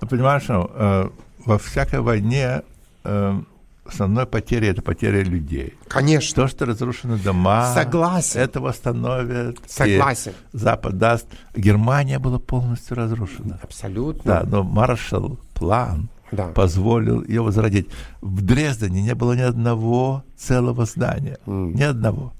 Ну, 0.01 0.09
понимаешь, 0.09 0.45
э, 0.49 1.11
во 1.47 1.59
всякой 1.59 2.01
войне 2.01 2.63
э, 3.05 3.41
основной 3.85 4.27
потеря 4.27 4.71
это 4.71 4.83
потеря 4.83 5.23
людей. 5.23 5.75
Конечно. 5.89 6.43
То, 6.43 6.49
что 6.49 6.67
разрушены 6.67 7.17
дома. 7.19 7.73
Согласен. 7.75 8.41
Это 8.41 8.61
восстановит. 8.61 9.59
Согласен. 9.67 10.33
Запад 10.53 10.99
даст. 10.99 11.27
Германия 11.55 12.19
была 12.19 12.39
полностью 12.39 12.97
разрушена. 12.97 13.59
Абсолютно. 13.63 14.23
Да, 14.25 14.43
но 14.47 14.63
Маршалл 14.63 15.39
план 15.55 16.09
да. 16.33 16.49
позволил 16.49 17.23
ее 17.25 17.43
возродить. 17.43 17.89
В 18.21 18.43
Дрездене 18.43 19.03
не 19.03 19.15
было 19.15 19.33
ни 19.35 19.43
одного 19.43 20.25
целого 20.37 20.85
здания. 20.85 21.39
Mm. 21.47 21.73
Ни 21.75 21.83
одного. 21.83 22.33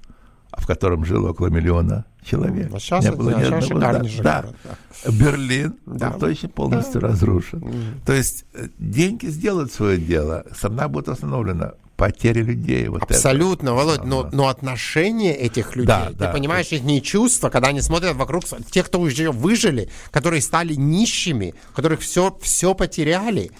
В 0.57 0.67
котором 0.67 1.05
жило 1.05 1.29
около 1.29 1.47
миллиона 1.47 2.05
человек. 2.23 2.71
А 2.73 2.79
сейчас 2.79 3.03
не 3.05 3.11
было 3.11 3.29
ни 3.31 3.43
одного 3.43 3.79
да, 3.79 4.01
да. 4.21 4.45
да. 4.63 5.11
Берлин 5.11 5.75
да. 5.85 6.11
точно 6.11 6.49
полностью 6.49 7.01
да. 7.01 7.07
разрушен. 7.07 7.59
Mm. 7.59 8.05
То 8.05 8.13
есть 8.13 8.45
э, 8.53 8.67
деньги 8.77 9.27
сделают 9.27 9.71
свое 9.71 9.97
дело, 9.97 10.45
страна 10.53 10.87
будет 10.87 11.07
восстановлена. 11.07 11.73
Потери 11.97 12.41
людей. 12.41 12.87
Вот 12.87 13.03
Абсолютно, 13.03 13.69
это. 13.69 13.75
Володь, 13.75 14.03
но, 14.05 14.27
но 14.31 14.47
отношения 14.47 15.35
этих 15.35 15.75
людей, 15.75 15.85
да, 15.85 16.07
ты 16.07 16.15
да, 16.15 16.31
понимаешь, 16.31 16.71
их 16.71 16.81
не 16.81 16.99
чувства, 16.99 17.49
когда 17.49 17.67
они 17.67 17.81
смотрят 17.81 18.15
вокруг, 18.15 18.43
тех, 18.71 18.87
кто 18.87 18.99
уже 18.99 19.29
выжили, 19.29 19.87
которые 20.09 20.41
стали 20.41 20.73
нищими, 20.73 21.53
которых 21.75 21.99
все, 21.99 22.35
все 22.41 22.73
потеряли, 22.73 23.51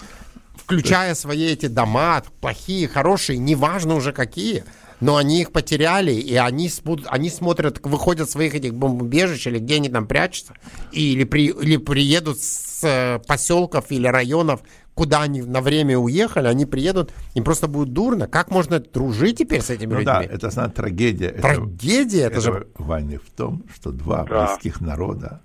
включая 0.56 1.14
свои 1.14 1.52
эти 1.52 1.68
дома, 1.68 2.24
плохие, 2.39 2.88
хорошие, 2.88 3.38
неважно 3.38 3.94
уже 3.94 4.12
какие– 4.12 4.64
но 5.02 5.18
они 5.18 5.41
их 5.41 5.52
потеряли, 5.52 6.14
и 6.14 6.36
они, 6.36 6.70
они 7.08 7.30
смотрят, 7.30 7.80
выходят 7.84 8.30
с 8.30 8.34
своих 8.34 8.56
этих 8.56 8.74
бомбоубежищ, 8.74 9.47
или 9.47 9.60
где 9.60 9.76
они 9.76 9.89
там 9.89 10.08
прячутся, 10.08 10.54
или, 10.91 11.24
при, 11.26 11.47
или 11.47 11.78
приедут 11.78 12.39
с 12.39 12.84
э, 12.84 13.20
поселков 13.28 13.91
или 13.91 14.08
районов, 14.08 14.62
куда 14.93 15.24
они 15.24 15.41
на 15.41 15.62
время 15.62 15.97
уехали, 15.97 16.47
они 16.47 16.66
приедут, 16.66 17.12
им 17.34 17.43
просто 17.43 17.68
будет 17.68 17.93
дурно. 17.93 18.28
Как 18.28 18.52
можно 18.52 18.80
дружить 18.80 19.39
теперь 19.39 19.62
с 19.62 19.70
этими 19.70 19.93
ну, 19.93 19.99
людьми? 19.99 20.06
Да, 20.06 20.24
это 20.24 20.47
основная 20.47 20.74
трагедия. 20.74 21.30
Трагедия, 21.30 22.22
это, 22.22 22.38
это 22.38 22.41
же... 22.41 22.68
Ваня, 22.78 23.20
в 23.20 23.36
том, 23.36 23.64
что 23.74 23.91
два 23.91 24.24
да. 24.24 24.45
близких 24.47 24.82
народа 24.82 25.41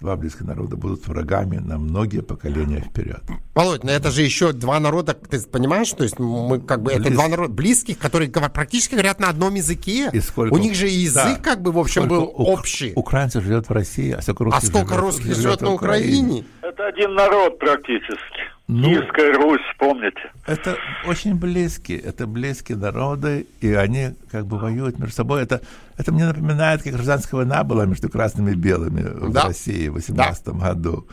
два 0.00 0.16
близких 0.16 0.42
народа 0.42 0.76
будут 0.76 1.06
врагами 1.06 1.56
на 1.56 1.78
многие 1.78 2.22
поколения 2.22 2.80
вперед. 2.80 3.22
Володь, 3.54 3.84
но 3.84 3.90
это 3.90 4.10
же 4.10 4.22
еще 4.22 4.52
два 4.52 4.80
народа, 4.80 5.14
ты 5.14 5.40
понимаешь, 5.40 5.92
то 5.92 6.04
есть 6.04 6.18
мы 6.18 6.60
как 6.60 6.82
бы 6.82 6.92
Близ... 6.92 7.06
это 7.06 7.14
два 7.14 7.28
народа 7.28 7.52
близких, 7.52 7.98
которые 7.98 8.30
практически 8.30 8.94
говорят 8.94 9.20
на 9.20 9.28
одном 9.28 9.54
языке. 9.54 10.10
И 10.12 10.20
сколько... 10.20 10.54
У 10.54 10.58
них 10.58 10.74
же 10.74 10.88
язык 10.88 11.38
да. 11.38 11.40
как 11.42 11.62
бы 11.62 11.72
в 11.72 11.78
общем 11.78 12.04
сколько 12.04 12.14
был 12.14 12.24
у... 12.24 12.52
общий. 12.52 12.92
Украинцев 12.96 13.44
живет 13.44 13.68
в 13.68 13.72
России, 13.72 14.12
а 14.12 14.22
сколько 14.22 14.44
русских, 14.44 14.62
а 14.62 14.66
сколько 14.66 14.94
живет, 14.94 15.00
русских 15.00 15.24
живет, 15.26 15.38
живет 15.38 15.60
на 15.60 15.72
Украине? 15.72 16.44
Это 16.62 16.86
один 16.86 17.14
народ 17.14 17.58
практически. 17.58 18.40
Ну, 18.72 18.84
Киевская 18.84 19.34
Русь, 19.34 19.60
помните? 19.78 20.30
это 20.46 20.76
очень 21.04 21.34
близкие, 21.34 21.98
это 21.98 22.28
близкие 22.28 22.78
народы, 22.78 23.46
и 23.60 23.72
они 23.72 24.10
как 24.30 24.46
бы 24.46 24.58
воюют 24.58 24.96
между 24.98 25.14
собой. 25.14 25.42
Это, 25.42 25.60
это 25.96 26.12
мне 26.12 26.24
напоминает, 26.24 26.82
как 26.84 26.92
гражданская 26.92 27.38
война 27.38 27.64
была 27.64 27.84
между 27.84 28.08
красными 28.08 28.52
и 28.52 28.54
белыми 28.54 29.02
да. 29.02 29.44
в 29.44 29.46
России 29.48 29.88
в 29.88 29.94
18 29.94 30.44
да. 30.44 30.52
году. 30.52 31.06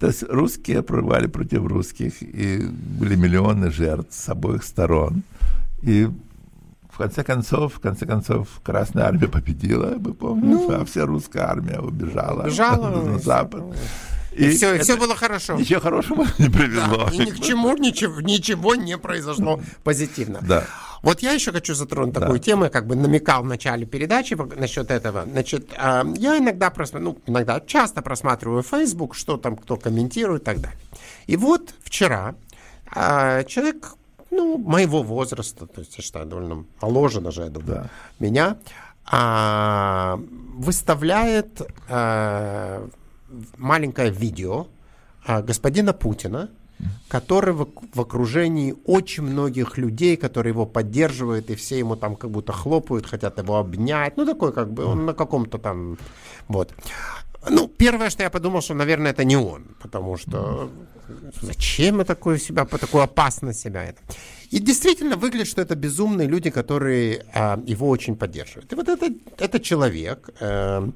То 0.00 0.08
есть 0.08 0.24
русские 0.24 0.82
прорывали 0.82 1.28
против 1.28 1.64
русских, 1.66 2.20
и 2.20 2.66
были 2.66 3.14
миллионы 3.14 3.70
жертв 3.70 4.12
с 4.12 4.28
обоих 4.28 4.64
сторон. 4.64 5.22
И 5.82 6.08
в 6.90 6.98
конце 6.98 7.22
концов, 7.22 7.74
в 7.74 7.80
конце 7.80 8.06
концов, 8.06 8.48
Красная 8.64 9.04
Армия 9.04 9.28
победила, 9.28 9.94
мы 9.98 10.14
помним, 10.14 10.50
ну, 10.50 10.72
а 10.72 10.84
вся 10.84 11.06
русская 11.06 11.42
армия 11.42 11.78
убежала, 11.78 12.42
убежала 12.42 12.90
на 13.04 13.18
запад. 13.18 13.62
И, 14.36 14.46
и 14.46 14.56
все, 14.56 14.74
и 14.74 14.78
все 14.80 14.96
было 14.96 15.14
хорошо. 15.14 15.54
Ничего 15.54 15.80
хорошего 15.80 16.26
не 16.38 16.48
привело. 16.48 17.06
Да, 17.06 17.14
и 17.14 17.18
ни 17.18 17.30
к 17.30 17.40
чему 17.40 17.76
ничего, 17.76 18.20
ничего 18.20 18.74
не 18.74 18.98
произошло 18.98 19.60
позитивно. 19.84 20.40
Да. 20.42 20.64
Вот 21.02 21.20
я 21.20 21.32
еще 21.32 21.52
хочу 21.52 21.74
затронуть 21.74 22.14
да. 22.14 22.22
такую 22.22 22.40
тему, 22.40 22.64
я 22.64 22.70
как 22.70 22.86
бы 22.86 22.96
намекал 22.96 23.42
в 23.42 23.46
начале 23.46 23.84
передачи 23.84 24.34
насчет 24.56 24.90
этого. 24.90 25.24
Значит, 25.30 25.70
а, 25.76 26.04
я 26.16 26.38
иногда 26.38 26.70
просматриваю, 26.70 27.20
ну, 27.26 27.32
иногда 27.32 27.60
часто 27.60 28.00
просматриваю 28.00 28.62
Facebook, 28.62 29.14
что 29.14 29.36
там 29.36 29.56
кто 29.56 29.76
комментирует 29.76 30.42
и 30.42 30.44
так 30.46 30.60
далее. 30.60 30.78
И 31.26 31.36
вот 31.36 31.74
вчера 31.82 32.34
а, 32.90 33.44
человек 33.44 33.96
ну, 34.30 34.56
моего 34.56 35.02
возраста, 35.02 35.66
то 35.66 35.80
есть, 35.80 35.94
я 35.96 36.02
считаю, 36.02 36.26
довольно 36.26 36.64
моложе 36.80 37.20
даже, 37.20 37.42
я 37.42 37.50
думаю, 37.50 37.82
да. 37.82 37.90
меня, 38.18 38.56
а, 39.04 40.18
выставляет 40.54 41.60
маленькое 43.56 44.10
видео 44.10 44.66
а, 45.26 45.42
господина 45.42 45.92
Путина, 45.92 46.50
который 47.08 47.54
в, 47.54 47.68
в 47.94 48.00
окружении 48.00 48.74
очень 48.84 49.22
многих 49.22 49.78
людей, 49.78 50.16
которые 50.16 50.50
его 50.52 50.66
поддерживают, 50.66 51.50
и 51.50 51.54
все 51.54 51.78
ему 51.78 51.96
там 51.96 52.16
как 52.16 52.30
будто 52.30 52.52
хлопают, 52.52 53.06
хотят 53.06 53.38
его 53.38 53.56
обнять. 53.56 54.16
Ну, 54.16 54.26
такой 54.26 54.52
как 54.52 54.72
бы, 54.72 54.84
он 54.84 55.06
на 55.06 55.14
каком-то 55.14 55.58
там... 55.58 55.98
Вот. 56.48 56.74
Ну, 57.48 57.68
первое, 57.68 58.10
что 58.10 58.22
я 58.22 58.30
подумал, 58.30 58.62
что, 58.62 58.74
наверное, 58.74 59.12
это 59.12 59.24
не 59.24 59.36
он, 59.36 59.64
потому 59.82 60.16
что 60.16 60.70
зачем 61.42 61.98
я 61.98 62.04
такое 62.04 62.38
себя, 62.38 62.64
по 62.64 62.78
такую 62.78 63.02
опасность 63.02 63.60
себя 63.60 63.84
это. 63.84 64.00
И 64.50 64.58
действительно 64.58 65.16
выглядит, 65.16 65.48
что 65.48 65.60
это 65.62 65.74
безумные 65.74 66.28
люди, 66.28 66.50
которые 66.50 67.24
э, 67.34 67.56
его 67.66 67.88
очень 67.88 68.16
поддерживают. 68.16 68.72
И 68.72 68.76
вот 68.76 68.88
это, 68.88 69.10
это 69.38 69.60
человек, 69.60 70.30
э, 70.40 70.90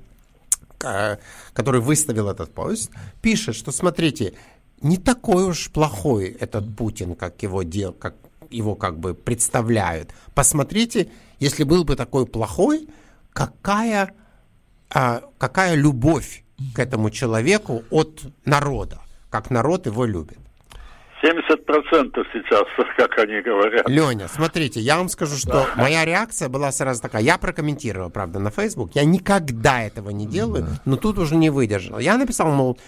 который 0.79 1.81
выставил 1.81 2.29
этот 2.29 2.55
пост, 2.55 2.91
пишет, 3.21 3.57
что 3.57 3.73
смотрите, 3.73 4.35
не 4.81 4.97
такой 4.97 5.45
уж 5.45 5.71
плохой 5.71 6.29
этот 6.29 6.77
Путин, 6.77 7.15
как 7.15 7.43
его 7.43 7.63
дел, 7.63 7.93
как 7.93 8.15
его 8.51 8.75
как 8.75 8.99
бы 8.99 9.15
представляют. 9.15 10.11
Посмотрите, 10.35 11.11
если 11.39 11.65
был 11.65 11.85
бы 11.85 11.97
такой 11.97 12.27
плохой, 12.27 12.89
какая, 13.33 14.15
а, 14.91 15.23
какая 15.39 15.75
любовь 15.75 16.45
к 16.75 16.79
этому 16.79 17.11
человеку 17.11 17.85
от 17.91 18.23
народа, 18.45 19.01
как 19.31 19.51
народ 19.51 19.87
его 19.87 20.05
любит. 20.05 20.39
70% 21.23 22.27
сейчас, 22.33 22.65
как 22.97 23.19
они 23.19 23.41
говорят. 23.41 23.89
Леня, 23.89 24.29
смотрите, 24.29 24.81
я 24.81 24.99
вам 24.99 25.09
скажу, 25.09 25.37
что 25.37 25.53
да. 25.53 25.69
моя 25.77 26.05
реакция 26.05 26.49
была 26.49 26.73
сразу 26.73 27.03
такая. 27.03 27.23
Я 27.23 27.39
прокомментировал, 27.39 28.11
правда, 28.11 28.39
на 28.39 28.51
Facebook. 28.51 28.95
Я 28.95 29.05
никогда 29.05 29.83
этого 29.83 30.11
не 30.11 30.27
делаю, 30.27 30.63
да. 30.63 30.81
но 30.85 30.97
тут 30.97 31.19
уже 31.19 31.37
не 31.37 31.51
выдержал. 31.51 31.99
Я 31.99 32.17
написал, 32.17 32.51
мол, 32.51 32.79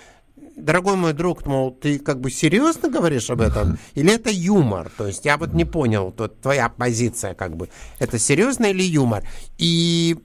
дорогой 0.56 0.96
мой 0.96 1.12
друг, 1.12 1.46
мол, 1.46 1.72
ты 1.72 1.98
как 1.98 2.20
бы 2.20 2.30
серьезно 2.30 2.88
говоришь 2.88 3.30
об 3.30 3.40
этом? 3.40 3.78
Или 3.94 4.14
это 4.14 4.30
юмор? 4.30 4.90
То 4.96 5.06
есть 5.06 5.24
я 5.24 5.36
вот 5.36 5.52
не 5.52 5.64
понял, 5.64 6.12
то, 6.12 6.28
твоя 6.28 6.68
позиция 6.68 7.34
как 7.34 7.56
бы. 7.56 7.68
Это 7.98 8.18
серьезно 8.18 8.66
или 8.66 8.82
юмор? 8.82 9.24
И 9.58 10.16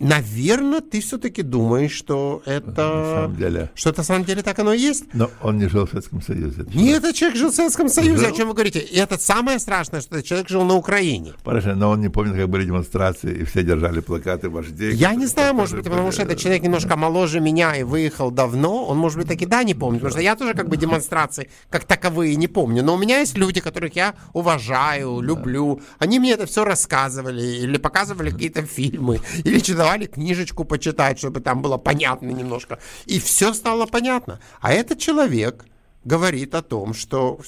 Наверное, 0.00 0.80
ты 0.80 1.00
все-таки 1.00 1.42
думаешь, 1.42 1.90
что 1.90 2.40
это... 2.46 2.70
На 2.70 3.14
самом 3.14 3.36
деле. 3.36 3.70
Что 3.74 3.90
это 3.90 4.00
на 4.00 4.04
самом 4.04 4.24
деле 4.24 4.42
так 4.42 4.56
оно 4.60 4.72
и 4.72 4.78
есть? 4.78 5.06
Но 5.12 5.28
он 5.42 5.58
не 5.58 5.68
жил 5.68 5.86
в 5.86 5.90
Советском 5.90 6.22
Союзе. 6.22 6.64
Нет, 6.72 6.98
этот 6.98 7.16
человек 7.16 7.36
жил 7.36 7.50
в 7.50 7.54
Советском 7.54 7.88
Союзе, 7.88 8.26
жил? 8.26 8.32
о 8.32 8.36
чем 8.36 8.48
вы 8.48 8.54
говорите. 8.54 8.78
И 8.78 8.96
это 8.96 9.18
самое 9.18 9.58
страшное, 9.58 10.00
что 10.00 10.14
этот 10.14 10.26
человек 10.26 10.48
жил 10.48 10.62
на 10.62 10.74
Украине. 10.74 11.32
Хорошо, 11.44 11.74
но 11.74 11.90
он 11.90 12.00
не 12.00 12.08
помнит, 12.08 12.36
как 12.36 12.48
были 12.48 12.64
демонстрации, 12.64 13.38
и 13.38 13.44
все 13.44 13.64
держали 13.64 13.98
плакаты 13.98 14.48
вождей. 14.48 14.94
Я 14.94 15.16
не 15.16 15.26
знаю, 15.26 15.54
может 15.54 15.74
быть, 15.74 15.84
потому 15.84 16.12
что 16.12 16.22
этот 16.22 16.38
человек 16.38 16.62
немножко 16.62 16.94
моложе 16.96 17.40
меня 17.40 17.74
и 17.74 17.82
выехал 17.82 18.30
давно. 18.30 18.84
Он, 18.84 18.98
может 18.98 19.18
быть, 19.18 19.26
таки 19.26 19.46
да, 19.46 19.64
не 19.64 19.74
помнит. 19.74 20.00
Потому 20.00 20.12
что 20.12 20.22
я 20.22 20.36
тоже 20.36 20.54
как 20.54 20.68
бы 20.68 20.76
демонстрации 20.76 21.50
как 21.70 21.84
таковые 21.84 22.36
не 22.36 22.46
помню. 22.46 22.84
Но 22.84 22.94
у 22.94 22.98
меня 22.98 23.18
есть 23.18 23.36
люди, 23.36 23.60
которых 23.60 23.96
я 23.96 24.14
уважаю, 24.32 25.20
люблю. 25.20 25.80
Они 25.98 26.20
мне 26.20 26.34
это 26.34 26.46
все 26.46 26.64
рассказывали 26.64 27.42
или 27.42 27.78
показывали 27.78 28.30
какие-то 28.30 28.62
фильмы, 28.62 29.18
или 29.42 29.58
читали 29.58 29.87
давали 29.88 30.06
книжечку 30.06 30.64
почитать, 30.64 31.18
чтобы 31.18 31.40
там 31.40 31.62
было 31.62 31.78
понятно 31.78 32.30
немножко. 32.30 32.78
И 33.06 33.18
все 33.18 33.54
стало 33.54 33.86
понятно. 33.86 34.38
А 34.60 34.72
этот 34.72 34.98
человек 34.98 35.64
говорит 36.04 36.54
о 36.54 36.62
том, 36.62 36.94
что... 36.94 37.40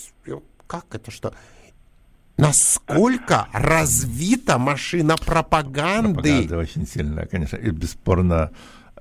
Как 0.66 0.86
это 0.93 1.11
что? 1.11 1.32
Насколько 2.36 3.49
развита 3.53 4.57
машина 4.59 5.16
пропаганды. 5.16 6.14
Пропаганда 6.14 6.59
очень 6.59 6.86
сильная, 6.86 7.26
конечно. 7.26 7.57
И 7.57 7.70
бесспорно, 7.70 8.51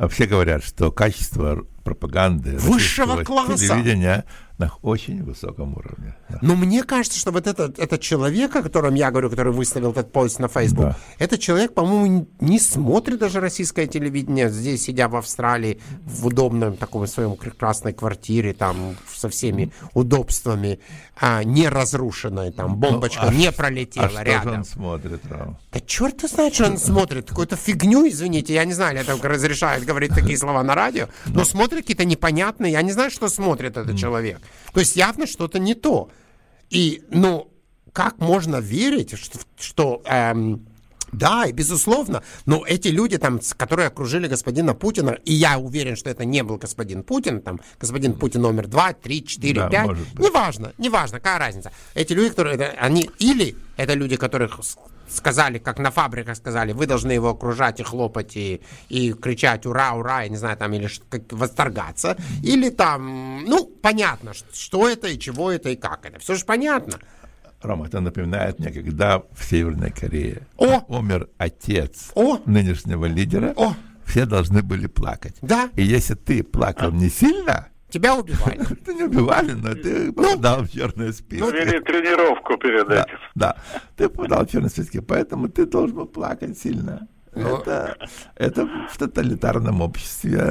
все 0.09 0.25
говорят, 0.25 0.63
что 0.63 0.91
качество 0.91 1.65
пропаганды 1.83 2.57
высшего 2.57 3.23
класса 3.23 3.57
телевидения 3.57 4.25
на 4.59 4.71
очень 4.81 5.23
высоком 5.23 5.77
уровне. 5.77 6.15
Да. 6.29 6.39
Но 6.41 6.55
мне 6.55 6.83
кажется, 6.83 7.17
что 7.17 7.31
вот 7.31 7.47
этот, 7.47 7.79
этот 7.79 8.01
человек, 8.01 8.53
о 8.57 8.61
котором 8.61 8.93
я 8.93 9.09
говорю, 9.09 9.29
который 9.29 9.53
выставил 9.53 9.91
этот 9.91 10.11
пост 10.11 10.37
на 10.39 10.49
Facebook, 10.49 10.85
да. 10.85 10.97
этот 11.17 11.39
человек, 11.39 11.73
по-моему, 11.73 12.27
не 12.41 12.59
смотрит 12.59 13.19
даже 13.19 13.39
российское 13.39 13.87
телевидение, 13.87 14.49
здесь 14.49 14.83
сидя 14.83 15.07
в 15.07 15.15
Австралии, 15.15 15.79
в 16.05 16.27
удобном 16.27 16.75
таком 16.75 17.07
своем 17.07 17.37
прекрасной 17.37 17.93
квартире, 17.93 18.53
там, 18.53 18.97
со 19.15 19.29
всеми 19.29 19.71
удобствами, 19.93 20.79
а, 21.21 21.43
не 21.43 21.69
разрушенной, 21.69 22.51
там, 22.51 22.71
ну, 22.71 22.75
бомбочка 22.75 23.23
ну, 23.23 23.29
а 23.29 23.33
не 23.33 23.51
пролетела 23.53 24.11
а 24.13 24.23
рядом. 24.23 24.41
Что 24.41 24.57
он 24.59 24.65
смотрит, 24.65 25.21
Ром? 25.29 25.57
Да 25.71 25.79
черт 25.79 26.21
знает, 26.29 26.53
что 26.53 26.65
он 26.65 26.77
смотрит. 26.77 27.29
Какую-то 27.29 27.55
фигню, 27.55 28.07
извините, 28.09 28.53
я 28.53 28.65
не 28.65 28.73
знаю, 28.73 28.97
это 28.97 29.17
разрешает 29.25 29.85
говорить 29.85 30.13
такие 30.13 30.37
слова 30.37 30.63
на 30.63 30.75
радио, 30.75 31.07
но 31.27 31.45
смотрит 31.45 31.83
какие-то 31.83 32.03
непонятные, 32.03 32.73
я 32.73 32.81
не 32.81 32.91
знаю, 32.91 33.09
что 33.09 33.29
смотрит 33.29 33.77
этот 33.77 33.97
человек. 33.97 34.41
То 34.73 34.79
есть 34.79 34.95
явно 34.95 35.27
что-то 35.27 35.59
не 35.59 35.75
то. 35.75 36.09
И, 36.69 37.03
ну, 37.09 37.51
как 37.93 38.19
можно 38.19 38.57
верить, 38.57 39.17
что, 39.17 39.39
что 39.57 40.01
эм, 40.05 40.67
да, 41.11 41.45
и 41.45 41.51
безусловно, 41.51 42.23
но 42.45 42.63
эти 42.65 42.89
люди, 42.89 43.17
там, 43.17 43.39
которые 43.57 43.87
окружили 43.87 44.27
господина 44.27 44.73
Путина, 44.73 45.17
и 45.25 45.33
я 45.33 45.57
уверен, 45.57 45.95
что 45.95 46.09
это 46.09 46.25
не 46.25 46.43
был 46.43 46.57
господин 46.57 47.03
Путин, 47.03 47.41
там, 47.41 47.59
господин 47.79 48.13
Путин 48.13 48.41
номер 48.41 48.67
два, 48.67 48.93
три, 48.93 49.25
четыре, 49.25 49.61
да, 49.61 49.69
пять, 49.69 49.97
неважно, 50.17 50.73
неважно, 50.77 51.19
какая 51.19 51.39
разница. 51.39 51.71
Эти 51.95 52.13
люди, 52.13 52.29
которые, 52.29 52.57
они, 52.57 53.09
или 53.19 53.55
это 53.77 53.93
люди, 53.93 54.17
которых 54.17 54.59
сказали, 55.09 55.57
как 55.57 55.79
на 55.79 55.91
фабриках 55.91 56.37
сказали, 56.37 56.73
вы 56.73 56.85
должны 56.85 57.11
его 57.11 57.29
окружать 57.29 57.79
и 57.79 57.83
хлопать, 57.83 58.37
и, 58.37 58.61
и 58.89 59.13
кричать 59.13 59.65
«Ура, 59.65 59.93
ура!» 59.93 60.23
я 60.23 60.29
не 60.29 60.37
знаю, 60.37 60.57
там, 60.57 60.73
или 60.73 60.89
как, 61.09 61.31
восторгаться. 61.31 62.17
Или 62.43 62.69
там, 62.69 63.43
ну, 63.45 63.65
понятно, 63.65 64.33
что 64.53 64.87
это, 64.87 65.07
и 65.07 65.19
чего 65.19 65.51
это, 65.51 65.69
и 65.69 65.75
как 65.75 66.05
это. 66.05 66.19
Все 66.19 66.35
же 66.35 66.45
понятно. 66.45 66.99
Рома, 67.61 67.87
это 67.87 67.99
напоминает 67.99 68.59
мне, 68.59 68.71
когда 68.71 69.19
в 69.19 69.43
Северной 69.43 69.91
Корее 69.91 70.47
О! 70.57 70.81
умер 70.87 71.29
отец 71.37 72.11
О! 72.15 72.39
нынешнего 72.45 73.05
лидера, 73.05 73.53
О! 73.57 73.75
все 74.05 74.25
должны 74.25 74.63
были 74.63 74.87
плакать. 74.87 75.35
Да. 75.41 75.69
И 75.75 75.83
если 75.83 76.15
ты 76.15 76.43
плакал 76.43 76.91
не 76.91 77.09
сильно, 77.09 77.67
Тебя 77.89 78.15
убивали. 78.15 78.65
Ты 78.85 78.93
не 78.93 79.03
убивали, 79.03 79.53
но 79.53 79.73
ты 79.73 80.11
попадал 80.11 80.63
в 80.63 80.71
черные 80.71 81.11
списки. 81.11 81.41
Ну, 81.41 81.51
вели 81.51 81.79
тренировку 81.79 82.57
перед 82.57 82.87
этим. 82.87 83.17
Да, 83.35 83.55
ты 83.95 84.09
попадал 84.09 84.45
в 84.45 84.51
черные 84.51 84.69
списки, 84.69 84.99
поэтому 84.99 85.49
ты 85.49 85.65
должен 85.65 85.95
был 85.95 86.05
плакать 86.05 86.57
сильно. 86.57 87.07
Это, 87.33 87.97
это 88.35 88.67
в 88.91 88.97
тоталитарном 88.97 89.81
обществе. 89.81 90.41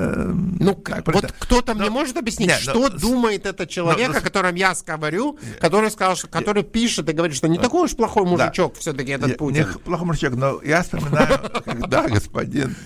Ну, 0.61 0.74
как, 0.76 1.07
вот 1.12 1.32
кто-то 1.39 1.74
мне 1.74 1.91
может 1.91 2.16
объяснить, 2.16 2.49
нет, 2.49 2.59
что 2.59 2.89
но, 2.89 2.89
думает 2.89 3.47
этот 3.47 3.68
человек, 3.68 4.11
но, 4.12 4.18
о 4.18 4.20
котором 4.20 4.55
я 4.55 4.74
говорю, 4.86 5.39
который 5.61 5.91
сказал, 5.91 6.16
что, 6.16 6.28
который 6.28 6.62
пишет 6.62 7.09
и 7.09 7.12
говорит, 7.12 7.36
что 7.36 7.49
не 7.49 7.59
такой 7.59 7.84
уж 7.84 7.97
плохой 7.97 8.24
мужичок 8.24 8.74
да, 8.74 8.80
все-таки 8.80 9.12
этот 9.12 9.36
Путин. 9.36 9.66
Не 9.66 9.78
плохой 9.80 10.07
мужичок, 10.07 10.34
но 10.34 10.61
я 10.62 10.82
вспоминаю, 10.82 11.39
когда 11.64 12.09
господин 12.09 12.76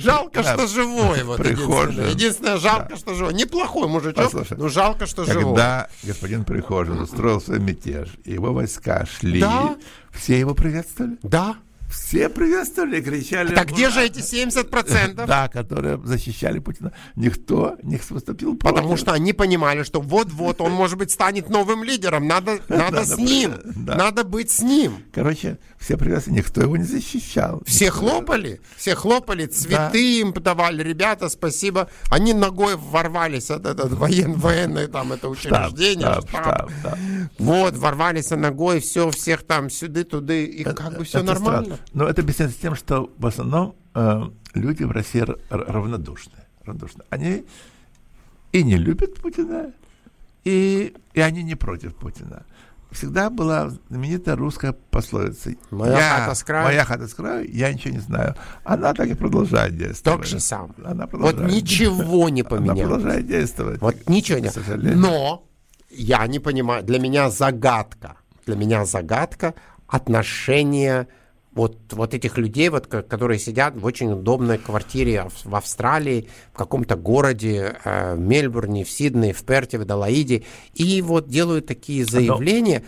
Жалко, 0.00 0.42
что 0.42 0.66
живой. 0.66 1.22
Вот 1.24 1.38
Единственное. 1.40 2.10
единственное, 2.10 2.56
жалко, 2.58 2.96
что 2.96 3.14
живой. 3.14 3.34
Неплохой 3.34 3.88
мужичок, 3.88 4.24
Послушай, 4.24 4.56
но 4.58 4.68
жалко, 4.68 5.06
что 5.06 5.24
когда 5.24 5.32
живой. 5.40 5.54
Когда 5.54 5.88
господин 6.02 6.44
Прихожин 6.44 7.00
устроил 7.00 7.40
свой 7.40 7.58
мятеж, 7.58 8.08
его 8.24 8.52
войска 8.52 9.06
шли, 9.06 9.40
да. 9.40 9.76
все 10.12 10.38
его 10.38 10.54
приветствовали? 10.54 11.16
Да. 11.22 11.56
все 11.90 12.28
приветствовали, 12.28 13.00
кричали. 13.00 13.54
Так 13.54 13.68
где 13.72 13.90
же 13.90 14.00
эти 14.02 14.18
70%? 14.20 15.26
Да, 15.26 15.48
которые 15.48 15.98
защищали 16.04 16.58
Путина. 16.60 16.92
Никто 17.16 17.76
не 17.82 17.98
выступил 18.08 18.56
против. 18.56 18.76
Потому 18.76 18.96
что 18.96 19.12
они 19.12 19.32
понимали, 19.32 19.82
что 19.82 20.00
вот-вот 20.00 20.60
он, 20.60 20.72
может 20.72 20.98
быть, 20.98 21.10
станет 21.10 21.48
новым 21.50 21.82
лидером. 21.84 22.26
Надо, 22.28 22.60
надо 22.68 23.04
с 23.04 23.16
ним. 23.16 23.54
Надо 23.74 24.24
быть 24.24 24.50
с 24.50 24.62
ним. 24.62 25.02
Короче, 25.12 25.58
все 25.80 25.96
приветствовали, 25.96 26.40
никто 26.40 26.60
его 26.60 26.76
не 26.76 26.84
защищал. 26.84 27.62
Все 27.66 27.90
хлопали, 27.90 28.60
все 28.76 28.94
хлопали, 28.94 29.46
цветы 29.46 30.20
им 30.20 30.34
подавали. 30.34 30.82
Ребята, 30.82 31.30
спасибо. 31.30 31.88
Они 32.10 32.34
ногой 32.34 32.76
ворвались 32.76 33.50
от 33.50 33.64
этого 33.64 33.94
воен, 33.94 34.34
военное 34.34 34.88
там 34.88 35.14
это 35.14 35.30
учреждение. 35.30 36.06
Штаб, 36.06 36.28
штаб, 36.28 36.44
штаб. 36.44 36.70
штаб. 36.80 36.98
Вот, 37.38 37.76
ворвались 37.78 38.28
ногой, 38.28 38.80
все, 38.80 39.10
всех 39.10 39.42
там 39.42 39.70
сюда-туда, 39.70 40.34
и 40.34 40.62
как 40.64 40.98
бы 40.98 41.04
все 41.04 41.22
нормально. 41.22 41.78
Но 41.94 42.06
это 42.06 42.20
объясняется 42.20 42.60
тем, 42.60 42.76
что 42.76 43.10
в 43.16 43.26
основном 43.26 43.74
э, 43.94 44.22
люди 44.52 44.82
в 44.82 44.90
России 44.90 45.24
равнодушны, 45.48 46.44
равнодушны. 46.62 47.04
Они 47.08 47.46
и 48.52 48.62
не 48.62 48.76
любят 48.76 49.14
Путина, 49.14 49.72
и, 50.44 50.94
и 51.14 51.20
они 51.20 51.42
не 51.42 51.54
против 51.54 51.94
Путина. 51.94 52.44
Всегда 52.90 53.30
была 53.30 53.70
знаменитая 53.88 54.36
русская 54.36 54.72
пословица. 54.72 55.52
Моя 55.70 55.98
я, 55.98 56.18
хата 56.18 56.34
с 56.34 56.42
краю. 56.42 56.64
Моя 56.64 56.84
хата 56.84 57.06
с 57.06 57.14
краю, 57.14 57.48
я 57.50 57.72
ничего 57.72 57.94
не 57.94 58.00
знаю. 58.00 58.34
Она 58.64 58.94
так 58.94 59.08
и 59.08 59.14
продолжает 59.14 59.76
действовать. 59.76 60.20
Так 60.20 60.26
же 60.26 60.40
сам. 60.40 60.74
Она 60.84 61.06
продолжает. 61.06 61.40
Вот 61.40 61.50
ничего 61.50 62.28
не 62.28 62.42
поменялось. 62.42 62.80
Она 62.80 62.88
продолжает 62.88 63.26
действовать. 63.26 63.80
Вот 63.80 64.08
ничего 64.08 64.38
не. 64.38 64.50
Но 64.94 65.46
я 65.90 66.26
не 66.26 66.38
понимаю, 66.38 66.82
для 66.82 66.98
меня 66.98 67.30
загадка, 67.30 68.16
для 68.46 68.56
меня 68.56 68.84
загадка 68.84 69.54
отношения 69.86 71.06
вот, 71.52 71.76
вот 71.90 72.14
этих 72.14 72.38
людей, 72.38 72.68
вот, 72.68 72.86
которые 72.86 73.38
сидят 73.38 73.76
в 73.76 73.84
очень 73.84 74.12
удобной 74.12 74.58
квартире 74.58 75.28
в 75.44 75.54
Австралии, 75.54 76.28
в 76.52 76.56
каком-то 76.56 76.96
городе, 76.96 77.76
э, 77.84 78.14
в 78.14 78.20
Мельбурне, 78.20 78.84
в 78.84 78.90
Сиднее, 78.90 79.32
в 79.32 79.44
Перте, 79.44 79.78
в 79.78 79.84
Далаиде, 79.84 80.44
и 80.74 81.02
вот 81.02 81.28
делают 81.28 81.66
такие 81.66 82.04
заявления, 82.04 82.84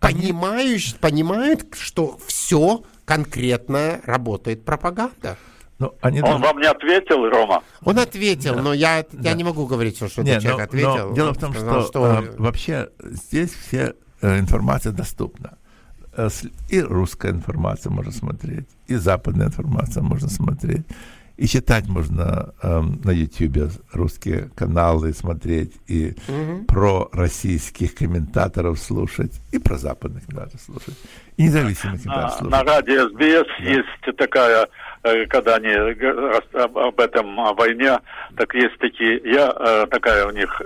Но... 0.00 0.08
понимаешь, 0.08 0.96
понимают, 0.96 1.66
что 1.72 2.18
все 2.26 2.82
конкретно 3.04 4.00
работает 4.04 4.64
пропаганда. 4.64 5.36
Но 5.78 5.94
они 6.00 6.20
Он 6.20 6.26
должны... 6.26 6.46
вам 6.46 6.58
не 6.58 6.66
ответил, 6.66 7.28
Рома? 7.28 7.62
Он 7.84 7.98
ответил, 7.98 8.54
да. 8.54 8.62
но 8.62 8.72
я, 8.72 9.04
да. 9.12 9.30
я 9.30 9.34
не 9.34 9.42
могу 9.42 9.66
говорить, 9.66 9.96
что, 9.96 10.08
что 10.08 10.22
этот 10.22 10.40
человек 10.40 10.58
но, 10.58 10.64
ответил. 10.64 11.08
Но 11.08 11.14
дело 11.14 11.34
в 11.34 11.38
том, 11.38 11.52
сказал, 11.52 11.82
что, 11.82 11.88
что... 11.88 12.06
Э, 12.06 12.36
вообще 12.38 12.88
здесь 13.00 13.52
вся 13.52 13.92
э, 14.20 14.38
информация 14.38 14.92
доступна. 14.92 15.58
Э, 16.16 16.28
и 16.68 16.80
русская 16.80 17.32
информация 17.32 17.90
можно 17.90 18.12
смотреть, 18.12 18.66
и 18.86 18.94
западная 18.96 19.46
информация 19.46 20.02
можно 20.02 20.28
смотреть. 20.28 20.86
И 21.38 21.46
читать 21.46 21.88
можно 21.88 22.54
э, 22.62 22.80
на 23.04 23.10
YouTube 23.10 23.72
русские 23.92 24.50
каналы 24.54 25.14
смотреть, 25.14 25.72
и 25.88 26.14
угу. 26.28 26.64
про 26.68 27.08
российских 27.12 27.94
комментаторов 27.94 28.78
слушать, 28.78 29.40
и 29.50 29.58
про 29.58 29.78
западных 29.78 30.26
комментаторов 30.26 30.60
слушать, 30.60 30.94
и 31.38 31.44
независимых 31.44 32.02
комментаторов 32.02 32.32
слушать. 32.34 32.50
На 32.50 32.62
радио 32.62 33.08
СБС 33.08 33.48
да. 33.58 33.64
есть 33.64 34.16
такая, 34.18 34.68
э, 35.04 35.26
когда 35.26 35.56
они 35.56 35.72
об 35.72 37.00
этом, 37.00 37.40
о 37.40 37.54
войне, 37.54 37.98
так 38.36 38.54
есть 38.54 38.78
такие, 38.78 39.20
я 39.24 39.52
э, 39.58 39.86
такая 39.90 40.26
у 40.26 40.30
них 40.30 40.60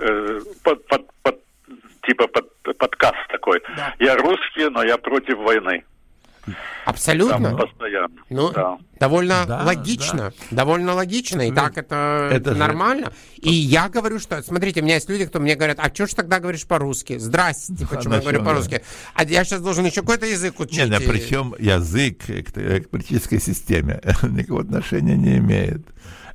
под, 0.63 0.85
под, 0.87 1.07
под 1.23 1.46
типа 2.07 2.27
под, 2.27 2.77
подкаст 2.77 3.27
такой. 3.29 3.61
Да. 3.75 3.93
Я 3.99 4.15
русский, 4.15 4.69
но 4.69 4.83
я 4.83 4.97
против 4.97 5.37
войны. 5.37 5.83
Абсолютно. 6.85 7.49
Там 7.49 7.57
постоянно. 7.57 8.21
Ну, 8.29 8.51
да. 8.53 8.77
довольно 8.97 9.45
да, 9.45 9.63
логично. 9.63 10.31
Да. 10.49 10.55
Довольно 10.55 10.93
логично. 10.93 11.41
И 11.41 11.51
так 11.51 11.77
это, 11.77 12.29
это 12.31 12.55
нормально. 12.55 13.07
Же... 13.07 13.11
И 13.41 13.51
я 13.51 13.89
говорю, 13.89 14.19
что, 14.19 14.41
смотрите, 14.41 14.79
у 14.79 14.83
меня 14.83 14.95
есть 14.95 15.09
люди, 15.09 15.25
кто 15.25 15.39
мне 15.39 15.55
говорят, 15.55 15.79
а 15.81 15.93
что 15.93 16.07
ж 16.07 16.13
тогда 16.13 16.39
говоришь 16.39 16.65
по-русски? 16.65 17.17
Здрасте, 17.17 17.73
почему 17.89 18.15
я 18.15 18.21
говорю 18.21 18.43
по-русски? 18.43 18.81
А 19.13 19.25
я 19.25 19.43
сейчас 19.43 19.61
должен 19.61 19.85
еще 19.85 20.01
какой-то 20.01 20.25
язык 20.25 20.57
учить. 20.61 20.89
Нет, 20.89 21.03
причем 21.05 21.53
язык 21.59 22.25
к, 22.25 22.53
к 22.53 22.89
политической 22.89 23.39
системе 23.39 23.99
никакого 24.23 24.61
отношения 24.61 25.17
не 25.17 25.39
имеет. 25.39 25.81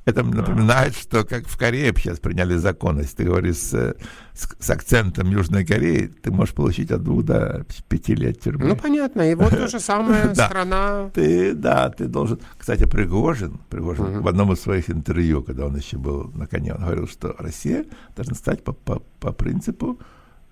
Это 0.05 0.21
напоминает, 0.23 0.95
что 0.95 1.23
как 1.23 1.47
в 1.47 1.57
Корее 1.57 1.93
сейчас 1.95 2.19
приняли 2.19 2.55
закон, 2.55 2.99
если 2.99 3.17
ты 3.17 3.23
говоришь 3.23 3.55
с, 3.55 3.95
с, 4.33 4.49
с 4.59 4.69
акцентом 4.69 5.29
Южной 5.29 5.65
Кореи, 5.65 6.07
ты 6.07 6.29
можешь 6.29 6.53
получить 6.53 6.91
от 6.91 7.03
двух 7.03 7.23
до 7.23 7.65
пяти 7.87 8.13
лет 8.13 8.41
тюрьмы. 8.41 8.67
Ну, 8.67 8.75
понятно. 8.75 9.21
И 9.31 9.35
вот 9.35 9.51
то 9.51 9.67
же 9.67 9.79
самое 9.79 10.25
страна. 10.35 11.09
Ты, 11.13 11.53
да, 11.53 11.89
ты 11.89 12.07
должен... 12.07 12.39
Кстати, 12.57 12.85
Пригожин, 12.85 13.59
Пригожин 13.69 14.21
в 14.21 14.27
одном 14.27 14.51
из 14.51 14.59
своих 14.59 14.89
интервью, 14.89 15.41
когда 15.41 15.67
он 15.67 15.75
еще 15.77 15.97
был 15.97 16.31
на 16.33 16.47
коне, 16.47 16.73
он 16.73 16.81
говорил, 16.81 17.07
что 17.07 17.33
Россия 17.39 17.85
должна 18.15 18.35
стать 18.35 18.61
по, 18.63 18.73
по, 18.73 19.01
по 19.21 19.31
принципу 19.31 19.99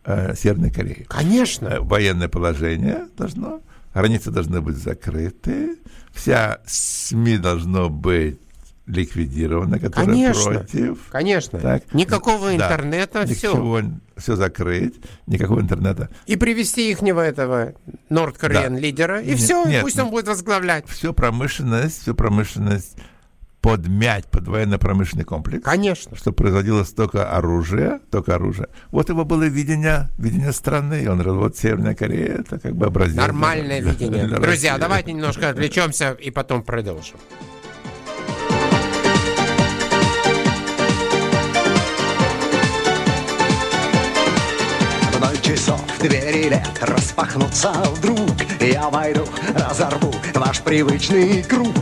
э, 0.05 0.33
Северной 0.33 0.71
Кореи. 0.71 1.05
Конечно. 1.09 1.67
Э, 1.67 1.79
военное 1.81 2.29
положение 2.29 3.07
должно, 3.17 3.61
границы 3.93 4.31
должны 4.31 4.61
быть 4.61 4.77
закрыты, 4.77 5.77
вся 6.13 6.61
СМИ 6.65 7.37
должно 7.37 7.89
быть 7.89 8.39
ликвидировано, 8.91 9.79
которые 9.79 10.05
конечно, 10.05 10.51
против. 10.51 10.97
Конечно. 11.09 11.59
Так, 11.59 11.93
Никакого 11.93 12.53
интернета, 12.53 13.25
да, 13.25 13.33
все. 13.33 13.51
Ничего, 13.51 13.81
все 14.17 14.35
закрыть, 14.35 14.95
никакого 15.27 15.61
интернета. 15.61 16.09
И 16.25 16.35
привести 16.35 16.91
ихнего 16.91 17.21
этого 17.21 17.73
Норд-Кореен 18.09 18.75
да. 18.75 18.79
лидера, 18.79 19.21
и 19.21 19.29
нет, 19.29 19.39
все, 19.39 19.65
нет, 19.65 19.81
пусть 19.81 19.97
он 19.97 20.09
будет 20.09 20.27
возглавлять. 20.27 20.87
Всю 20.87 21.13
промышленность, 21.13 22.01
всю 22.01 22.13
промышленность 22.13 22.97
подмять 23.61 24.25
под 24.25 24.47
военно-промышленный 24.47 25.23
комплекс. 25.23 25.63
Конечно. 25.63 26.17
Что 26.17 26.31
производилось 26.31 26.89
только 26.89 27.31
оружие, 27.31 27.99
только 28.09 28.35
оружие. 28.35 28.67
Вот 28.89 29.09
его 29.09 29.23
было 29.23 29.43
видение, 29.43 30.09
видение 30.17 30.51
страны. 30.51 31.07
Он 31.07 31.19
говорил, 31.19 31.35
вот 31.35 31.57
Северная 31.57 31.93
Корея, 31.93 32.39
это 32.39 32.59
как 32.59 32.75
бы 32.75 32.87
образец. 32.87 33.15
Нормальное 33.15 33.81
для, 33.81 33.91
видение. 33.91 34.25
Для 34.27 34.39
Друзья, 34.39 34.77
давайте 34.79 35.13
немножко 35.13 35.49
отвлечемся 35.49 36.11
и 36.13 36.31
потом 36.31 36.63
продолжим. 36.63 37.17
Двери 46.01 46.49
лет 46.49 46.79
распахнутся 46.81 47.71
вдруг. 47.95 48.31
Я 48.59 48.89
войду, 48.89 49.25
разорву 49.55 50.13
ваш 50.33 50.61
привычный 50.61 51.43
круг. 51.43 51.75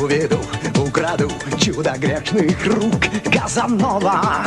Уведу, 0.00 0.38
украду 0.76 1.30
чудо 1.58 1.94
грешных 1.96 2.66
рук. 2.66 3.02
Казанова! 3.32 4.46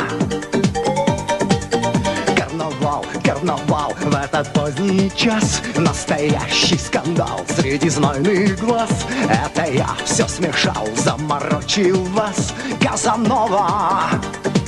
Карнавал, 2.36 3.06
карнавал 3.24 3.94
в 3.98 4.14
этот 4.14 4.52
поздний 4.52 5.10
час. 5.16 5.62
Настоящий 5.76 6.78
скандал 6.78 7.44
среди 7.48 7.88
знойных 7.88 8.58
глаз. 8.58 8.90
Это 9.28 9.70
я 9.70 9.88
все 10.04 10.28
смешал, 10.28 10.86
заморочил 10.96 12.04
вас. 12.06 12.52
Казанова 12.80 14.10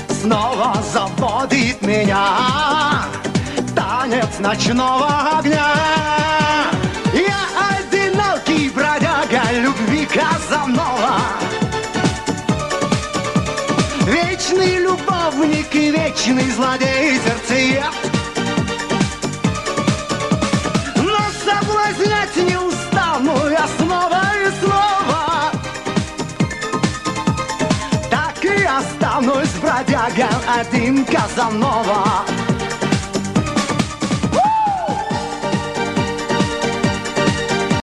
снова 0.08 0.76
заводит 0.92 1.82
меня 1.82 3.04
танец 3.76 4.38
ночного 4.38 5.38
огня. 5.38 5.68
Я 7.12 7.42
одинокий 7.76 8.70
бродяга 8.70 9.42
любви 9.52 10.06
Казанова. 10.06 11.20
Вечный 14.06 14.78
любовник 14.78 15.74
и 15.74 15.90
вечный 15.90 16.50
злодей 16.50 17.20
сердцеед. 17.24 17.92
Но 20.96 21.18
соблазнять 21.44 22.36
не 22.36 22.58
устану 22.58 23.50
я 23.50 23.66
снова 23.78 24.22
и 24.44 24.64
снова. 24.64 25.52
Так 28.10 28.44
и 28.44 28.64
останусь 28.64 29.54
бродяга 29.60 30.28
один 30.58 31.04
Казанова. 31.04 32.24